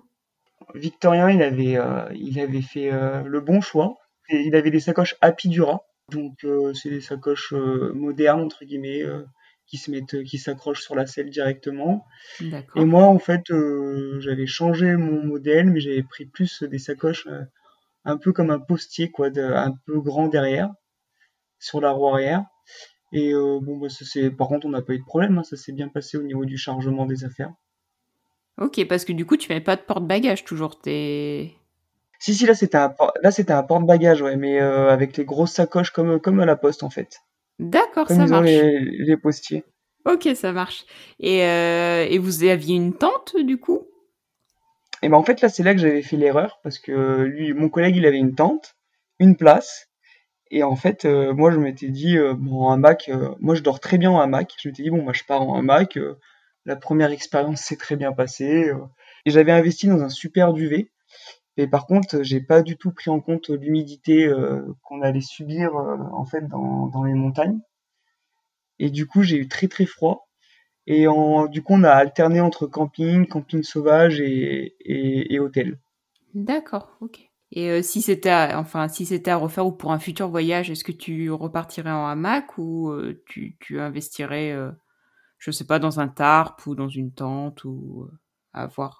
Victorien, 0.74 1.30
il 1.30 1.42
avait, 1.42 1.76
euh, 1.76 2.04
il 2.14 2.38
avait 2.38 2.62
fait 2.62 2.92
euh, 2.92 3.22
le 3.22 3.40
bon 3.40 3.60
choix. 3.60 3.96
Et 4.28 4.42
il 4.42 4.54
avait 4.54 4.70
des 4.70 4.80
sacoches 4.80 5.16
Apidura. 5.20 5.86
Donc, 6.10 6.44
euh, 6.44 6.74
c'est 6.74 6.90
des 6.90 7.00
sacoches 7.00 7.52
euh, 7.52 7.92
modernes, 7.94 8.42
entre 8.42 8.64
guillemets, 8.64 9.02
euh, 9.02 9.24
qui 9.70 9.78
se 9.78 9.90
mettent, 9.90 10.22
qui 10.24 10.38
s'accrochent 10.38 10.82
sur 10.82 10.94
la 10.94 11.06
selle 11.06 11.30
directement. 11.30 12.04
Et 12.40 12.84
moi, 12.84 13.04
en 13.04 13.18
fait, 13.18 13.44
j'avais 14.18 14.46
changé 14.46 14.96
mon 14.96 15.24
modèle, 15.24 15.70
mais 15.70 15.80
j'avais 15.80 16.02
pris 16.02 16.26
plus 16.26 16.62
des 16.64 16.78
sacoches 16.78 17.28
un 18.04 18.16
peu 18.16 18.32
comme 18.32 18.50
un 18.50 18.58
postier, 18.58 19.10
quoi, 19.10 19.30
de, 19.30 19.42
un 19.42 19.74
peu 19.86 20.00
grand 20.00 20.28
derrière, 20.28 20.70
sur 21.58 21.80
la 21.80 21.92
roue 21.92 22.08
arrière. 22.08 22.44
Et 23.12 23.32
bon, 23.32 23.78
bah, 23.78 23.88
c'est, 23.88 24.30
par 24.30 24.48
contre, 24.48 24.66
on 24.66 24.70
n'a 24.70 24.82
pas 24.82 24.94
eu 24.94 24.98
de 24.98 25.04
problème. 25.04 25.38
Hein, 25.38 25.44
ça 25.44 25.56
s'est 25.56 25.72
bien 25.72 25.88
passé 25.88 26.16
au 26.16 26.22
niveau 26.22 26.44
du 26.44 26.58
chargement 26.58 27.06
des 27.06 27.24
affaires. 27.24 27.52
Ok, 28.58 28.84
parce 28.88 29.04
que 29.04 29.12
du 29.12 29.24
coup, 29.24 29.36
tu 29.36 29.52
mets 29.52 29.60
pas 29.60 29.76
de 29.76 29.80
porte-bagages 29.80 30.44
toujours. 30.44 30.80
T'es... 30.80 31.54
Si, 32.18 32.34
si, 32.34 32.44
là 32.44 32.54
c'était 32.54 32.76
un, 32.76 32.94
là, 33.22 33.30
c'était 33.30 33.54
un 33.54 33.62
porte-bagages, 33.62 34.20
ouais, 34.20 34.36
mais 34.36 34.60
euh, 34.60 34.90
avec 34.90 35.16
les 35.16 35.24
grosses 35.24 35.52
sacoches 35.52 35.90
comme, 35.90 36.20
comme 36.20 36.40
à 36.40 36.44
la 36.44 36.56
poste 36.56 36.82
en 36.82 36.90
fait. 36.90 37.20
D'accord, 37.60 38.08
ça 38.08 38.26
marche. 38.26 38.46
Les, 38.46 38.80
les 38.80 39.16
postiers. 39.18 39.64
Ok, 40.06 40.28
ça 40.34 40.50
marche. 40.52 40.86
Et, 41.18 41.44
euh, 41.44 42.06
et 42.08 42.16
vous 42.16 42.42
aviez 42.44 42.74
une 42.74 42.94
tente 42.94 43.36
du 43.36 43.58
coup? 43.58 43.86
Et 45.02 45.08
ben 45.08 45.16
en 45.16 45.22
fait 45.22 45.40
là 45.40 45.48
c'est 45.48 45.62
là 45.62 45.74
que 45.74 45.80
j'avais 45.80 46.02
fait 46.02 46.16
l'erreur 46.16 46.60
parce 46.62 46.78
que 46.78 47.22
lui, 47.22 47.52
mon 47.52 47.68
collègue 47.68 47.96
il 47.96 48.06
avait 48.06 48.18
une 48.18 48.34
tente, 48.34 48.76
une 49.18 49.36
place. 49.36 49.88
Et 50.50 50.62
en 50.62 50.74
fait, 50.74 51.04
euh, 51.04 51.32
moi 51.32 51.52
je 51.52 51.58
m'étais 51.58 51.88
dit, 51.88 52.16
euh, 52.16 52.34
bon, 52.34 52.62
en 52.62 52.72
hamac, 52.72 53.10
moi 53.40 53.54
je 53.54 53.62
dors 53.62 53.78
très 53.78 53.98
bien 53.98 54.10
en 54.10 54.20
hamac. 54.20 54.54
Je 54.58 54.68
m'étais 54.68 54.82
dit, 54.82 54.90
bon, 54.90 55.02
moi 55.02 55.12
je 55.12 55.22
pars 55.24 55.42
en 55.42 55.54
hamac. 55.56 55.98
la 56.64 56.76
première 56.76 57.12
expérience 57.12 57.60
s'est 57.60 57.76
très 57.76 57.96
bien 57.96 58.12
passée. 58.12 58.72
et 59.26 59.30
j'avais 59.30 59.52
investi 59.52 59.86
dans 59.86 60.02
un 60.02 60.08
super 60.08 60.54
duvet. 60.54 60.90
Et 61.60 61.66
par 61.66 61.84
contre, 61.86 62.22
j'ai 62.22 62.40
pas 62.40 62.62
du 62.62 62.78
tout 62.78 62.90
pris 62.90 63.10
en 63.10 63.20
compte 63.20 63.50
l'humidité 63.50 64.26
euh, 64.26 64.62
qu'on 64.82 65.02
allait 65.02 65.20
subir 65.20 65.76
euh, 65.76 65.98
en 66.10 66.24
fait 66.24 66.48
dans, 66.48 67.04
les 67.04 67.12
montagnes. 67.12 67.60
Et 68.78 68.88
du 68.88 69.06
coup, 69.06 69.22
j'ai 69.22 69.36
eu 69.36 69.46
très 69.46 69.68
très 69.68 69.84
froid. 69.84 70.30
Et 70.86 71.06
en, 71.06 71.48
du 71.48 71.62
coup, 71.62 71.74
on 71.74 71.84
a 71.84 71.90
alterné 71.90 72.40
entre 72.40 72.66
camping, 72.66 73.26
camping 73.26 73.62
sauvage 73.62 74.22
et, 74.22 75.38
hôtel. 75.38 75.78
D'accord, 76.32 76.96
ok. 77.02 77.28
Et 77.52 77.68
euh, 77.68 77.82
si 77.82 78.00
c'était, 78.00 78.54
enfin, 78.54 78.88
si 78.88 79.04
c'était 79.04 79.30
à 79.30 79.36
refaire 79.36 79.66
ou 79.66 79.72
pour 79.72 79.92
un 79.92 79.98
futur 79.98 80.30
voyage, 80.30 80.70
est-ce 80.70 80.84
que 80.84 80.92
tu 80.92 81.30
repartirais 81.30 81.90
en 81.90 82.06
hamac 82.06 82.56
ou 82.56 82.90
tu, 83.26 83.58
tu 83.60 83.78
investirais, 83.78 84.52
euh, 84.52 84.70
je 85.36 85.50
sais 85.50 85.66
pas, 85.66 85.78
dans 85.78 86.00
un 86.00 86.08
tarp 86.08 86.66
ou 86.66 86.74
dans 86.74 86.88
une 86.88 87.12
tente 87.12 87.64
ou 87.64 88.08
à 88.54 88.66
voir? 88.66 88.99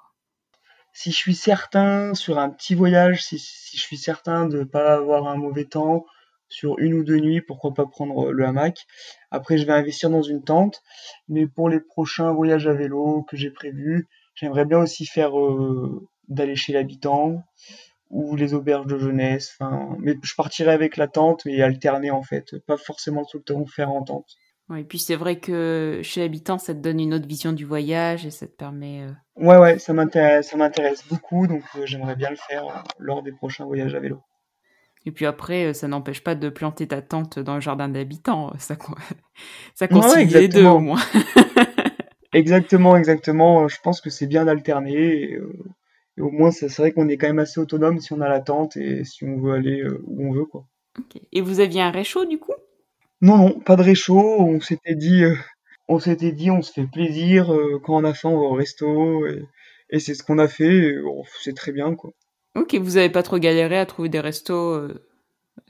Si 0.93 1.11
je 1.11 1.17
suis 1.17 1.35
certain 1.35 2.15
sur 2.15 2.39
un 2.39 2.51
petit 2.51 2.75
voyage, 2.75 3.23
si, 3.23 3.39
je 3.39 3.81
suis 3.81 3.99
certain 3.99 4.47
de 4.47 4.65
pas 4.65 4.95
avoir 4.95 5.29
un 5.29 5.37
mauvais 5.37 5.65
temps 5.65 6.05
sur 6.49 6.79
une 6.79 6.95
ou 6.95 7.05
deux 7.05 7.19
nuits, 7.19 7.41
pourquoi 7.41 7.73
pas 7.75 7.87
prendre 7.87 8.33
le 8.33 8.45
hamac. 8.45 8.87
Après, 9.31 9.57
je 9.57 9.65
vais 9.65 9.73
investir 9.73 10.11
dans 10.11 10.23
une 10.23 10.43
tente. 10.43 10.83
Mais 11.29 11.47
pour 11.47 11.69
les 11.69 11.81
prochains 11.81 12.33
voyages 12.33 12.67
à 12.67 12.73
vélo 12.73 13.23
que 13.29 13.37
j'ai 13.37 13.51
prévus, 13.51 14.09
j'aimerais 14.35 14.65
bien 14.65 14.79
aussi 14.79 15.07
faire 15.07 15.39
euh, 15.39 16.09
d'aller 16.29 16.57
chez 16.57 16.73
l'habitant 16.73 17.45
ou 18.11 18.35
les 18.35 18.55
auberges 18.55 18.87
de 18.87 18.99
jeunesse. 18.99 19.57
Mais 20.01 20.17
je 20.23 20.35
partirai 20.35 20.73
avec 20.73 20.97
la 20.97 21.07
tente 21.07 21.47
et 21.47 21.63
alterner 21.63 22.11
en 22.11 22.23
fait, 22.23 22.59
pas 22.67 22.77
forcément 22.77 23.25
tout 23.25 23.39
le 23.39 23.45
temps 23.45 23.65
faire 23.67 23.91
en 23.91 24.03
tente. 24.03 24.37
Ouais, 24.71 24.83
et 24.83 24.85
puis 24.85 25.01
c'est 25.01 25.17
vrai 25.17 25.41
que 25.41 25.99
chez 26.05 26.21
l'habitant, 26.21 26.57
ça 26.57 26.75
te 26.75 26.79
donne 26.79 27.01
une 27.01 27.13
autre 27.13 27.27
vision 27.27 27.53
du 27.53 27.65
voyage 27.65 28.25
et 28.25 28.31
ça 28.31 28.47
te 28.47 28.53
permet. 28.53 29.03
Euh... 29.03 29.11
Ouais, 29.35 29.59
ouais, 29.59 29.79
ça 29.81 29.93
m'intéresse, 29.93 30.51
ça 30.51 30.57
m'intéresse 30.57 31.05
beaucoup, 31.09 31.49
donc 31.49 31.65
euh, 31.75 31.83
j'aimerais 31.87 32.15
bien 32.15 32.31
le 32.31 32.37
faire 32.37 32.67
euh, 32.69 32.81
lors 33.01 33.25
des 33.25 33.33
prochains 33.33 33.65
voyages 33.65 33.97
à 33.97 34.01
vélo. 34.01 34.21
Et 35.07 35.11
puis 35.11 35.27
après, 35.27 35.75
ça 35.75 35.89
n'empêche 35.89 36.23
pas 36.23 36.37
de 36.37 36.49
planter 36.49 36.87
ta 36.87 37.03
tente 37.03 37.41
dans 37.41 37.57
le 37.57 37.61
jardin 37.61 37.89
d'habitants. 37.89 38.53
Ça, 38.59 38.77
ça 39.75 39.87
ouais, 39.91 40.25
les 40.27 40.47
deux 40.47 40.67
au 40.67 40.79
moins. 40.79 41.01
exactement, 42.33 42.97
exactement. 42.97 43.67
Je 43.67 43.79
pense 43.83 44.01
que 44.01 44.11
c'est 44.11 44.29
bien 44.29 44.45
d'alterner. 44.45 44.95
Et, 44.95 45.41
et, 46.17 46.21
au 46.21 46.31
moins, 46.31 46.53
c'est 46.53 46.73
vrai 46.77 46.93
qu'on 46.93 47.09
est 47.09 47.17
quand 47.17 47.29
même 47.29 47.39
assez 47.41 47.59
autonome 47.59 47.99
si 47.99 48.13
on 48.13 48.21
a 48.21 48.29
la 48.29 48.41
tente 48.41 48.77
et 48.77 49.05
si 49.05 49.25
on 49.25 49.41
veut 49.41 49.55
aller 49.55 49.83
où 50.05 50.29
on 50.29 50.33
veut, 50.33 50.45
quoi. 50.45 50.67
Okay. 50.99 51.27
Et 51.33 51.41
vous 51.41 51.59
aviez 51.59 51.81
un 51.81 51.91
réchaud 51.91 52.27
du 52.27 52.39
coup? 52.39 52.53
Non, 53.21 53.37
non, 53.39 53.61
pas 53.61 53.77
de 53.77 53.83
réchaud. 53.83 54.41
On 54.41 54.61
s'était 54.61 54.95
dit, 54.95 55.25
euh, 55.25 55.35
on 55.89 55.99
s'était 55.99 56.33
dit, 56.33 56.51
on 56.51 56.63
se 56.63 56.73
fait 56.73 56.87
plaisir. 56.87 57.53
Euh, 57.53 57.79
quand 57.85 57.97
on 57.97 58.05
a 58.05 58.15
faim, 58.15 58.31
on 58.31 58.39
va 58.39 58.47
au 58.47 58.53
resto. 58.55 59.27
Et, 59.27 59.45
et 59.91 59.99
c'est 60.01 60.15
ce 60.15 60.23
qu'on 60.23 60.39
a 60.39 60.49
fait. 60.49 60.75
Et, 60.75 60.99
oh, 60.99 61.25
c'est 61.43 61.55
très 61.55 61.73
bien, 61.73 61.95
quoi. 61.95 62.11
Ok, 62.57 62.75
vous 62.75 62.97
avez 62.97 63.11
pas 63.11 63.23
trop 63.23 63.39
galéré 63.39 63.79
à 63.79 63.87
trouver 63.87 64.09
des 64.09 64.21
restos 64.21 64.75
euh, 64.75 65.07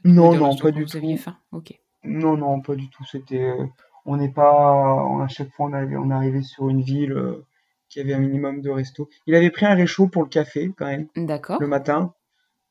Non, 0.05 0.33
des 0.33 0.39
non, 0.39 0.51
restos 0.51 0.63
pas 0.63 0.71
quand 0.71 0.77
du 0.77 0.85
vous 0.85 0.91
tout. 0.91 0.97
aviez 0.97 1.17
faim. 1.17 1.37
Ok. 1.53 1.75
Non, 2.05 2.37
non, 2.37 2.61
pas 2.61 2.75
du 2.75 2.89
tout. 2.89 3.05
C'était, 3.05 3.53
on 4.07 4.17
n'est 4.17 4.33
pas, 4.33 5.03
à 5.23 5.29
chaque 5.29 5.51
fois 5.53 5.67
on, 5.67 5.73
avait, 5.75 5.97
on 5.97 6.11
arrivait 6.11 6.43
sur 6.43 6.71
une 6.71 6.81
ville 6.81 7.15
qui 7.91 8.01
avait 8.01 8.15
un 8.15 8.21
minimum 8.21 8.63
de 8.63 8.71
restos. 8.71 9.11
Il 9.27 9.35
avait 9.35 9.51
pris 9.51 9.67
un 9.67 9.75
réchaud 9.75 10.09
pour 10.09 10.23
le 10.23 10.29
café 10.31 10.71
quand 10.79 10.87
même 10.87 11.09
D'accord. 11.17 11.59
le 11.61 11.67
matin, 11.67 12.15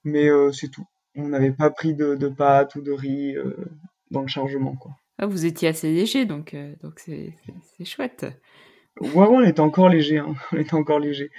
mais 0.03 0.27
c'est 0.53 0.69
tout. 0.69 0.85
On 1.15 1.27
n'avait 1.27 1.51
pas 1.51 1.69
pris 1.69 1.93
de, 1.93 2.15
de 2.15 2.27
pâtes 2.29 2.73
ou 2.75 2.81
de 2.81 2.91
riz 2.91 3.35
dans 4.11 4.21
le 4.21 4.27
chargement, 4.27 4.75
quoi. 4.75 4.91
Ah, 5.17 5.25
vous 5.25 5.45
étiez 5.45 5.67
assez 5.67 5.91
léger, 5.91 6.25
donc 6.25 6.53
euh, 6.53 6.73
donc 6.81 6.99
c'est 6.99 7.35
c'est 7.77 7.85
chouette. 7.85 8.25
Ouais, 9.01 9.09
ouais, 9.09 9.27
on 9.29 9.41
était 9.43 9.59
encore 9.59 9.89
léger, 9.89 10.19
hein. 10.19 10.33
on 10.51 10.57
était 10.57 10.75
encore 10.75 10.99
léger. 10.99 11.29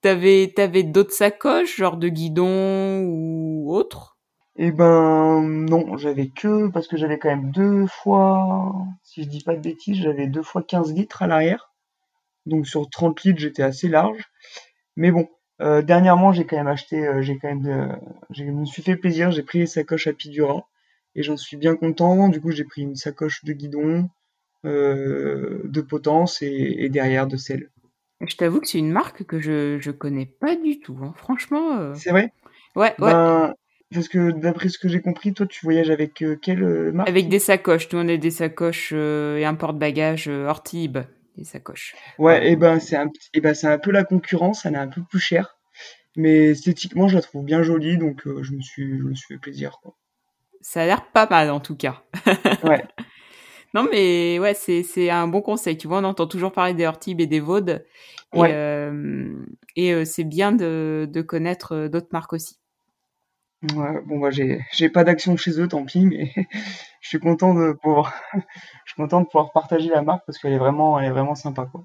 T'avais 0.00 0.52
t'avais 0.54 0.82
d'autres 0.82 1.12
sacoches, 1.12 1.76
genre 1.76 1.96
de 1.96 2.08
guidon 2.08 3.02
ou 3.06 3.72
autre? 3.74 4.18
Eh 4.56 4.70
ben 4.70 5.42
non, 5.42 5.96
j'avais 5.96 6.28
que 6.28 6.68
parce 6.68 6.86
que 6.86 6.98
j'avais 6.98 7.18
quand 7.18 7.30
même 7.30 7.50
deux 7.52 7.86
fois, 7.86 8.74
si 9.02 9.22
je 9.22 9.28
dis 9.28 9.42
pas 9.42 9.54
de 9.54 9.62
bêtises, 9.62 9.96
j'avais 9.96 10.26
deux 10.26 10.42
fois 10.42 10.62
15 10.62 10.92
litres 10.92 11.22
à 11.22 11.26
l'arrière. 11.26 11.72
Donc 12.46 12.66
sur 12.66 12.88
30 12.90 13.22
litres, 13.24 13.40
j'étais 13.40 13.62
assez 13.62 13.88
large. 13.88 14.22
Mais 14.96 15.10
bon, 15.10 15.28
euh, 15.62 15.82
dernièrement, 15.82 16.32
j'ai 16.32 16.44
quand 16.44 16.56
même 16.56 16.66
acheté, 16.68 17.06
euh, 17.06 17.22
j'ai 17.22 17.38
quand 17.38 17.48
même, 17.48 17.66
euh, 17.66 17.96
je 18.30 18.44
me 18.44 18.64
suis 18.66 18.82
fait 18.82 18.96
plaisir, 18.96 19.30
j'ai 19.30 19.42
pris 19.42 19.60
les 19.60 19.66
sacoches 19.66 20.06
à 20.06 20.12
Pidura 20.12 20.68
et 21.14 21.22
j'en 21.22 21.36
suis 21.36 21.56
bien 21.56 21.76
content. 21.76 22.28
Du 22.28 22.40
coup, 22.40 22.50
j'ai 22.50 22.64
pris 22.64 22.82
une 22.82 22.96
sacoche 22.96 23.44
de 23.44 23.52
guidon, 23.52 24.08
euh, 24.64 25.60
de 25.64 25.80
potence 25.80 26.42
et, 26.42 26.76
et, 26.78 26.88
derrière 26.88 27.26
de 27.26 27.36
sel. 27.36 27.70
Je 28.20 28.36
t'avoue 28.36 28.60
que 28.60 28.68
c'est 28.68 28.78
une 28.78 28.92
marque 28.92 29.24
que 29.24 29.40
je 29.40 29.78
je 29.80 29.90
connais 29.90 30.26
pas 30.26 30.54
du 30.56 30.78
tout. 30.80 30.96
Hein. 31.02 31.12
Franchement. 31.16 31.78
Euh... 31.78 31.94
C'est 31.94 32.10
vrai? 32.10 32.32
Ouais, 32.76 32.94
ouais. 33.00 33.12
Ben, 33.12 33.54
Parce 33.92 34.08
que 34.08 34.30
d'après 34.30 34.68
ce 34.68 34.78
que 34.78 34.88
j'ai 34.88 35.00
compris, 35.00 35.34
toi, 35.34 35.46
tu 35.46 35.64
voyages 35.64 35.90
avec 35.90 36.24
quelle 36.40 36.92
marque? 36.92 37.08
Avec 37.08 37.28
des 37.28 37.40
sacoches. 37.40 37.92
Nous, 37.92 37.98
on 37.98 38.08
a 38.08 38.16
des 38.16 38.30
sacoches 38.30 38.92
et 38.92 39.44
un 39.44 39.54
porte-bagages 39.54 40.28
Ortib, 40.28 40.98
des 41.36 41.44
sacoches. 41.44 41.94
Ouais, 42.18 42.50
et 42.50 42.56
ben 42.56 42.78
c'est 42.78 42.96
un, 42.96 43.10
et 43.34 43.40
ben 43.40 43.54
c'est 43.54 43.66
un 43.66 43.78
peu 43.78 43.90
la 43.90 44.04
concurrence, 44.04 44.64
elle 44.64 44.74
est 44.74 44.78
un 44.78 44.88
peu 44.88 45.02
plus 45.02 45.20
chère. 45.20 45.58
Mais 46.16 46.50
esthétiquement, 46.50 47.08
je 47.08 47.16
la 47.16 47.22
trouve 47.22 47.44
bien 47.44 47.62
jolie, 47.62 47.98
donc 47.98 48.22
je 48.24 48.52
me 48.52 48.60
suis, 48.60 48.98
je 48.98 49.02
me 49.02 49.14
suis 49.14 49.34
fait 49.34 49.40
plaisir. 49.40 49.78
Quoi. 49.82 49.96
Ça 50.62 50.82
a 50.82 50.86
l'air 50.86 51.04
pas 51.10 51.26
mal 51.28 51.50
en 51.50 51.60
tout 51.60 51.76
cas. 51.76 52.02
ouais. 52.64 52.82
Non, 53.74 53.86
mais 53.90 54.38
ouais, 54.38 54.54
c'est, 54.54 54.82
c'est 54.82 55.10
un 55.10 55.26
bon 55.26 55.40
conseil. 55.40 55.76
Tu 55.78 55.88
vois, 55.88 55.98
on 55.98 56.04
entend 56.04 56.26
toujours 56.26 56.52
parler 56.52 56.74
des 56.74 56.86
Hortib 56.86 57.20
et 57.20 57.26
des 57.26 57.40
Vaudes. 57.40 57.84
Et, 58.34 58.38
Ouais. 58.40 58.52
euh, 58.52 59.34
et 59.76 59.92
euh, 59.92 60.04
c'est 60.04 60.24
bien 60.24 60.52
de, 60.52 61.08
de 61.10 61.22
connaître 61.22 61.74
euh, 61.74 61.88
d'autres 61.88 62.08
marques 62.12 62.32
aussi. 62.32 62.56
Ouais, 63.76 64.00
bon 64.06 64.18
bah 64.18 64.30
j'ai 64.30 64.60
j'ai 64.72 64.88
pas 64.88 65.04
d'action 65.04 65.36
chez 65.36 65.60
eux, 65.60 65.68
tant 65.68 65.84
pis, 65.84 66.04
mais 66.04 66.32
je 67.00 67.08
suis 67.08 67.20
content 67.20 67.54
de 67.54 67.72
pouvoir 67.72 68.12
je 68.34 68.92
suis 68.92 68.96
content 68.96 69.20
de 69.20 69.26
pouvoir 69.26 69.52
partager 69.52 69.88
la 69.88 70.02
marque 70.02 70.24
parce 70.26 70.38
qu'elle 70.38 70.52
est 70.52 70.58
vraiment 70.58 70.98
elle 70.98 71.06
est 71.06 71.10
vraiment 71.12 71.36
sympa 71.36 71.66
quoi. 71.70 71.84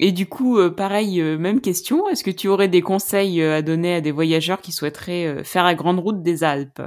Et 0.00 0.12
du 0.12 0.26
coup, 0.26 0.58
pareil, 0.76 1.22
même 1.22 1.60
question. 1.60 2.08
Est-ce 2.08 2.24
que 2.24 2.30
tu 2.30 2.48
aurais 2.48 2.68
des 2.68 2.82
conseils 2.82 3.42
à 3.42 3.62
donner 3.62 3.94
à 3.94 4.00
des 4.02 4.10
voyageurs 4.10 4.60
qui 4.60 4.72
souhaiteraient 4.72 5.42
faire 5.44 5.64
la 5.64 5.74
grande 5.74 6.00
route 6.00 6.22
des 6.22 6.44
Alpes? 6.44 6.82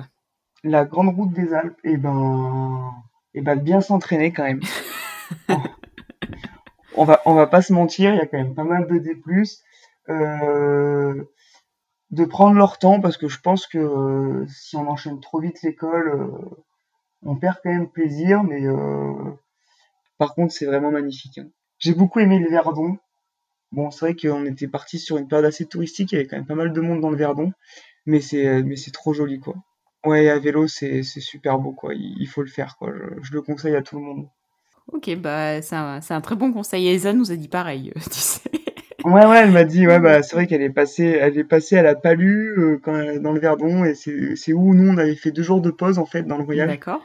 La 0.64 0.86
grande 0.86 1.16
route 1.16 1.34
des 1.34 1.54
Alpes, 1.54 1.80
et 1.84 1.98
ben 1.98 2.94
et 3.34 3.42
ben 3.42 3.56
de 3.56 3.62
bien 3.62 3.82
s'entraîner 3.82 4.32
quand 4.34 4.44
même. 4.44 4.62
on 6.96 7.06
va 7.06 7.22
on 7.26 7.34
va 7.34 7.48
pas 7.48 7.62
se 7.62 7.74
mentir, 7.74 8.14
il 8.14 8.18
y 8.18 8.22
a 8.22 8.26
quand 8.26 8.38
même 8.38 8.56
pas 8.56 8.64
mal 8.64 8.88
de 8.88 8.98
D+. 8.98 9.16
Euh, 10.10 11.24
de 12.12 12.26
prendre 12.26 12.56
leur 12.56 12.80
temps 12.80 13.00
parce 13.00 13.18
que 13.18 13.28
je 13.28 13.40
pense 13.40 13.68
que 13.68 13.78
euh, 13.78 14.46
si 14.48 14.76
on 14.76 14.88
enchaîne 14.90 15.20
trop 15.20 15.40
vite 15.40 15.62
l'école, 15.62 16.10
euh, 16.10 16.64
on 17.24 17.36
perd 17.36 17.58
quand 17.64 17.70
même 17.72 17.90
plaisir, 17.90 18.44
mais 18.44 18.66
euh, 18.66 19.14
par 20.18 20.34
contre 20.36 20.54
c'est 20.54 20.66
vraiment 20.66 20.92
magnifique. 20.92 21.38
hein. 21.38 21.48
J'ai 21.78 21.94
beaucoup 21.94 22.20
aimé 22.20 22.40
le 22.40 22.50
Verdon. 22.50 22.98
Bon, 23.72 23.92
c'est 23.92 24.06
vrai 24.06 24.16
qu'on 24.16 24.46
était 24.46 24.68
parti 24.68 24.98
sur 25.00 25.18
une 25.18 25.28
période 25.28 25.46
assez 25.46 25.66
touristique, 25.68 26.12
il 26.12 26.16
y 26.16 26.18
avait 26.20 26.28
quand 26.28 26.38
même 26.38 26.48
pas 26.48 26.56
mal 26.56 26.74
de 26.74 26.82
monde 26.82 27.02
dans 27.02 27.12
le 27.12 27.18
Verdon, 27.18 27.54
mais 28.08 28.20
c'est 28.22 28.64
mais 28.64 28.76
c'est 28.76 28.92
trop 28.92 29.14
joli 29.14 29.40
quoi. 29.40 29.56
Ouais, 30.04 30.28
à 30.30 30.40
vélo 30.40 30.68
c'est 30.68 31.04
c'est 31.04 31.22
super 31.22 31.58
beau 31.58 31.72
quoi, 31.72 31.94
il, 31.94 32.18
il 32.20 32.28
faut 32.28 32.42
le 32.42 32.50
faire 32.50 32.76
quoi. 32.78 32.92
Je, 32.94 33.24
je 33.24 33.32
le 33.34 33.42
conseille 33.42 33.78
à 33.78 33.82
tout 33.82 33.98
le 33.98 34.04
monde. 34.04 34.30
Ok, 34.92 35.16
bah 35.18 35.62
c'est 35.62 35.76
un, 35.76 36.02
c'est 36.02 36.14
un 36.14 36.22
très 36.22 36.36
bon 36.36 36.52
conseil. 36.52 36.88
Elsa 36.88 37.14
nous 37.14 37.32
a 37.32 37.36
dit 37.36 37.48
pareil, 37.48 37.92
tu 38.12 38.12
sais. 38.20 38.42
Ouais, 39.04 39.26
ouais, 39.26 39.38
elle 39.44 39.52
m'a 39.52 39.64
dit, 39.64 39.88
ouais, 39.88 40.00
bah, 40.00 40.22
c'est 40.24 40.36
vrai 40.36 40.46
qu'elle 40.48 40.62
est 40.62 40.70
passée, 40.70 41.06
elle 41.06 41.38
est 41.38 41.44
passée 41.46 41.78
à 41.78 41.82
la 41.82 41.96
Palue, 41.96 42.58
euh, 42.60 42.80
quand 42.84 42.96
elle- 42.98 43.22
dans 43.22 43.32
le 43.32 43.40
Verdon, 43.40 43.86
et 43.86 43.96
c'est, 43.96 44.36
c'est 44.36 44.52
où 44.54 44.74
nous, 44.76 44.90
on 44.92 44.98
avait 44.98 45.16
fait 45.16 45.32
deux 45.32 45.42
jours 45.44 45.62
de 45.62 45.72
pause, 45.72 45.98
en 46.00 46.06
fait, 46.06 46.24
dans 46.24 46.38
le 46.38 46.44
voyage, 46.44 46.70
D'accord. 46.70 47.02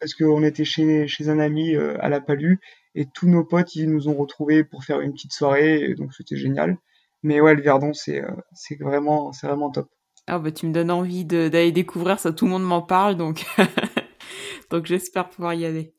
parce 0.00 0.14
qu'on 0.14 0.42
était 0.44 0.64
chez, 0.64 1.08
chez 1.08 1.28
un 1.30 1.38
ami, 1.40 1.76
euh, 1.76 1.96
à 2.00 2.08
la 2.10 2.20
Palue, 2.20 2.60
et 2.94 3.06
tous 3.14 3.28
nos 3.28 3.44
potes, 3.44 3.74
ils 3.76 3.90
nous 3.90 4.08
ont 4.08 4.14
retrouvés 4.16 4.64
pour 4.64 4.84
faire 4.84 5.00
une 5.00 5.12
petite 5.14 5.32
soirée, 5.34 5.80
et 5.82 5.94
donc 5.94 6.14
c'était 6.14 6.36
génial. 6.36 6.78
Mais 7.22 7.40
ouais, 7.40 7.54
le 7.54 7.62
Verdon, 7.62 7.92
c'est, 7.94 8.22
euh, 8.24 8.30
c'est 8.54 8.76
vraiment, 8.80 9.32
c'est 9.32 9.46
vraiment 9.48 9.70
top. 9.70 9.88
Ah 10.30 10.38
bah 10.38 10.52
tu 10.52 10.66
me 10.66 10.74
donnes 10.74 10.90
envie 10.90 11.24
d'aller 11.24 11.72
découvrir 11.72 12.20
ça. 12.20 12.32
Tout 12.32 12.44
le 12.44 12.50
monde 12.50 12.64
m'en 12.64 12.82
parle, 12.82 13.16
donc 13.16 13.46
donc 14.70 14.84
j'espère 14.84 15.30
pouvoir 15.30 15.54
y 15.54 15.64
aller. 15.64 15.94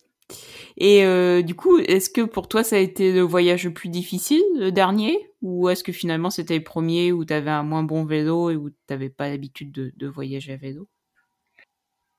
Et 0.78 1.04
euh, 1.04 1.42
du 1.42 1.56
coup, 1.56 1.80
est-ce 1.80 2.12
que 2.12 2.22
pour 2.22 2.48
toi 2.48 2.64
ça 2.64 2.76
a 2.76 2.80
été 2.80 3.12
le 3.12 3.22
voyage 3.22 3.66
le 3.66 3.74
plus 3.74 3.90
difficile, 3.90 4.44
le 4.56 4.72
dernier, 4.72 5.18
ou 5.42 5.68
est-ce 5.68 5.84
que 5.84 5.92
finalement 5.92 6.30
c'était 6.30 6.58
le 6.58 6.64
premier 6.64 7.12
où 7.12 7.26
t'avais 7.26 7.50
un 7.50 7.64
moins 7.64 7.82
bon 7.82 8.06
vélo 8.06 8.52
et 8.52 8.56
où 8.56 8.70
t'avais 8.86 9.10
pas 9.10 9.30
l'habitude 9.30 9.72
de, 9.72 10.08
voyager 10.08 10.54
à 10.54 10.58
vélo? 10.58 10.88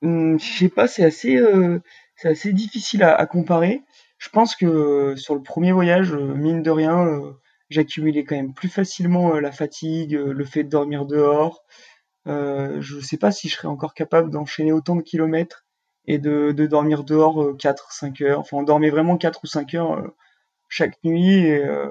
Hum, 0.01 0.37
je 0.37 0.45
sais 0.45 0.69
pas, 0.69 0.87
c'est 0.87 1.05
assez, 1.05 1.37
euh, 1.37 1.79
assez 2.25 2.51
difficile 2.51 3.03
à, 3.03 3.25
comparer. 3.25 3.83
Je 4.17 4.27
pense 4.27 4.57
que 4.57 4.65
euh, 4.65 5.15
sur 5.15 5.33
le 5.33 5.41
premier 5.41 5.71
voyage, 5.71 6.11
mine 6.11 6.61
de 6.61 6.71
rien, 6.71 7.07
j'accumulais 7.69 8.25
quand 8.25 8.35
même 8.35 8.53
plus 8.53 8.69
facilement 8.69 9.39
la 9.39 9.53
fatigue, 9.53 10.11
le 10.11 10.43
fait 10.43 10.65
de 10.65 10.69
dormir 10.69 11.05
dehors. 11.05 11.63
Euh, 12.27 12.81
je 12.81 12.99
sais 12.99 13.17
pas 13.17 13.31
si 13.31 13.49
je 13.49 13.55
serais 13.55 13.67
encore 13.67 13.93
capable 13.93 14.29
d'enchaîner 14.29 14.71
autant 14.71 14.95
de 14.95 15.01
kilomètres 15.01 15.65
et 16.05 16.19
de, 16.19 16.51
dormir 16.51 17.03
dehors 17.03 17.41
euh, 17.41 17.57
4-5 17.57 18.23
heures. 18.23 18.39
Enfin, 18.39 18.57
on 18.57 18.63
dormait 18.63 18.89
vraiment 18.89 19.17
4 19.17 19.41
ou 19.43 19.47
5 19.47 19.73
heures 19.75 19.93
euh, 19.93 20.15
chaque 20.69 20.97
nuit. 21.03 21.51
Euh, 21.51 21.89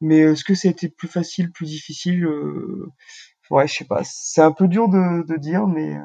mais 0.00 0.18
est-ce 0.18 0.44
que 0.44 0.66
été 0.66 0.88
plus 0.88 1.08
facile, 1.08 1.50
plus 1.50 1.66
difficile 1.66 2.24
euh, 2.24 2.92
Ouais, 3.50 3.66
je 3.66 3.74
sais 3.74 3.84
pas. 3.84 4.02
C'est 4.04 4.42
un 4.42 4.52
peu 4.52 4.68
dur 4.68 4.88
de, 4.88 5.36
dire, 5.38 5.66
mais 5.66 5.96
euh, 5.96 6.00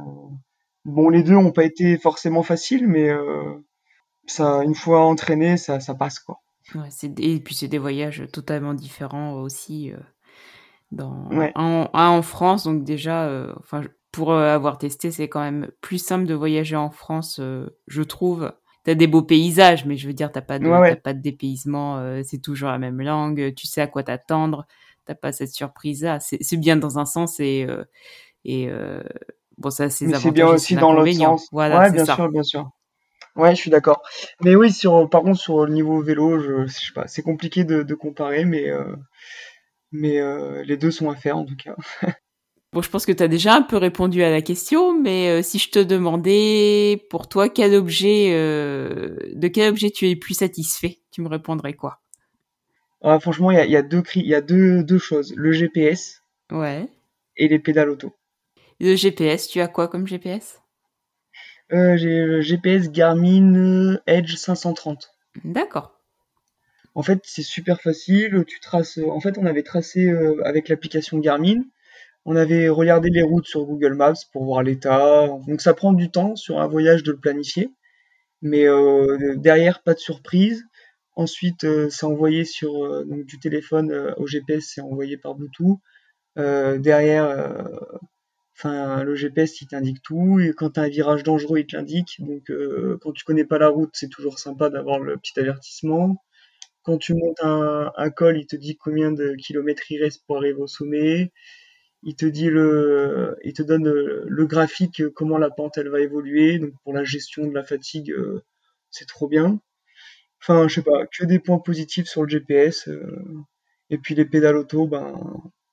bon, 0.85 1.09
les 1.09 1.23
deux 1.23 1.35
ont 1.35 1.51
pas 1.51 1.65
été 1.65 1.97
forcément 1.97 2.43
faciles, 2.43 2.87
mais 2.87 3.09
euh, 3.09 3.55
ça, 4.27 4.63
une 4.63 4.75
fois 4.75 5.01
entraîné, 5.01 5.57
ça, 5.57 5.79
passe 5.95 6.19
quoi. 6.19 6.39
Et 7.17 7.39
puis 7.41 7.55
c'est 7.55 7.67
des 7.67 7.79
voyages 7.79 8.23
totalement 8.31 8.73
différents 8.73 9.33
aussi. 9.33 9.91
Dans 10.91 11.31
Ouais. 11.31 11.53
un, 11.55 11.89
un 11.93 12.07
en 12.09 12.21
France, 12.21 12.65
donc 12.65 12.83
déjà, 12.83 13.25
euh, 13.27 13.53
enfin 13.59 13.81
pour 14.11 14.31
euh, 14.33 14.53
avoir 14.53 14.77
testé, 14.77 15.11
c'est 15.11 15.29
quand 15.29 15.41
même 15.41 15.69
plus 15.81 15.97
simple 15.97 16.25
de 16.25 16.33
voyager 16.33 16.75
en 16.75 16.89
France, 16.91 17.39
euh, 17.39 17.67
je 17.87 18.01
trouve. 18.03 18.51
T'as 18.83 18.95
des 18.95 19.07
beaux 19.07 19.21
paysages, 19.21 19.85
mais 19.85 19.95
je 19.97 20.07
veux 20.07 20.13
dire, 20.13 20.31
t'as 20.31 20.41
pas 20.41 20.59
de, 20.59 20.69
Ouais, 20.69 20.95
pas 20.95 21.13
de 21.13 21.21
dépaysement, 21.21 21.97
euh, 21.99 22.21
c'est 22.25 22.39
toujours 22.41 22.69
la 22.69 22.79
même 22.79 23.01
langue, 23.01 23.53
tu 23.55 23.67
sais 23.67 23.81
à 23.81 23.87
quoi 23.87 24.03
t'attendre, 24.03 24.65
t'as 25.05 25.15
pas 25.15 25.31
cette 25.31 25.51
surprise-là. 25.53 26.19
C'est 26.19 26.57
bien 26.57 26.77
dans 26.77 26.97
un 26.99 27.05
sens 27.05 27.39
et 27.39 27.67
et 28.45 28.69
bon 29.57 29.69
ça 29.69 29.89
c'est 29.89 30.13
c'est 30.13 30.31
bien 30.31 30.47
aussi 30.47 30.77
dans 30.77 30.93
l'autre 30.93 31.13
sens. 31.13 31.47
Voilà, 31.51 31.79
Ouais, 31.79 31.91
bien 31.91 32.05
ça. 32.05 32.05
sûr, 32.05 32.29
bien 32.29 32.43
sûr. 32.43 32.69
Ouais, 33.35 33.55
je 33.55 33.61
suis 33.61 33.71
d'accord. 33.71 34.01
Mais 34.41 34.55
oui, 34.55 34.71
sur, 34.71 35.09
par 35.09 35.21
contre, 35.23 35.39
sur 35.39 35.65
le 35.65 35.73
niveau 35.73 36.01
vélo, 36.01 36.39
je, 36.39 36.67
je 36.67 36.73
sais 36.73 36.93
pas, 36.93 37.07
c'est 37.07 37.21
compliqué 37.21 37.63
de, 37.63 37.83
de 37.83 37.95
comparer, 37.95 38.45
mais, 38.45 38.69
euh, 38.69 38.95
mais 39.91 40.19
euh, 40.21 40.63
les 40.63 40.77
deux 40.77 40.91
sont 40.91 41.09
à 41.09 41.15
faire 41.15 41.37
en 41.37 41.45
tout 41.45 41.55
cas. 41.55 41.75
Bon, 42.73 42.81
je 42.81 42.89
pense 42.89 43.05
que 43.05 43.11
tu 43.11 43.21
as 43.21 43.27
déjà 43.27 43.53
un 43.55 43.63
peu 43.63 43.75
répondu 43.75 44.23
à 44.23 44.29
la 44.29 44.41
question, 44.41 44.97
mais 44.97 45.29
euh, 45.29 45.41
si 45.41 45.59
je 45.59 45.69
te 45.69 45.79
demandais 45.79 47.05
pour 47.09 47.27
toi 47.27 47.49
quel 47.49 47.75
objet, 47.75 48.29
euh, 48.31 49.17
de 49.33 49.47
quel 49.49 49.69
objet 49.69 49.89
tu 49.89 50.09
es 50.09 50.15
plus 50.15 50.35
satisfait, 50.35 50.99
tu 51.11 51.21
me 51.21 51.27
répondrais 51.27 51.73
quoi? 51.73 51.99
Ah, 53.03 53.19
franchement, 53.19 53.51
il 53.51 53.57
y 53.57 53.59
a, 53.59 53.65
il 53.65 53.71
y 53.71 53.75
a 53.75 53.83
deux 53.83 54.01
cri- 54.01 54.21
il 54.21 54.27
y 54.27 54.33
a 54.33 54.41
deux, 54.41 54.83
deux 54.83 54.97
choses, 54.97 55.33
le 55.35 55.51
GPS 55.51 56.23
Ouais. 56.51 56.87
et 57.35 57.47
les 57.49 57.59
pédales 57.59 57.89
auto. 57.89 58.15
Le 58.79 58.95
GPS, 58.95 59.47
tu 59.47 59.59
as 59.61 59.67
quoi 59.67 59.87
comme 59.87 60.07
GPS 60.07 60.61
j'ai 61.69 62.25
le 62.25 62.41
GPS 62.41 62.91
Garmin 62.91 63.97
Edge 64.05 64.35
530. 64.35 65.11
D'accord. 65.43 66.00
En 66.95 67.03
fait, 67.03 67.19
c'est 67.25 67.43
super 67.43 67.81
facile. 67.81 68.43
Tu 68.47 68.59
traces. 68.59 68.97
En 68.97 69.19
fait, 69.19 69.37
on 69.37 69.45
avait 69.45 69.63
tracé 69.63 70.07
euh, 70.09 70.41
avec 70.45 70.69
l'application 70.69 71.19
Garmin. 71.19 71.63
On 72.25 72.35
avait 72.35 72.69
regardé 72.69 73.09
les 73.09 73.23
routes 73.23 73.47
sur 73.47 73.65
Google 73.65 73.95
Maps 73.95 74.13
pour 74.33 74.45
voir 74.45 74.63
l'état. 74.63 75.27
Donc, 75.47 75.61
ça 75.61 75.73
prend 75.73 75.93
du 75.93 76.11
temps 76.11 76.35
sur 76.35 76.59
un 76.61 76.67
voyage 76.67 77.03
de 77.03 77.11
le 77.11 77.19
planifier. 77.19 77.71
Mais 78.41 78.67
euh, 78.67 79.35
derrière, 79.37 79.83
pas 79.83 79.93
de 79.95 79.99
surprise. 79.99 80.65
Ensuite, 81.15 81.65
euh, 81.65 81.89
c'est 81.89 82.05
envoyé 82.05 82.45
sur 82.45 82.85
euh, 82.85 83.05
du 83.07 83.39
téléphone 83.39 83.91
euh, 83.91 84.13
au 84.17 84.27
GPS, 84.27 84.71
c'est 84.75 84.81
envoyé 84.81 85.17
par 85.17 85.35
Bluetooth. 85.35 85.79
Euh, 86.39 86.77
derrière, 86.79 87.25
euh, 87.25 87.63
enfin, 88.57 89.03
le 89.03 89.15
GPS, 89.15 89.61
il 89.61 89.67
t'indique 89.67 90.01
tout. 90.03 90.39
Et 90.39 90.53
quand 90.53 90.71
tu 90.71 90.79
as 90.79 90.83
un 90.83 90.89
virage 90.89 91.23
dangereux, 91.23 91.59
il 91.59 91.65
te 91.67 91.75
l'indique. 91.75 92.15
Donc, 92.19 92.49
euh, 92.51 92.97
quand 93.01 93.11
tu 93.13 93.23
connais 93.25 93.45
pas 93.45 93.57
la 93.57 93.69
route, 93.69 93.91
c'est 93.93 94.09
toujours 94.09 94.39
sympa 94.39 94.69
d'avoir 94.69 94.99
le 94.99 95.17
petit 95.17 95.39
avertissement. 95.39 96.17
Quand 96.83 96.97
tu 96.97 97.13
montes 97.13 97.39
un, 97.43 98.09
col, 98.11 98.37
il 98.37 98.47
te 98.47 98.55
dit 98.55 98.77
combien 98.77 99.11
de 99.11 99.35
kilomètres 99.35 99.91
il 99.91 100.01
reste 100.01 100.25
pour 100.25 100.37
arriver 100.37 100.59
au 100.59 100.67
sommet. 100.67 101.31
Il 102.03 102.15
te 102.15 102.25
dit 102.25 102.49
le, 102.49 103.37
il 103.43 103.53
te 103.53 103.61
donne 103.63 103.85
le, 103.85 104.25
le 104.27 104.45
graphique, 104.47 105.01
euh, 105.01 105.11
comment 105.11 105.37
la 105.37 105.51
pente 105.51 105.77
elle 105.77 105.89
va 105.89 106.01
évoluer. 106.01 106.59
Donc 106.59 106.73
pour 106.83 106.93
la 106.93 107.03
gestion 107.03 107.47
de 107.47 107.53
la 107.53 107.63
fatigue, 107.63 108.11
euh, 108.11 108.43
c'est 108.91 109.07
trop 109.07 109.27
bien. 109.27 109.59
Enfin, 110.41 110.67
je 110.67 110.75
sais 110.75 110.81
pas, 110.83 111.05
que 111.07 111.25
des 111.25 111.39
points 111.39 111.59
positifs 111.59 112.07
sur 112.07 112.23
le 112.23 112.29
GPS. 112.29 112.87
euh, 112.87 113.23
et 113.91 113.97
puis 113.99 114.15
les 114.15 114.25
pédales 114.25 114.57
auto, 114.57 114.87
ben, 114.87 115.13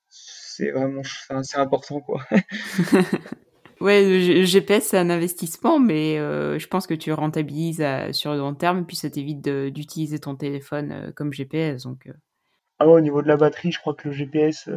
c'est 0.08 0.70
vraiment, 0.72 1.02
c'est 1.42 1.58
important 1.58 2.00
quoi. 2.00 2.24
Ouais, 3.80 4.02
le 4.02 4.42
GPS 4.44 4.88
c'est 4.88 4.98
un 4.98 5.08
investissement, 5.08 5.78
mais 5.78 6.18
euh, 6.18 6.58
je 6.58 6.66
pense 6.66 6.86
que 6.86 6.94
tu 6.94 7.12
rentabilises 7.12 7.84
sur 8.12 8.32
le 8.32 8.38
long 8.38 8.54
terme, 8.54 8.84
puis 8.84 8.96
ça 8.96 9.08
t'évite 9.08 9.48
d'utiliser 9.48 10.18
ton 10.18 10.34
téléphone 10.34 10.90
euh, 10.90 11.12
comme 11.12 11.32
GPS. 11.32 11.84
Donc, 11.84 12.08
euh, 12.08 12.12
Ah 12.80 12.88
ouais, 12.88 12.94
au 12.94 13.00
niveau 13.00 13.22
de 13.22 13.28
la 13.28 13.36
batterie, 13.36 13.70
je 13.70 13.78
crois 13.78 13.94
que 13.94 14.08
le 14.08 14.14
GPS, 14.14 14.68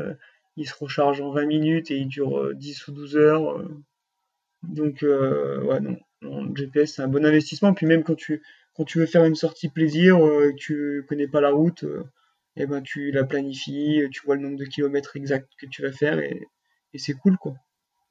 il 0.56 0.68
se 0.68 0.76
recharge 0.80 1.20
en 1.20 1.32
20 1.32 1.46
minutes 1.46 1.90
et 1.90 1.98
il 1.98 2.08
dure 2.08 2.38
euh, 2.38 2.54
10 2.54 2.88
ou 2.88 2.92
12 2.92 3.18
heures. 3.18 3.64
Donc, 4.62 5.00
ouais, 5.02 5.80
non, 5.80 5.98
le 6.22 6.56
GPS, 6.56 6.96
c'est 6.96 7.02
un 7.02 7.08
bon 7.08 7.26
investissement. 7.26 7.74
Puis 7.74 7.88
même 7.88 8.04
quand 8.04 8.16
tu, 8.16 8.44
quand 8.76 8.84
tu 8.84 9.00
veux 9.00 9.08
faire 9.08 9.26
une 9.26 9.36
sortie 9.36 9.70
plaisir, 9.70 10.20
que 10.20 10.56
tu 10.56 11.04
connais 11.10 11.28
pas 11.28 11.42
la 11.42 11.50
route, 11.50 11.86
eh 12.56 12.68
ben, 12.68 12.84
tu 12.84 13.10
la 13.12 13.24
planifies, 13.24 14.08
tu 14.12 14.22
vois 14.26 14.36
le 14.36 14.44
nombre 14.44 14.58
de 14.58 14.66
kilomètres 14.66 15.16
exact 15.16 15.50
que 15.58 15.66
tu 15.66 15.82
vas 15.82 15.92
faire 15.92 16.20
et 16.20 16.48
c'est 17.00 17.14
cool, 17.14 17.38
quoi. 17.38 17.56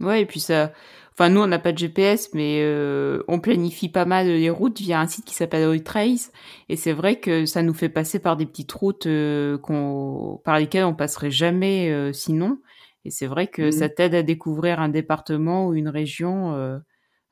Ouais, 0.01 0.23
et 0.23 0.27
puis 0.27 0.41
ça. 0.41 0.73
Enfin, 1.13 1.29
nous, 1.29 1.41
on 1.43 1.47
n'a 1.47 1.59
pas 1.59 1.73
de 1.73 1.79
GPS, 1.79 2.31
mais 2.33 2.61
euh, 2.63 3.23
on 3.29 3.41
planifie 3.41 3.91
pas 3.91 4.07
mal 4.07 4.27
les 4.29 4.49
routes 4.49 4.81
via 4.81 5.01
un 5.01 5.07
site 5.07 5.27
qui 5.27 5.35
s'appelle 5.35 5.83
Trace. 5.83 6.33
Et 6.71 6.77
c'est 6.77 6.93
vrai 6.95 7.21
que 7.21 7.45
ça 7.45 7.63
nous 7.63 7.75
fait 7.75 7.91
passer 7.91 8.19
par 8.21 8.37
des 8.39 8.47
petites 8.47 8.73
routes 8.73 9.07
euh, 9.07 9.59
qu'on, 9.59 10.41
par 10.45 10.59
lesquelles 10.59 10.85
on 10.85 10.95
passerait 10.95 11.31
jamais 11.31 11.91
euh, 11.91 12.13
sinon. 12.15 12.59
Et 13.05 13.11
c'est 13.11 13.27
vrai 13.27 13.49
que 13.49 13.71
ça 13.71 13.89
Mhm. 13.89 13.95
t'aide 13.95 14.15
à 14.15 14.23
découvrir 14.23 14.81
un 14.81 14.89
département 14.89 15.67
ou 15.67 15.75
une 15.75 15.89
région 15.89 16.55
euh, 16.55 16.79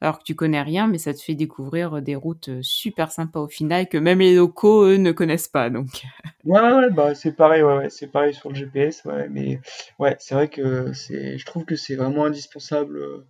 alors 0.01 0.19
que 0.19 0.25
tu 0.25 0.35
connais 0.35 0.63
rien, 0.63 0.87
mais 0.87 0.99
ça 0.99 1.13
te 1.13 1.21
fait 1.21 1.35
découvrir 1.35 2.01
des 2.03 2.17
routes 2.17 2.49
euh, 2.49 2.61
super 2.63 3.11
sympas 3.11 3.41
au 3.41 3.49
final 3.49 3.89
que 3.89 3.99
même 3.99 4.21
les 4.21 4.35
locaux, 4.35 4.85
eux, 4.85 4.97
ne 4.97 5.13
connaissent 5.13 5.49
pas. 5.49 5.71
Donc, 5.71 5.89
Ouais, 6.45 6.61
ouais, 6.61 6.91
bah 6.91 7.15
c'est 7.15 7.33
pareil, 7.33 7.63
ouais, 7.63 7.77
ouais, 7.77 7.91
c'est 7.91 8.07
pareil 8.07 8.33
sur 8.33 8.49
le 8.49 8.55
GPS, 8.55 9.05
ouais, 9.05 9.29
mais 9.29 9.61
ouais, 9.99 10.17
c'est 10.21 10.35
vrai 10.35 10.49
que 10.49 10.93
c'est, 10.93 11.37
je 11.37 11.45
trouve 11.45 11.65
que 11.65 11.77
c'est 11.77 11.97
vraiment 11.97 12.25
indispensable 12.25 12.97
euh, 12.99 13.27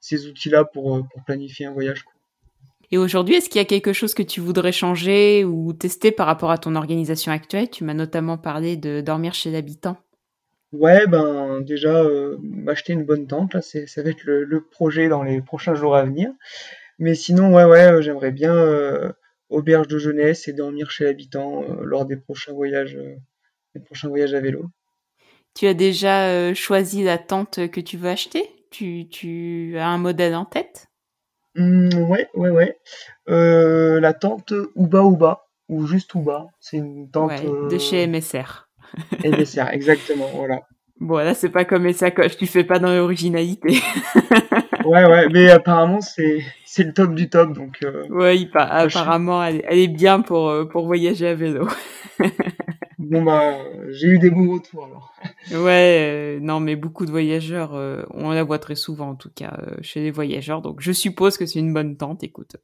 ces 0.00 0.26
outils-là 0.28 0.64
pour, 0.64 0.96
euh, 0.96 1.02
pour 1.02 1.24
planifier 1.24 1.66
un 1.66 1.72
voyage, 1.72 2.04
quoi. 2.04 2.14
Et 2.90 2.98
aujourd'hui, 2.98 3.34
est-ce 3.34 3.48
qu'il 3.48 3.58
y 3.58 3.62
a 3.62 3.66
quelque 3.66 3.92
chose 3.92 4.14
que 4.14 4.22
tu 4.22 4.40
voudrais 4.40 4.70
changer 4.70 5.44
ou 5.44 5.72
tester 5.72 6.12
par 6.12 6.26
rapport 6.26 6.50
à 6.50 6.58
ton 6.58 6.76
organisation 6.76 7.32
actuelle? 7.32 7.68
Tu 7.68 7.82
m'as 7.82 7.94
notamment 7.94 8.38
parlé 8.38 8.76
de 8.76 9.00
dormir 9.00 9.34
chez 9.34 9.50
l'habitant. 9.50 9.96
Ouais, 10.74 11.06
ben 11.06 11.60
déjà 11.62 12.02
euh, 12.02 12.36
m'acheter 12.42 12.92
une 12.92 13.04
bonne 13.04 13.26
tente, 13.26 13.54
là, 13.54 13.62
c'est, 13.62 13.86
ça 13.86 14.02
va 14.02 14.10
être 14.10 14.24
le, 14.24 14.44
le 14.44 14.60
projet 14.62 15.08
dans 15.08 15.22
les 15.22 15.40
prochains 15.40 15.74
jours 15.74 15.96
à 15.96 16.04
venir. 16.04 16.30
Mais 16.98 17.14
sinon, 17.14 17.54
ouais, 17.54 17.64
ouais, 17.64 17.92
euh, 17.92 18.02
j'aimerais 18.02 18.32
bien 18.32 18.54
euh, 18.54 19.12
auberge 19.50 19.88
de 19.88 19.98
jeunesse 19.98 20.48
et 20.48 20.54
dormir 20.54 20.90
chez 20.90 21.04
l'habitant 21.04 21.64
lors 21.82 22.06
des 22.06 22.16
prochains 22.16 22.52
voyages, 22.54 22.98
des 23.74 23.80
prochains 23.82 24.08
voyages 24.08 24.34
à 24.34 24.40
vélo. 24.40 24.66
Tu 25.54 25.66
as 25.66 25.74
déjà 25.74 26.52
choisi 26.54 27.02
la 27.04 27.18
tente 27.18 27.68
que 27.70 27.80
tu 27.80 27.96
veux 27.96 28.08
acheter? 28.08 28.48
Tu, 28.70 29.08
tu 29.08 29.76
as 29.78 29.88
un 29.88 29.98
modèle 29.98 30.34
en 30.34 30.44
tête? 30.44 30.86
Hmm, 31.56 31.88
ouais, 32.08 32.28
ouais, 32.34 32.50
ouais. 32.50 32.78
La 33.26 34.12
tente 34.14 34.52
Ouba 34.76 35.02
Ouba, 35.02 35.46
ou 35.68 35.86
juste 35.86 36.14
Ouba, 36.14 36.46
c'est 36.60 36.76
une 36.76 37.10
tente 37.10 37.32
Ouais, 37.38 37.50
de 37.62 37.78
chez 37.78 38.06
euh, 38.06 38.08
MSR. 39.24 39.38
MSR, 39.38 39.68
exactement, 39.72 40.28
voilà. 40.34 40.62
Bon, 41.00 41.16
là, 41.16 41.34
c'est 41.34 41.48
pas 41.50 41.64
comme 41.64 41.84
les 41.84 41.92
sacoches, 41.92 42.36
tu 42.36 42.46
fais 42.46 42.64
pas 42.64 42.78
dans 42.78 42.94
l'originalité. 42.94 43.78
Ouais, 44.84 45.02
ouais, 45.06 45.28
mais 45.32 45.48
apparemment 45.50 46.02
c'est 46.02 46.44
c'est 46.66 46.82
le 46.84 46.92
top 46.92 47.14
du 47.14 47.30
top, 47.30 47.54
donc 47.54 47.78
euh, 47.82 48.06
ouais, 48.10 48.36
il 48.38 48.50
apparemment, 48.54 49.42
elle, 49.42 49.62
elle 49.66 49.78
est 49.78 49.88
bien 49.88 50.20
pour, 50.20 50.50
euh, 50.50 50.66
pour 50.66 50.84
voyager 50.84 51.26
à 51.26 51.34
vélo. 51.34 51.66
bon 52.98 53.22
bah 53.22 53.54
j'ai 53.92 54.08
eu 54.08 54.18
des 54.18 54.28
bons 54.28 54.52
retours 54.52 54.84
alors. 54.84 55.14
Ouais, 55.52 56.36
euh, 56.36 56.38
non, 56.40 56.60
mais 56.60 56.76
beaucoup 56.76 57.06
de 57.06 57.10
voyageurs, 57.10 57.74
euh, 57.74 58.02
on 58.10 58.30
la 58.32 58.44
voit 58.44 58.58
très 58.58 58.74
souvent 58.74 59.08
en 59.10 59.14
tout 59.14 59.30
cas 59.34 59.58
chez 59.80 60.00
les 60.02 60.10
voyageurs, 60.10 60.60
donc 60.60 60.82
je 60.82 60.92
suppose 60.92 61.38
que 61.38 61.46
c'est 61.46 61.60
une 61.60 61.72
bonne 61.72 61.96
tente. 61.96 62.22
Écoute, 62.22 62.56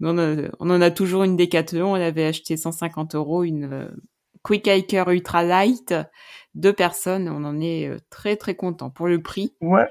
on, 0.00 0.18
a- 0.18 0.48
on 0.58 0.68
en 0.70 0.80
a 0.80 0.90
toujours 0.90 1.22
une 1.22 1.36
Decathlon, 1.36 1.92
on 1.92 1.94
avait 1.94 2.24
acheté 2.26 2.56
150 2.56 3.14
euros 3.14 3.44
une 3.44 3.72
euh, 3.72 3.88
Quick 4.46 4.68
Hiker 4.68 5.08
Ultra 5.08 5.42
Light, 5.42 5.92
deux 6.54 6.72
personnes, 6.72 7.28
on 7.28 7.42
en 7.42 7.60
est 7.60 7.88
euh, 7.88 7.96
très 8.10 8.36
très 8.36 8.54
content 8.54 8.90
pour 8.90 9.08
le 9.08 9.20
prix. 9.20 9.52
Ouais, 9.60 9.88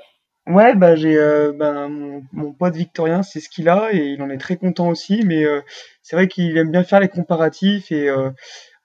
ouais, 0.48 0.74
bah 0.76 0.96
j'ai 0.96 1.18
euh, 1.18 1.52
ben, 1.52 2.24
mon, 2.32 2.54
pote 2.54 2.74
Victorien, 2.74 3.22
c'est 3.22 3.42
ce 3.42 3.50
qu'il 3.50 3.68
a 3.68 3.90
et 3.92 3.98
il 3.98 4.22
en 4.22 4.30
est 4.30 4.38
très 4.38 4.56
content 4.56 4.88
aussi, 4.88 5.24
mais 5.26 5.44
euh, 5.44 5.60
c'est 6.02 6.16
vrai 6.16 6.30
qu'il 6.30 6.58
aime 6.58 6.72
bien 6.72 6.86
faire 6.86 7.02
les 7.02 7.10
comparatifs 7.10 7.92
et 7.92 8.10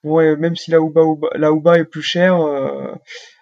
même 0.03 0.57
si 0.57 0.71
la 0.71 0.79
Ouba- 0.79 1.37
la 1.37 1.53
Ouba 1.53 1.77
est 1.77 1.85
plus 1.85 2.01
chère, 2.01 2.37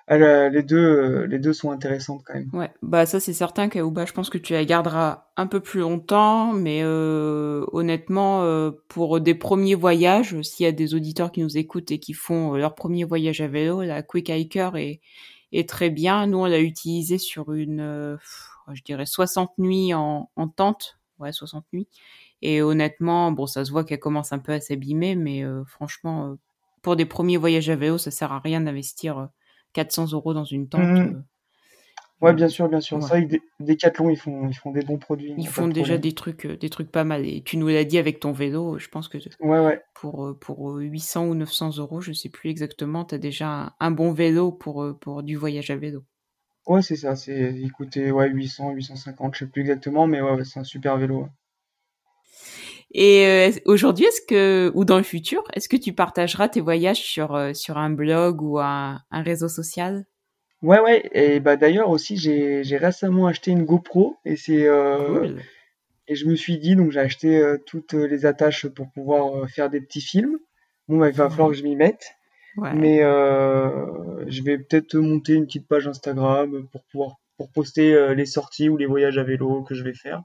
a- 0.09 0.49
les 0.49 0.63
deux 0.63 0.77
euh, 0.77 1.27
les 1.27 1.39
deux 1.39 1.53
sont 1.53 1.71
intéressantes 1.71 2.23
quand 2.25 2.33
même. 2.33 2.49
Ouais, 2.51 2.71
bah 2.81 3.05
ça 3.05 3.19
c'est 3.19 3.33
certain 3.33 3.69
qu'Aouba, 3.69 4.05
je 4.05 4.13
pense 4.13 4.31
que 4.31 4.39
tu 4.39 4.53
la 4.53 4.65
garderas 4.65 5.27
un 5.37 5.45
peu 5.45 5.59
plus 5.59 5.81
longtemps, 5.81 6.51
mais 6.51 6.81
euh, 6.83 7.63
honnêtement, 7.73 8.41
euh, 8.43 8.71
pour 8.87 9.19
des 9.21 9.35
premiers 9.35 9.75
voyages, 9.75 10.41
s'il 10.41 10.63
y 10.63 10.67
a 10.67 10.71
des 10.71 10.95
auditeurs 10.95 11.31
qui 11.31 11.41
nous 11.41 11.57
écoutent 11.57 11.91
et 11.91 11.99
qui 11.99 12.13
font 12.13 12.55
euh, 12.55 12.57
leur 12.57 12.73
premier 12.73 13.03
voyage 13.03 13.39
à 13.41 13.47
vélo, 13.47 13.83
la 13.83 14.01
Quick 14.01 14.29
Hiker 14.31 14.77
est, 14.77 14.99
très 15.67 15.91
bien. 15.91 16.25
Nous, 16.25 16.39
on 16.39 16.45
l'a 16.45 16.59
utilisée 16.59 17.19
sur 17.19 17.53
une, 17.53 17.79
euh, 17.79 18.17
je 18.73 18.81
dirais 18.83 19.05
60 19.05 19.51
nuits 19.59 19.93
en, 19.93 20.29
en 20.35 20.47
tente, 20.47 20.97
ouais 21.19 21.31
60 21.31 21.65
nuits. 21.73 21.87
Et 22.41 22.61
honnêtement, 22.61 23.31
bon, 23.31 23.47
ça 23.47 23.65
se 23.65 23.71
voit 23.71 23.83
qu'elle 23.83 23.99
commence 23.99 24.31
un 24.33 24.39
peu 24.39 24.53
à 24.53 24.61
s'abîmer, 24.61 25.15
mais 25.15 25.43
euh, 25.43 25.63
franchement, 25.65 26.31
euh, 26.31 26.35
pour 26.81 26.95
des 26.95 27.05
premiers 27.05 27.37
voyages 27.37 27.69
à 27.69 27.75
vélo, 27.75 27.97
ça 27.97 28.11
sert 28.11 28.31
à 28.31 28.39
rien 28.39 28.61
d'investir 28.61 29.17
euh, 29.19 29.25
400 29.73 30.11
euros 30.11 30.33
dans 30.33 30.45
une 30.45 30.67
tente. 30.67 30.81
Mhm. 30.83 30.97
euh, 31.15 31.21
Ouais, 32.21 32.33
bien 32.33 32.49
sûr, 32.49 32.67
bien 32.67 32.81
sûr. 32.81 32.97
Ouais. 32.97 33.03
C'est 33.03 33.09
vrai 33.09 33.25
que 33.25 33.29
Dé- 33.31 33.41
Decathlon, 33.61 34.09
ils 34.09 34.17
font, 34.17 34.47
ils 34.49 34.53
font 34.53 34.71
des 34.71 34.81
bons 34.81 34.97
produits. 34.97 35.33
Ils 35.37 35.47
font 35.47 35.67
de 35.67 35.73
déjà 35.73 35.93
problème. 35.93 36.01
des 36.01 36.13
trucs, 36.13 36.45
euh, 36.45 36.57
des 36.57 36.69
trucs 36.69 36.91
pas 36.91 37.05
mal. 37.05 37.25
Et 37.25 37.41
tu 37.43 37.55
nous 37.57 37.67
l'as 37.69 37.85
dit 37.85 37.97
avec 37.97 38.19
ton 38.19 38.33
vélo, 38.33 38.77
je 38.77 38.89
pense 38.89 39.07
que 39.07 39.17
Ouais, 39.39 39.59
ouais. 39.59 39.81
pour, 39.95 40.25
euh, 40.25 40.33
pour 40.33 40.71
euh, 40.71 40.81
800 40.81 41.25
ou 41.27 41.33
900 41.35 41.77
euros, 41.77 42.01
je 42.01 42.11
sais 42.11 42.29
plus 42.29 42.49
exactement, 42.49 43.05
tu 43.05 43.15
as 43.15 43.19
déjà 43.19 43.49
un, 43.49 43.73
un 43.79 43.91
bon 43.91 44.11
vélo 44.11 44.51
pour, 44.51 44.85
pour 44.99 45.23
du 45.23 45.35
voyage 45.37 45.69
à 45.69 45.77
vélo. 45.77 46.03
Ouais, 46.67 46.81
c'est 46.81 46.95
ça. 46.95 47.15
C'est, 47.15 47.53
il 47.53 47.71
coûtait, 47.71 48.11
ouais, 48.11 48.29
800, 48.29 48.71
850, 48.71 49.33
je 49.35 49.39
sais 49.39 49.47
plus 49.47 49.61
exactement, 49.61 50.07
mais 50.07 50.21
ouais, 50.21 50.43
c'est 50.45 50.59
un 50.59 50.63
super 50.63 50.97
vélo. 50.97 51.27
Et 52.91 53.25
euh, 53.27 53.51
aujourd'hui, 53.65 54.05
est-ce 54.05 54.21
que, 54.27 54.71
ou 54.73 54.83
dans 54.83 54.97
le 54.97 55.03
futur, 55.03 55.43
est-ce 55.53 55.69
que 55.69 55.77
tu 55.77 55.93
partageras 55.93 56.49
tes 56.49 56.61
voyages 56.61 57.01
sur, 57.01 57.35
euh, 57.35 57.53
sur 57.53 57.77
un 57.77 57.89
blog 57.91 58.41
ou 58.41 58.59
un, 58.59 58.99
un 59.11 59.21
réseau 59.21 59.47
social? 59.47 60.05
Ouais, 60.61 60.79
ouais. 60.81 61.09
Et 61.13 61.39
bah 61.39 61.55
d'ailleurs 61.55 61.89
aussi, 61.89 62.17
j'ai, 62.17 62.63
j'ai 62.63 62.77
récemment 62.77 63.27
acheté 63.27 63.51
une 63.51 63.63
GoPro 63.63 64.17
et 64.25 64.35
c'est, 64.35 64.67
euh, 64.67 65.19
Cool. 65.19 65.41
et 66.07 66.15
je 66.15 66.25
me 66.25 66.35
suis 66.35 66.57
dit, 66.57 66.75
donc 66.75 66.91
j'ai 66.91 66.99
acheté 66.99 67.37
euh, 67.37 67.57
toutes 67.65 67.93
les 67.93 68.25
attaches 68.25 68.67
pour 68.67 68.89
pouvoir 68.91 69.35
euh, 69.37 69.47
faire 69.47 69.69
des 69.69 69.79
petits 69.81 70.01
films. 70.01 70.37
Bon, 70.87 70.97
bah, 70.97 71.09
il 71.09 71.15
va 71.15 71.29
falloir 71.29 71.49
que 71.49 71.55
je 71.55 71.63
m'y 71.63 71.75
mette, 71.75 72.11
Ouais. 72.57 72.73
mais 72.73 72.97
je 72.97 74.43
vais 74.43 74.57
peut-être 74.57 74.95
monter 74.95 75.33
une 75.35 75.45
petite 75.45 75.67
page 75.67 75.87
Instagram 75.87 76.67
pour 76.71 76.83
pouvoir, 76.91 77.17
pour 77.37 77.51
poster 77.51 78.15
les 78.15 78.25
sorties 78.25 78.67
ou 78.69 78.75
les 78.75 78.87
voyages 78.87 79.19
à 79.19 79.23
vélo 79.23 79.61
que 79.61 79.75
je 79.75 79.83
vais 79.83 79.93
faire. 79.93 80.23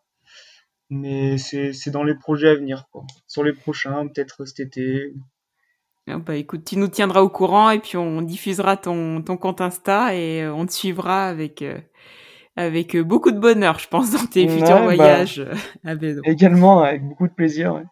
Mais 0.95 1.39
c'est, 1.39 1.91
dans 1.91 2.05
les 2.05 2.15
projets 2.15 2.49
à 2.51 2.55
venir, 2.55 2.87
quoi. 2.93 3.05
Sur 3.27 3.43
les 3.43 3.53
prochains, 3.53 4.07
peut-être 4.07 4.45
cet 4.45 4.61
été. 4.61 5.13
Ah 6.07 6.19
bah 6.19 6.37
écoute, 6.37 6.65
tu 6.65 6.77
nous 6.77 6.89
tiendras 6.89 7.23
au 7.23 7.31
courant 7.31 7.71
et 7.71 7.79
puis 7.79 7.97
on 7.97 8.21
diffusera 8.23 8.77
ton, 8.77 9.23
ton 9.23 9.37
compte 9.39 9.61
Insta 9.63 10.15
et 10.15 10.43
euh, 10.43 10.53
on 10.55 10.67
te 10.67 10.73
suivra 10.73 11.27
avec, 11.27 11.63
euh, 11.63 11.81
avec 12.57 12.95
euh, 12.95 13.03
beaucoup 13.03 13.31
de 13.31 13.39
bonheur, 13.39 13.79
je 13.79 13.89
pense, 13.89 14.11
dans 14.13 14.27
tes 14.27 14.47
Ouais, 14.47 14.49
futurs 14.49 14.81
bah, 14.81 14.83
voyages 14.83 15.43
à 15.85 15.95
vélo. 15.95 16.23
également, 16.25 16.81
avec 16.81 17.03
beaucoup 17.07 17.27
de 17.29 17.33
plaisir, 17.35 17.75
ouais. 17.75 17.85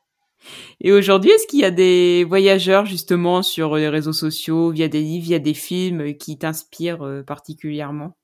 Et 0.81 0.93
aujourd'hui, 0.93 1.31
est-ce 1.31 1.47
qu'il 1.47 1.61
y 1.61 1.65
a 1.65 1.71
des 1.71 2.25
voyageurs 2.25 2.85
justement 2.85 3.43
sur 3.43 3.77
les 3.77 3.89
réseaux 3.89 4.13
sociaux, 4.13 4.71
via 4.71 4.89
des 4.89 5.01
livres, 5.01 5.25
via 5.25 5.39
des 5.39 5.55
films, 5.55 6.15
qui 6.17 6.37
t'inspirent 6.39 7.23
particulièrement? 7.27 8.17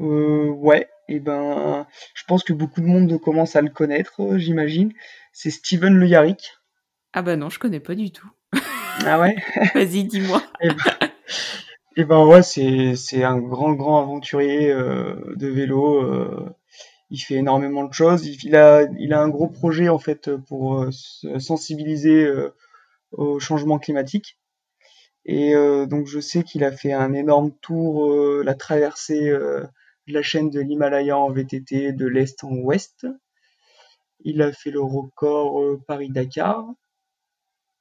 Euh, 0.00 0.48
ouais, 0.50 0.88
et 1.12 1.20
ben, 1.20 1.86
je 2.14 2.24
pense 2.24 2.42
que 2.42 2.54
beaucoup 2.54 2.80
de 2.80 2.86
monde 2.86 3.20
commence 3.20 3.54
à 3.54 3.60
le 3.60 3.68
connaître, 3.68 4.22
euh, 4.22 4.38
j'imagine. 4.38 4.92
C'est 5.32 5.50
Steven 5.50 5.94
Le 5.94 6.06
Yarrick. 6.06 6.54
Ah 7.12 7.20
bah 7.20 7.36
non, 7.36 7.50
je 7.50 7.58
connais 7.58 7.80
pas 7.80 7.94
du 7.94 8.10
tout. 8.10 8.28
Ah 9.06 9.18
ouais? 9.20 9.36
Vas-y, 9.74 10.04
dis-moi. 10.04 10.42
Et 10.60 10.68
ben, 10.68 11.08
et 11.96 12.04
ben 12.04 12.26
ouais, 12.26 12.42
c'est 12.42 12.94
c'est 12.94 13.24
un 13.24 13.38
grand 13.38 13.72
grand 13.72 14.00
aventurier 14.02 14.70
euh, 14.70 15.14
de 15.36 15.48
vélo. 15.48 16.02
euh, 16.02 16.50
il 17.10 17.18
fait 17.18 17.36
énormément 17.36 17.84
de 17.84 17.92
choses. 17.94 18.26
Il, 18.44 18.54
a 18.56 18.82
il 18.98 19.12
a 19.14 19.20
un 19.20 19.28
gros 19.28 19.48
projet 19.48 19.88
en 19.88 19.98
fait 19.98 20.30
pour 20.48 20.78
euh, 20.80 20.90
se 20.92 21.38
sensibiliser 21.38 22.26
au 23.12 23.38
changement 23.40 23.78
climatique. 23.78 24.38
Et 25.24 25.54
donc 25.86 26.06
je 26.06 26.20
sais 26.20 26.42
qu'il 26.42 26.64
a 26.64 26.72
fait 26.72 26.92
un 26.92 27.12
énorme 27.14 27.52
tour, 27.62 28.10
la 28.42 28.54
traversée 28.54 29.32
la 30.06 30.22
chaîne 30.22 30.50
de 30.50 30.60
l'Himalaya 30.60 31.16
en 31.16 31.30
VTT 31.30 31.92
de 31.92 32.06
l'est 32.06 32.42
en 32.44 32.54
ouest. 32.56 33.06
Il 34.24 34.42
a 34.42 34.52
fait 34.52 34.70
le 34.70 34.80
record 34.80 35.62
euh, 35.62 35.80
Paris-Dakar. 35.86 36.66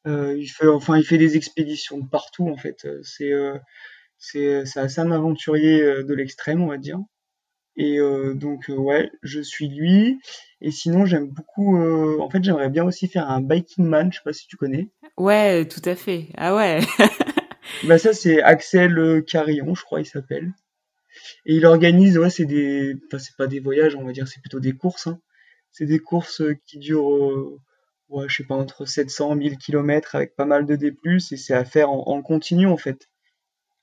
Euh, 0.08 0.36
il 0.36 0.48
fait 0.48 0.68
enfin 0.68 0.98
il 0.98 1.04
fait 1.06 1.20
des 1.20 1.38
expéditions 1.38 2.00
de 2.00 2.08
partout 2.08 2.48
en 2.50 2.58
fait. 2.58 2.88
C'est 3.04 3.32
euh, 3.32 3.58
c'est 4.18 4.66
c'est 4.66 4.80
assez 4.80 5.00
un 5.00 5.12
aventurier 5.12 5.82
de 6.04 6.14
l'extrême 6.14 6.62
on 6.62 6.68
va 6.68 6.78
dire. 6.78 7.00
Et 7.78 8.00
euh, 8.00 8.34
donc 8.34 8.66
ouais, 8.70 9.12
je 9.22 9.42
suis 9.42 9.68
lui. 9.68 10.20
Et 10.60 10.72
sinon 10.72 11.06
j'aime 11.06 11.30
beaucoup. 11.30 11.78
en 11.78 12.30
fait 12.30 12.44
j'aimerais 12.44 12.70
bien 12.70 12.84
aussi 12.86 13.08
faire 13.08 13.30
un 13.30 13.42
biking 13.42 13.86
man. 13.86 14.12
Je 14.12 14.18
sais 14.18 14.24
pas 14.24 14.34
si 14.34 14.48
tu 14.48 14.58
connais. 14.58 14.90
Ouais, 15.18 15.68
tout 15.68 15.82
à 15.86 15.96
fait. 15.96 16.28
Ah 16.38 16.56
ouais. 16.56 16.80
Bah 17.86 17.98
ça 17.98 18.14
c'est 18.14 18.42
Axel 18.42 19.24
Carillon, 19.26 19.74
je 19.76 19.84
crois 19.84 20.02
il 20.02 20.06
s'appelle. 20.06 20.52
Et 21.46 21.56
il 21.56 21.66
organise, 21.66 22.18
ouais, 22.18 22.30
c'est 22.30 22.46
des, 22.46 22.96
enfin 23.08 23.20
c'est 23.20 23.36
pas 23.38 23.48
des 23.48 23.60
voyages, 23.60 23.96
on 23.96 24.04
va 24.04 24.12
dire, 24.12 24.28
c'est 24.28 24.42
plutôt 24.42 24.60
des 24.60 24.74
courses. 24.74 25.08
Hein. 25.08 25.20
C'est 25.72 25.86
des 25.86 26.00
courses 26.00 26.42
euh, 26.42 26.56
qui 26.66 26.80
durent, 26.80 27.14
euh, 27.14 27.60
ouais, 28.10 28.26
je 28.28 28.38
sais 28.38 28.44
pas, 28.44 28.56
entre 28.56 28.86
700 28.86 29.36
1000 29.36 29.58
kilomètres 29.58 30.16
avec 30.16 30.36
pas 30.36 30.46
mal 30.46 30.66
de 30.66 30.76
D+, 30.76 30.94
et 31.06 31.38
c'est 31.38 31.54
à 31.54 31.66
faire 31.66 31.90
en, 31.90 32.22
continu 32.22 32.68
en 32.68 32.78
fait. 32.78 33.10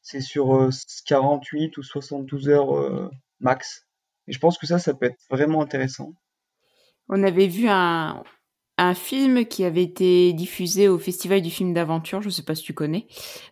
C'est 0.02 0.20
sur 0.20 0.54
euh, 0.54 0.70
48 1.06 1.76
ou 1.76 1.82
72 1.82 2.48
heures 2.48 2.76
euh, 2.76 3.10
max. 3.40 3.86
Et 4.26 4.32
je 4.32 4.38
pense 4.38 4.58
que 4.58 4.66
ça, 4.66 4.78
ça 4.78 4.94
peut 4.94 5.06
être 5.06 5.18
vraiment 5.30 5.62
intéressant. 5.62 6.12
On 7.08 7.22
avait 7.22 7.48
vu 7.48 7.66
un, 7.68 8.22
un 8.78 8.94
film 8.94 9.44
qui 9.44 9.64
avait 9.64 9.82
été 9.82 10.32
diffusé 10.32 10.88
au 10.88 10.98
Festival 10.98 11.42
du 11.42 11.50
film 11.50 11.74
d'aventure, 11.74 12.22
je 12.22 12.30
sais 12.30 12.44
pas 12.44 12.54
si 12.54 12.62
tu 12.62 12.74
connais. 12.74 13.08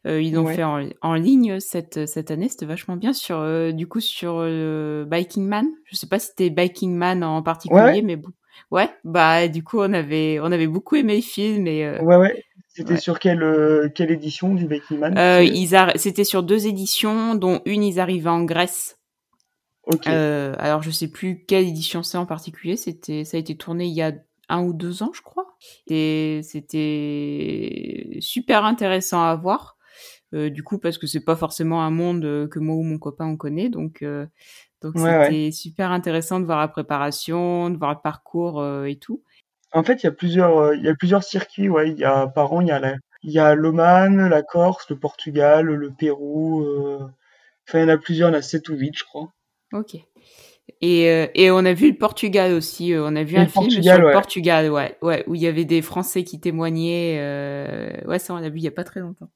Euh, 0.06 0.22
ils 0.22 0.32
l'ont 0.32 0.46
fait 0.46 0.62
en, 0.62 1.14
ligne 1.14 1.58
cette, 1.58 2.06
cette 2.06 2.30
année, 2.30 2.48
c'était 2.48 2.64
vachement 2.64 2.96
bien 2.96 3.12
sur 3.12 3.38
euh, 3.38 3.72
du 3.72 3.88
coup 3.88 4.00
sur 4.00 4.36
euh, 4.38 5.04
Biking 5.04 5.44
Man. 5.44 5.66
Je 5.84 5.96
sais 5.96 6.06
pas 6.06 6.20
si 6.20 6.28
c'était 6.28 6.50
Biking 6.50 6.94
Man 6.94 7.24
en 7.24 7.42
particulier, 7.42 8.02
mais 8.02 8.16
bon. 8.16 8.28
Ouais, 8.70 8.88
bah 9.04 9.48
du 9.48 9.62
coup 9.62 9.80
on 9.80 9.92
avait 9.92 10.38
on 10.40 10.50
avait 10.50 10.66
beaucoup 10.66 10.96
aimé 10.96 11.16
le 11.16 11.22
film 11.22 11.66
et 11.66 11.84
euh, 11.84 12.00
Ouais 12.00 12.16
ouais, 12.16 12.42
c'était 12.68 12.96
sur 12.96 13.18
quelle 13.18 13.92
quelle 13.94 14.10
édition 14.10 14.54
du 14.54 14.66
Biking 14.66 14.98
Man? 14.98 15.18
Euh, 15.18 15.44
c'était 15.96 16.24
sur 16.24 16.42
deux 16.42 16.66
éditions 16.66 17.34
dont 17.34 17.60
une 17.66 17.82
ils 17.82 18.00
arrivaient 18.00 18.30
en 18.30 18.44
Grèce. 18.44 18.98
OK. 19.88 20.06
alors 20.06 20.82
je 20.82 20.90
sais 20.90 21.08
plus 21.08 21.44
quelle 21.46 21.66
édition 21.66 22.02
c'est 22.02 22.18
en 22.18 22.26
particulier, 22.26 22.76
c'était 22.76 23.24
ça 23.24 23.36
a 23.36 23.40
été 23.40 23.56
tourné 23.56 23.86
il 23.86 23.94
y 23.94 24.02
a 24.02 24.12
un 24.48 24.62
ou 24.62 24.72
deux 24.72 25.02
ans, 25.02 25.12
je 25.12 25.22
crois. 25.22 25.56
Et 25.86 26.40
c'était 26.42 28.18
super 28.20 28.64
intéressant 28.64 29.22
à 29.22 29.34
voir. 29.34 29.76
Euh, 30.34 30.50
du 30.50 30.62
coup, 30.62 30.78
parce 30.78 30.98
que 30.98 31.06
c'est 31.06 31.24
pas 31.24 31.36
forcément 31.36 31.82
un 31.82 31.90
monde 31.90 32.24
euh, 32.24 32.48
que 32.48 32.58
moi 32.58 32.74
ou 32.74 32.82
mon 32.82 32.98
copain 32.98 33.26
on 33.26 33.36
connaît, 33.36 33.68
donc 33.68 34.02
euh, 34.02 34.26
donc 34.82 34.98
c'était 34.98 35.52
super 35.52 35.92
intéressant 35.92 36.40
de 36.40 36.44
voir 36.44 36.58
la 36.58 36.68
préparation, 36.68 37.70
de 37.70 37.78
voir 37.78 37.92
le 37.92 38.00
parcours 38.02 38.64
et 38.86 38.96
tout. 38.96 39.22
En 39.72 39.84
fait, 39.84 40.02
il 40.02 40.06
y 40.06 40.08
a 40.08 40.12
plusieurs 40.12 40.74
il 40.74 40.82
y 40.82 40.88
a 40.88 40.94
plusieurs 40.94 41.22
circuits. 41.22 41.68
Ouais, 41.68 41.90
il 41.90 41.98
y 41.98 42.04
a 42.04 42.26
par 42.26 42.52
an 42.52 42.60
il 42.60 42.68
y 42.68 42.72
a 42.72 42.80
la, 42.80 42.96
il 43.22 43.32
y 43.32 43.38
a 43.38 43.54
l'Oman, 43.54 44.28
la 44.28 44.42
Corse, 44.42 44.90
le 44.90 44.96
Portugal, 44.96 45.66
le 45.66 45.90
Pérou. 45.90 46.64
Enfin, 47.68 47.80
il 47.80 47.82
y 47.82 47.84
en 47.84 47.88
a 47.88 47.98
plusieurs, 47.98 48.30
il 48.30 48.32
y 48.32 48.36
en 48.36 48.38
a 48.38 48.42
7 48.42 48.68
ou 48.68 48.74
8, 48.74 48.98
je 48.98 49.04
crois. 49.04 49.32
Ok. 49.72 49.96
Et, 50.80 51.10
euh, 51.10 51.26
et 51.34 51.50
on 51.50 51.58
a 51.58 51.72
vu 51.72 51.90
le 51.90 51.96
Portugal 51.96 52.52
aussi. 52.52 52.92
Euh, 52.92 53.04
on 53.04 53.16
a 53.16 53.24
vu 53.24 53.36
un 53.36 53.46
film 53.46 53.70
sur 53.70 53.98
le 53.98 54.12
Portugal, 54.12 54.70
ouais, 54.70 54.96
ouais, 55.02 55.24
où 55.26 55.34
il 55.34 55.40
y 55.40 55.46
avait 55.46 55.64
des 55.64 55.82
Français 55.82 56.24
qui 56.24 56.40
témoignaient. 56.40 57.18
Euh... 57.20 57.90
Ouais, 58.06 58.18
ça 58.18 58.34
on 58.34 58.38
l'a 58.38 58.50
vu 58.50 58.58
il 58.58 58.64
y 58.64 58.68
a 58.68 58.72
pas 58.72 58.84
très 58.84 59.00
longtemps. 59.00 59.28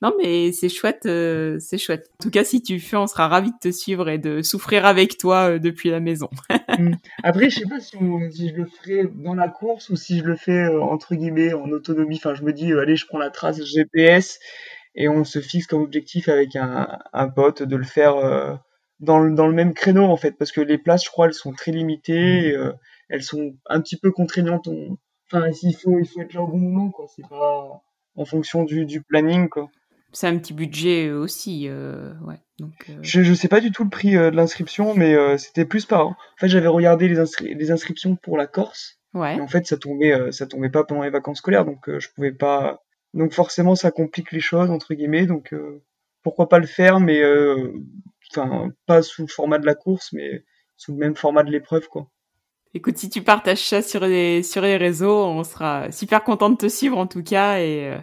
Non, 0.00 0.14
mais 0.16 0.52
c'est 0.52 0.68
chouette, 0.68 1.06
euh, 1.06 1.58
c'est 1.58 1.76
chouette. 1.76 2.08
En 2.20 2.22
tout 2.22 2.30
cas, 2.30 2.44
si 2.44 2.62
tu 2.62 2.74
le 2.74 2.78
fais, 2.78 2.96
on 2.96 3.08
sera 3.08 3.26
ravis 3.26 3.50
de 3.50 3.58
te 3.60 3.72
suivre 3.72 4.08
et 4.08 4.18
de 4.18 4.42
souffrir 4.42 4.86
avec 4.86 5.18
toi 5.18 5.58
depuis 5.58 5.90
la 5.90 6.00
maison. 6.00 6.28
Mm. 6.78 6.94
Après, 7.24 7.50
je 7.50 7.58
sais 7.58 7.66
pas 7.66 7.80
si, 7.80 7.96
si, 8.30 8.50
je 8.50 8.54
le 8.54 8.66
ferai 8.66 9.08
dans 9.12 9.34
la 9.34 9.48
course 9.48 9.88
ou 9.88 9.96
si 9.96 10.18
je 10.18 10.24
le 10.24 10.36
fais 10.36 10.68
entre 10.68 11.16
guillemets 11.16 11.52
en 11.52 11.68
autonomie. 11.70 12.16
Enfin, 12.18 12.34
je 12.34 12.44
me 12.44 12.52
dis, 12.52 12.72
allez, 12.72 12.94
je 12.94 13.04
prends 13.06 13.18
la 13.18 13.30
trace 13.30 13.60
GPS 13.64 14.38
et 14.94 15.08
on 15.08 15.24
se 15.24 15.40
fixe 15.40 15.66
comme 15.66 15.82
objectif 15.82 16.28
avec 16.28 16.54
un, 16.54 16.86
un 17.12 17.28
pote 17.30 17.64
de 17.64 17.74
le 17.74 17.84
faire 17.84 18.60
dans 19.00 19.18
le, 19.18 19.34
dans 19.34 19.46
le 19.46 19.54
même 19.54 19.74
créneau 19.74 20.04
en 20.04 20.16
fait 20.16 20.32
parce 20.32 20.52
que 20.52 20.60
les 20.60 20.78
places 20.78 21.04
je 21.04 21.10
crois 21.10 21.26
elles 21.26 21.34
sont 21.34 21.52
très 21.52 21.70
limitées 21.70 22.52
mmh. 22.52 22.60
euh, 22.60 22.72
elles 23.08 23.22
sont 23.22 23.54
un 23.66 23.80
petit 23.80 23.96
peu 23.96 24.10
contraignantes 24.10 24.68
enfin 25.26 25.48
il 25.62 25.74
faut 25.74 25.98
il 25.98 26.06
faut 26.06 26.20
être 26.20 26.34
là 26.34 26.42
au 26.42 26.48
bon 26.48 26.58
moment 26.58 26.90
quoi 26.90 27.06
c'est 27.14 27.26
pas 27.28 27.82
en 28.16 28.24
fonction 28.24 28.64
du, 28.64 28.84
du 28.84 29.02
planning 29.02 29.48
quoi. 29.48 29.70
C'est 30.12 30.26
un 30.26 30.38
petit 30.38 30.54
budget 30.54 31.10
aussi 31.10 31.66
euh, 31.68 32.14
ouais 32.26 32.40
donc 32.58 32.72
euh... 32.88 32.98
je 33.02 33.22
je 33.22 33.34
sais 33.34 33.48
pas 33.48 33.60
du 33.60 33.70
tout 33.70 33.84
le 33.84 33.90
prix 33.90 34.16
euh, 34.16 34.30
de 34.30 34.36
l'inscription 34.36 34.94
mais 34.94 35.14
euh, 35.14 35.36
c'était 35.36 35.66
plus 35.66 35.84
par 35.84 36.08
en 36.08 36.16
fait 36.38 36.48
j'avais 36.48 36.68
regardé 36.68 37.08
les, 37.08 37.18
inscri 37.18 37.54
les 37.54 37.70
inscriptions 37.70 38.16
pour 38.16 38.38
la 38.38 38.46
Corse 38.46 39.00
ouais. 39.14 39.36
et 39.36 39.40
en 39.40 39.48
fait 39.48 39.66
ça 39.66 39.76
tombait 39.76 40.32
ça 40.32 40.46
tombait 40.46 40.70
pas 40.70 40.84
pendant 40.84 41.02
les 41.02 41.10
vacances 41.10 41.38
scolaires 41.38 41.66
donc 41.66 41.90
je 41.98 42.08
pouvais 42.14 42.32
pas 42.32 42.82
donc 43.14 43.32
forcément 43.32 43.74
ça 43.74 43.90
complique 43.90 44.32
les 44.32 44.40
choses 44.40 44.70
entre 44.70 44.94
guillemets 44.94 45.26
donc 45.26 45.54
pourquoi 46.22 46.48
pas 46.48 46.58
le 46.58 46.66
faire 46.66 47.00
mais 47.00 47.22
enfin 48.36 48.70
pas 48.86 49.02
sous 49.02 49.22
le 49.22 49.28
format 49.28 49.58
de 49.58 49.66
la 49.66 49.74
course, 49.74 50.12
mais 50.12 50.44
sous 50.76 50.92
le 50.92 50.98
même 50.98 51.16
format 51.16 51.42
de 51.42 51.50
l'épreuve, 51.50 51.88
quoi. 51.88 52.08
Écoute, 52.74 52.98
si 52.98 53.08
tu 53.08 53.22
partages 53.22 53.64
ça 53.66 53.80
sur 53.80 54.00
les 54.06 54.42
sur 54.42 54.62
les 54.62 54.76
réseaux, 54.76 55.24
on 55.24 55.42
sera 55.42 55.90
super 55.90 56.22
content 56.22 56.50
de 56.50 56.56
te 56.56 56.68
suivre 56.68 56.98
en 56.98 57.06
tout 57.06 57.22
cas. 57.22 57.58
Et, 57.60 57.90
euh, 57.90 57.98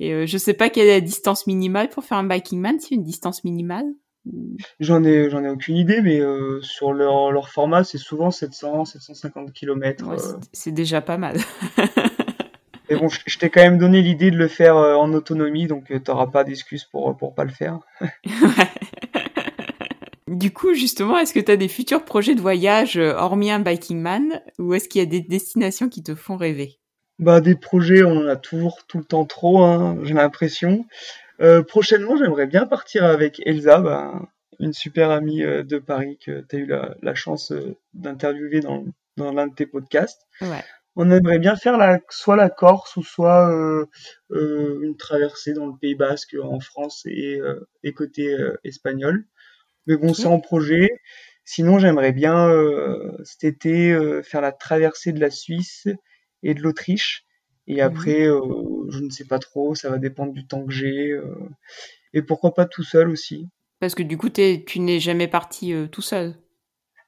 et 0.00 0.12
euh, 0.12 0.26
je 0.26 0.36
sais 0.36 0.52
pas 0.52 0.68
quelle 0.68 0.86
est 0.86 1.00
la 1.00 1.00
distance 1.00 1.46
minimale 1.46 1.88
pour 1.88 2.04
faire 2.04 2.18
un 2.18 2.24
biking 2.24 2.60
man, 2.60 2.78
c'est 2.78 2.94
une 2.94 3.04
distance 3.04 3.42
minimale 3.44 3.86
J'en 4.78 5.02
ai 5.02 5.30
j'en 5.30 5.42
ai 5.42 5.48
aucune 5.48 5.76
idée, 5.76 6.02
mais 6.02 6.20
euh, 6.20 6.60
sur 6.60 6.92
leur 6.92 7.32
leur 7.32 7.48
format, 7.48 7.84
c'est 7.84 7.98
souvent 7.98 8.30
700 8.30 8.84
750 8.84 9.52
km. 9.52 10.04
c'est 10.52 10.72
déjà 10.72 11.00
pas 11.00 11.16
mal. 11.16 11.38
mais 12.90 12.96
bon, 12.96 13.08
je, 13.08 13.38
t'ai 13.38 13.50
quand 13.50 13.62
même 13.62 13.78
donné 13.78 14.02
l'idée 14.02 14.30
de 14.30 14.36
le 14.36 14.46
faire 14.46 14.76
en 14.76 15.12
autonomie, 15.14 15.66
donc 15.66 15.90
t'auras 16.04 16.28
pas 16.28 16.44
d'excuses 16.44 16.84
pour 16.84 17.16
pour 17.16 17.34
pas 17.34 17.44
le 17.44 17.50
faire. 17.50 17.80
Du 20.32 20.50
coup, 20.50 20.72
justement, 20.72 21.18
est-ce 21.18 21.34
que 21.34 21.40
tu 21.40 21.52
as 21.52 21.58
des 21.58 21.68
futurs 21.68 22.06
projets 22.06 22.34
de 22.34 22.40
voyage 22.40 22.96
euh, 22.96 23.12
hormis 23.12 23.50
un 23.50 23.60
Biking 23.60 24.00
Man 24.00 24.40
ou 24.58 24.72
est-ce 24.72 24.88
qu'il 24.88 25.00
y 25.00 25.02
a 25.02 25.06
des 25.06 25.20
destinations 25.20 25.90
qui 25.90 26.02
te 26.02 26.14
font 26.14 26.36
rêver? 26.36 26.78
Bah 27.18 27.42
des 27.42 27.54
projets, 27.54 28.02
on 28.02 28.16
en 28.16 28.26
a 28.26 28.36
toujours 28.36 28.78
tout 28.88 28.96
le 28.96 29.04
temps 29.04 29.26
trop, 29.26 29.62
hein, 29.62 29.98
j'ai 30.04 30.14
l'impression. 30.14 30.86
Euh, 31.42 31.62
prochainement, 31.62 32.16
j'aimerais 32.16 32.46
bien 32.46 32.64
partir 32.64 33.04
avec 33.04 33.42
Elsa, 33.44 33.80
bah, 33.80 34.22
une 34.58 34.72
super 34.72 35.10
amie 35.10 35.42
euh, 35.42 35.64
de 35.64 35.78
Paris 35.78 36.18
que 36.24 36.40
tu 36.48 36.56
as 36.56 36.58
eu 36.60 36.66
la, 36.66 37.14
chance 37.14 37.52
d'interviewer 37.92 38.60
dans, 38.60 38.86
dans 39.18 39.32
l'un 39.32 39.48
de 39.48 39.54
tes 39.54 39.66
podcasts. 39.66 40.22
Ouais. 40.40 40.64
On 40.96 41.10
aimerait 41.10 41.38
bien 41.38 41.56
faire 41.56 41.76
la, 41.76 41.98
soit 42.08 42.36
la 42.36 42.48
Corse 42.48 42.96
ou 42.96 43.02
soit 43.02 43.50
une 44.30 44.96
traversée 44.98 45.52
dans 45.52 45.66
le 45.66 45.72
Pays 45.78 45.94
Basque 45.94 46.36
en 46.42 46.60
France 46.60 47.02
et, 47.06 47.40
et 47.82 47.92
côté 47.94 48.36
espagnol. 48.62 49.24
Mais 49.86 49.96
bon, 49.96 50.14
c'est 50.14 50.26
en 50.26 50.40
projet. 50.40 50.88
Sinon, 51.44 51.78
j'aimerais 51.78 52.12
bien 52.12 52.48
euh, 52.48 53.16
cet 53.24 53.44
été 53.44 53.90
euh, 53.90 54.22
faire 54.22 54.40
la 54.40 54.52
traversée 54.52 55.12
de 55.12 55.20
la 55.20 55.30
Suisse 55.30 55.88
et 56.42 56.54
de 56.54 56.62
l'Autriche. 56.62 57.24
Et 57.66 57.76
mmh 57.76 57.80
après, 57.80 58.26
euh, 58.26 58.40
je 58.90 59.00
ne 59.00 59.10
sais 59.10 59.24
pas 59.24 59.38
trop, 59.38 59.74
ça 59.74 59.90
va 59.90 59.98
dépendre 59.98 60.32
du 60.32 60.46
temps 60.46 60.64
que 60.64 60.72
j'ai. 60.72 61.16
et 62.12 62.22
pourquoi 62.22 62.54
pas 62.54 62.66
tout 62.66 62.82
seul 62.82 63.08
aussi. 63.08 63.48
Parce 63.80 63.94
que 63.94 64.02
du 64.02 64.16
coup, 64.16 64.30
tu 64.30 64.80
n'es 64.80 65.00
jamais 65.00 65.28
parti 65.28 65.74
tout 65.90 66.02
seul? 66.02 66.34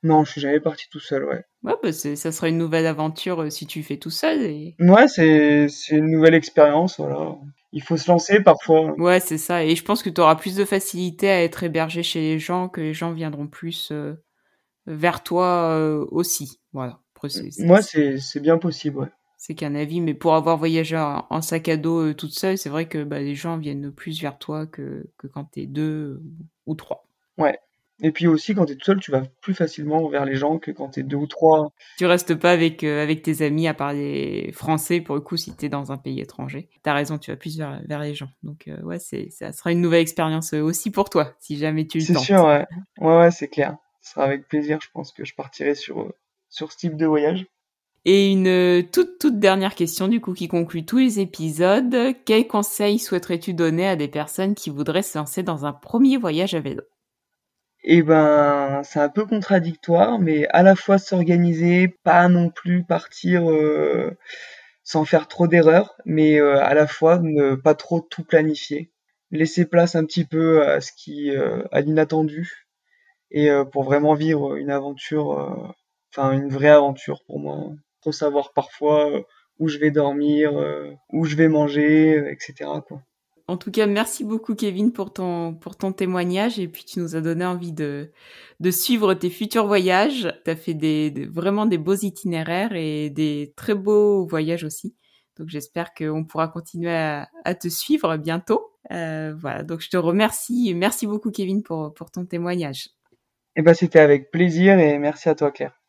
Non, 0.02 0.24
je 0.24 0.32
suis 0.32 0.40
jamais 0.40 0.60
parti 0.60 0.86
tout 0.90 1.00
seul, 1.00 1.24
ouais. 1.24 1.44
Ouais, 1.64 1.74
bah 1.82 1.92
ça 1.92 2.30
sera 2.30 2.48
une 2.48 2.58
nouvelle 2.58 2.86
aventure 2.86 3.50
si 3.50 3.66
tu 3.66 3.82
fais 3.82 3.96
tout 3.96 4.10
seul. 4.10 4.42
Et... 4.42 4.76
Ouais, 4.78 5.08
c'est 5.08 5.66
une 5.90 6.10
nouvelle 6.10 6.34
expérience, 6.34 6.98
voilà 6.98 7.36
il 7.74 7.82
faut 7.82 7.96
se 7.96 8.10
lancer 8.10 8.40
parfois. 8.40 8.94
Ouais, 8.98 9.18
c'est 9.18 9.36
ça. 9.36 9.64
Et 9.64 9.74
je 9.74 9.84
pense 9.84 10.02
que 10.02 10.08
tu 10.08 10.20
auras 10.20 10.36
plus 10.36 10.54
de 10.54 10.64
facilité 10.64 11.28
à 11.28 11.42
être 11.42 11.64
hébergé 11.64 12.04
chez 12.04 12.20
les 12.20 12.38
gens, 12.38 12.68
que 12.68 12.80
les 12.80 12.94
gens 12.94 13.12
viendront 13.12 13.48
plus 13.48 13.90
euh, 13.90 14.14
vers 14.86 15.24
toi 15.24 15.72
euh, 15.72 16.06
aussi. 16.12 16.60
Voilà. 16.72 17.00
Moi, 17.58 17.82
c'est 17.82 18.40
bien 18.40 18.58
possible, 18.58 18.98
ouais. 18.98 19.08
C'est 19.38 19.54
qu'un 19.54 19.74
avis, 19.74 20.00
mais 20.00 20.14
pour 20.14 20.34
avoir 20.34 20.56
voyagé 20.56 20.96
en, 20.96 21.42
sac 21.42 21.68
à 21.68 21.76
dos 21.76 22.00
euh, 22.00 22.14
toute 22.14 22.32
seule, 22.32 22.56
c'est 22.56 22.70
vrai 22.70 22.86
que 22.86 23.02
bah, 23.02 23.18
les 23.18 23.34
gens 23.34 23.58
viennent 23.58 23.90
plus 23.90 24.20
vers 24.22 24.38
toi 24.38 24.66
que, 24.66 25.06
que 25.18 25.26
quand 25.26 25.44
t'es 25.44 25.66
deux 25.66 26.22
ou 26.66 26.74
trois. 26.74 27.06
Ouais, 27.36 27.58
et 28.04 28.12
puis 28.12 28.26
aussi, 28.26 28.54
quand 28.54 28.66
tu 28.66 28.74
es 28.74 28.76
tout 28.76 28.84
seul, 28.84 29.00
tu 29.00 29.10
vas 29.10 29.22
plus 29.40 29.54
facilement 29.54 30.06
vers 30.10 30.26
les 30.26 30.34
gens 30.34 30.58
que 30.58 30.70
quand 30.70 30.90
tu 30.90 31.00
es 31.00 31.02
deux 31.02 31.16
ou 31.16 31.26
trois. 31.26 31.72
Tu 31.96 32.04
restes 32.04 32.34
pas 32.34 32.50
avec, 32.50 32.84
euh, 32.84 33.02
avec 33.02 33.22
tes 33.22 33.40
amis 33.40 33.66
à 33.66 33.72
parler 33.72 34.50
français, 34.52 35.00
pour 35.00 35.14
le 35.14 35.22
coup, 35.22 35.38
si 35.38 35.56
tu 35.56 35.64
es 35.64 35.68
dans 35.70 35.90
un 35.90 35.96
pays 35.96 36.20
étranger. 36.20 36.68
Tu 36.70 36.90
as 36.90 36.92
raison, 36.92 37.16
tu 37.16 37.30
vas 37.30 37.38
plus 37.38 37.56
vers, 37.56 37.80
vers 37.88 38.00
les 38.00 38.14
gens. 38.14 38.28
Donc, 38.42 38.68
euh, 38.68 38.78
ouais, 38.82 38.98
c'est, 38.98 39.30
ça 39.30 39.52
sera 39.52 39.72
une 39.72 39.80
nouvelle 39.80 40.02
expérience 40.02 40.52
euh, 40.52 40.60
aussi 40.60 40.90
pour 40.90 41.08
toi, 41.08 41.32
si 41.40 41.56
jamais 41.56 41.86
tu 41.86 41.96
le 41.96 42.04
C'est 42.04 42.18
sûr, 42.18 42.44
ouais. 42.44 42.66
Ouais, 43.00 43.16
ouais, 43.16 43.30
c'est 43.30 43.48
clair. 43.48 43.78
Ce 44.02 44.10
sera 44.10 44.26
avec 44.26 44.48
plaisir, 44.48 44.80
je 44.82 44.88
pense 44.92 45.10
que 45.10 45.24
je 45.24 45.34
partirai 45.34 45.74
sur, 45.74 46.12
sur 46.50 46.72
ce 46.72 46.76
type 46.76 46.98
de 46.98 47.06
voyage. 47.06 47.46
Et 48.04 48.30
une 48.30 48.86
toute, 48.92 49.18
toute 49.18 49.38
dernière 49.40 49.74
question, 49.74 50.08
du 50.08 50.20
coup, 50.20 50.34
qui 50.34 50.46
conclut 50.46 50.84
tous 50.84 50.98
les 50.98 51.20
épisodes. 51.20 51.96
Quels 52.26 52.46
conseils 52.46 52.98
souhaiterais-tu 52.98 53.54
donner 53.54 53.88
à 53.88 53.96
des 53.96 54.08
personnes 54.08 54.54
qui 54.54 54.68
voudraient 54.68 55.00
se 55.00 55.16
lancer 55.16 55.42
dans 55.42 55.64
un 55.64 55.72
premier 55.72 56.18
voyage 56.18 56.52
à 56.52 56.60
vélo? 56.60 56.82
Et 57.84 58.02
ben 58.02 58.82
c'est 58.84 59.00
un 59.00 59.08
peu 59.10 59.26
contradictoire, 59.26 60.18
mais 60.18 60.46
à 60.48 60.62
la 60.62 60.74
fois 60.76 60.98
s'organiser, 60.98 61.88
pas 62.02 62.28
non 62.28 62.50
plus 62.50 62.84
partir 62.84 63.50
euh, 63.50 64.16
sans 64.84 65.04
faire 65.04 65.28
trop 65.28 65.48
d'erreurs, 65.48 65.94
mais 66.06 66.40
euh, 66.40 66.62
à 66.64 66.74
la 66.74 66.86
fois 66.86 67.18
ne 67.18 67.54
pas 67.54 67.74
trop 67.74 68.00
tout 68.00 68.24
planifier, 68.24 68.90
laisser 69.30 69.66
place 69.66 69.96
un 69.96 70.04
petit 70.06 70.24
peu 70.24 70.66
à 70.66 70.80
ce 70.80 70.92
qui 70.92 71.30
euh, 71.36 71.62
à 71.72 71.80
l'inattendu 71.82 72.66
et 73.30 73.48
pour 73.72 73.82
vraiment 73.84 74.14
vivre 74.14 74.56
une 74.56 74.70
aventure, 74.70 75.74
enfin 76.12 76.32
une 76.32 76.50
vraie 76.50 76.68
aventure 76.68 77.24
pour 77.26 77.40
moi. 77.40 77.72
Faut 78.04 78.12
savoir 78.12 78.52
parfois 78.52 79.10
où 79.58 79.68
je 79.68 79.78
vais 79.78 79.90
dormir, 79.90 80.52
où 81.12 81.24
je 81.24 81.34
vais 81.34 81.48
manger, 81.48 82.16
etc. 82.30 82.70
Quoi. 82.86 83.02
En 83.46 83.58
tout 83.58 83.70
cas, 83.70 83.86
merci 83.86 84.24
beaucoup 84.24 84.54
Kevin 84.54 84.90
pour 84.90 85.12
ton 85.12 85.54
pour 85.54 85.76
ton 85.76 85.92
témoignage 85.92 86.58
et 86.58 86.66
puis 86.66 86.84
tu 86.84 86.98
nous 87.00 87.14
as 87.14 87.20
donné 87.20 87.44
envie 87.44 87.72
de 87.72 88.10
de 88.60 88.70
suivre 88.70 89.12
tes 89.12 89.28
futurs 89.28 89.66
voyages. 89.66 90.32
Tu 90.44 90.50
as 90.50 90.56
fait 90.56 90.72
des, 90.72 91.12
vraiment 91.30 91.66
des 91.66 91.76
beaux 91.76 91.94
itinéraires 91.94 92.74
et 92.74 93.10
des 93.10 93.52
très 93.54 93.74
beaux 93.74 94.26
voyages 94.26 94.64
aussi. 94.64 94.96
Donc 95.36 95.48
j'espère 95.48 95.92
qu'on 95.92 96.24
pourra 96.24 96.48
continuer 96.48 96.94
à, 96.94 97.54
te 97.54 97.68
suivre 97.68 98.16
bientôt. 98.16 98.72
Euh, 98.92 99.34
voilà, 99.36 99.62
donc 99.62 99.80
je 99.80 99.90
te 99.90 99.96
remercie. 99.98 100.72
Merci 100.74 101.06
beaucoup 101.06 101.30
Kevin 101.30 101.62
pour 101.62 101.92
pour 101.92 102.10
ton 102.10 102.24
témoignage. 102.24 102.88
Eh 103.56 103.62
ben, 103.62 103.74
c'était 103.74 104.00
avec 104.00 104.30
plaisir 104.30 104.78
et 104.78 104.98
merci 104.98 105.28
à 105.28 105.34
toi, 105.34 105.50
Claire. 105.52 105.83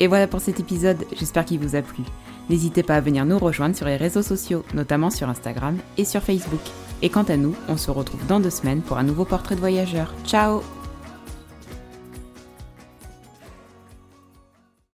Et 0.00 0.06
voilà 0.06 0.26
pour 0.26 0.40
cet 0.40 0.60
épisode, 0.60 1.04
j'espère 1.16 1.44
qu'il 1.44 1.58
vous 1.58 1.76
a 1.76 1.82
plu. 1.82 2.04
N'hésitez 2.48 2.82
pas 2.82 2.96
à 2.96 3.00
venir 3.00 3.24
nous 3.24 3.38
rejoindre 3.38 3.74
sur 3.74 3.86
les 3.86 3.96
réseaux 3.96 4.22
sociaux, 4.22 4.64
notamment 4.74 5.10
sur 5.10 5.28
Instagram 5.28 5.78
et 5.96 6.04
sur 6.04 6.22
Facebook. 6.22 6.60
Et 7.02 7.10
quant 7.10 7.24
à 7.24 7.36
nous, 7.36 7.54
on 7.68 7.76
se 7.76 7.90
retrouve 7.90 8.24
dans 8.26 8.40
deux 8.40 8.50
semaines 8.50 8.82
pour 8.82 8.98
un 8.98 9.02
nouveau 9.02 9.24
portrait 9.24 9.56
de 9.56 9.60
voyageur. 9.60 10.14
Ciao 10.24 10.62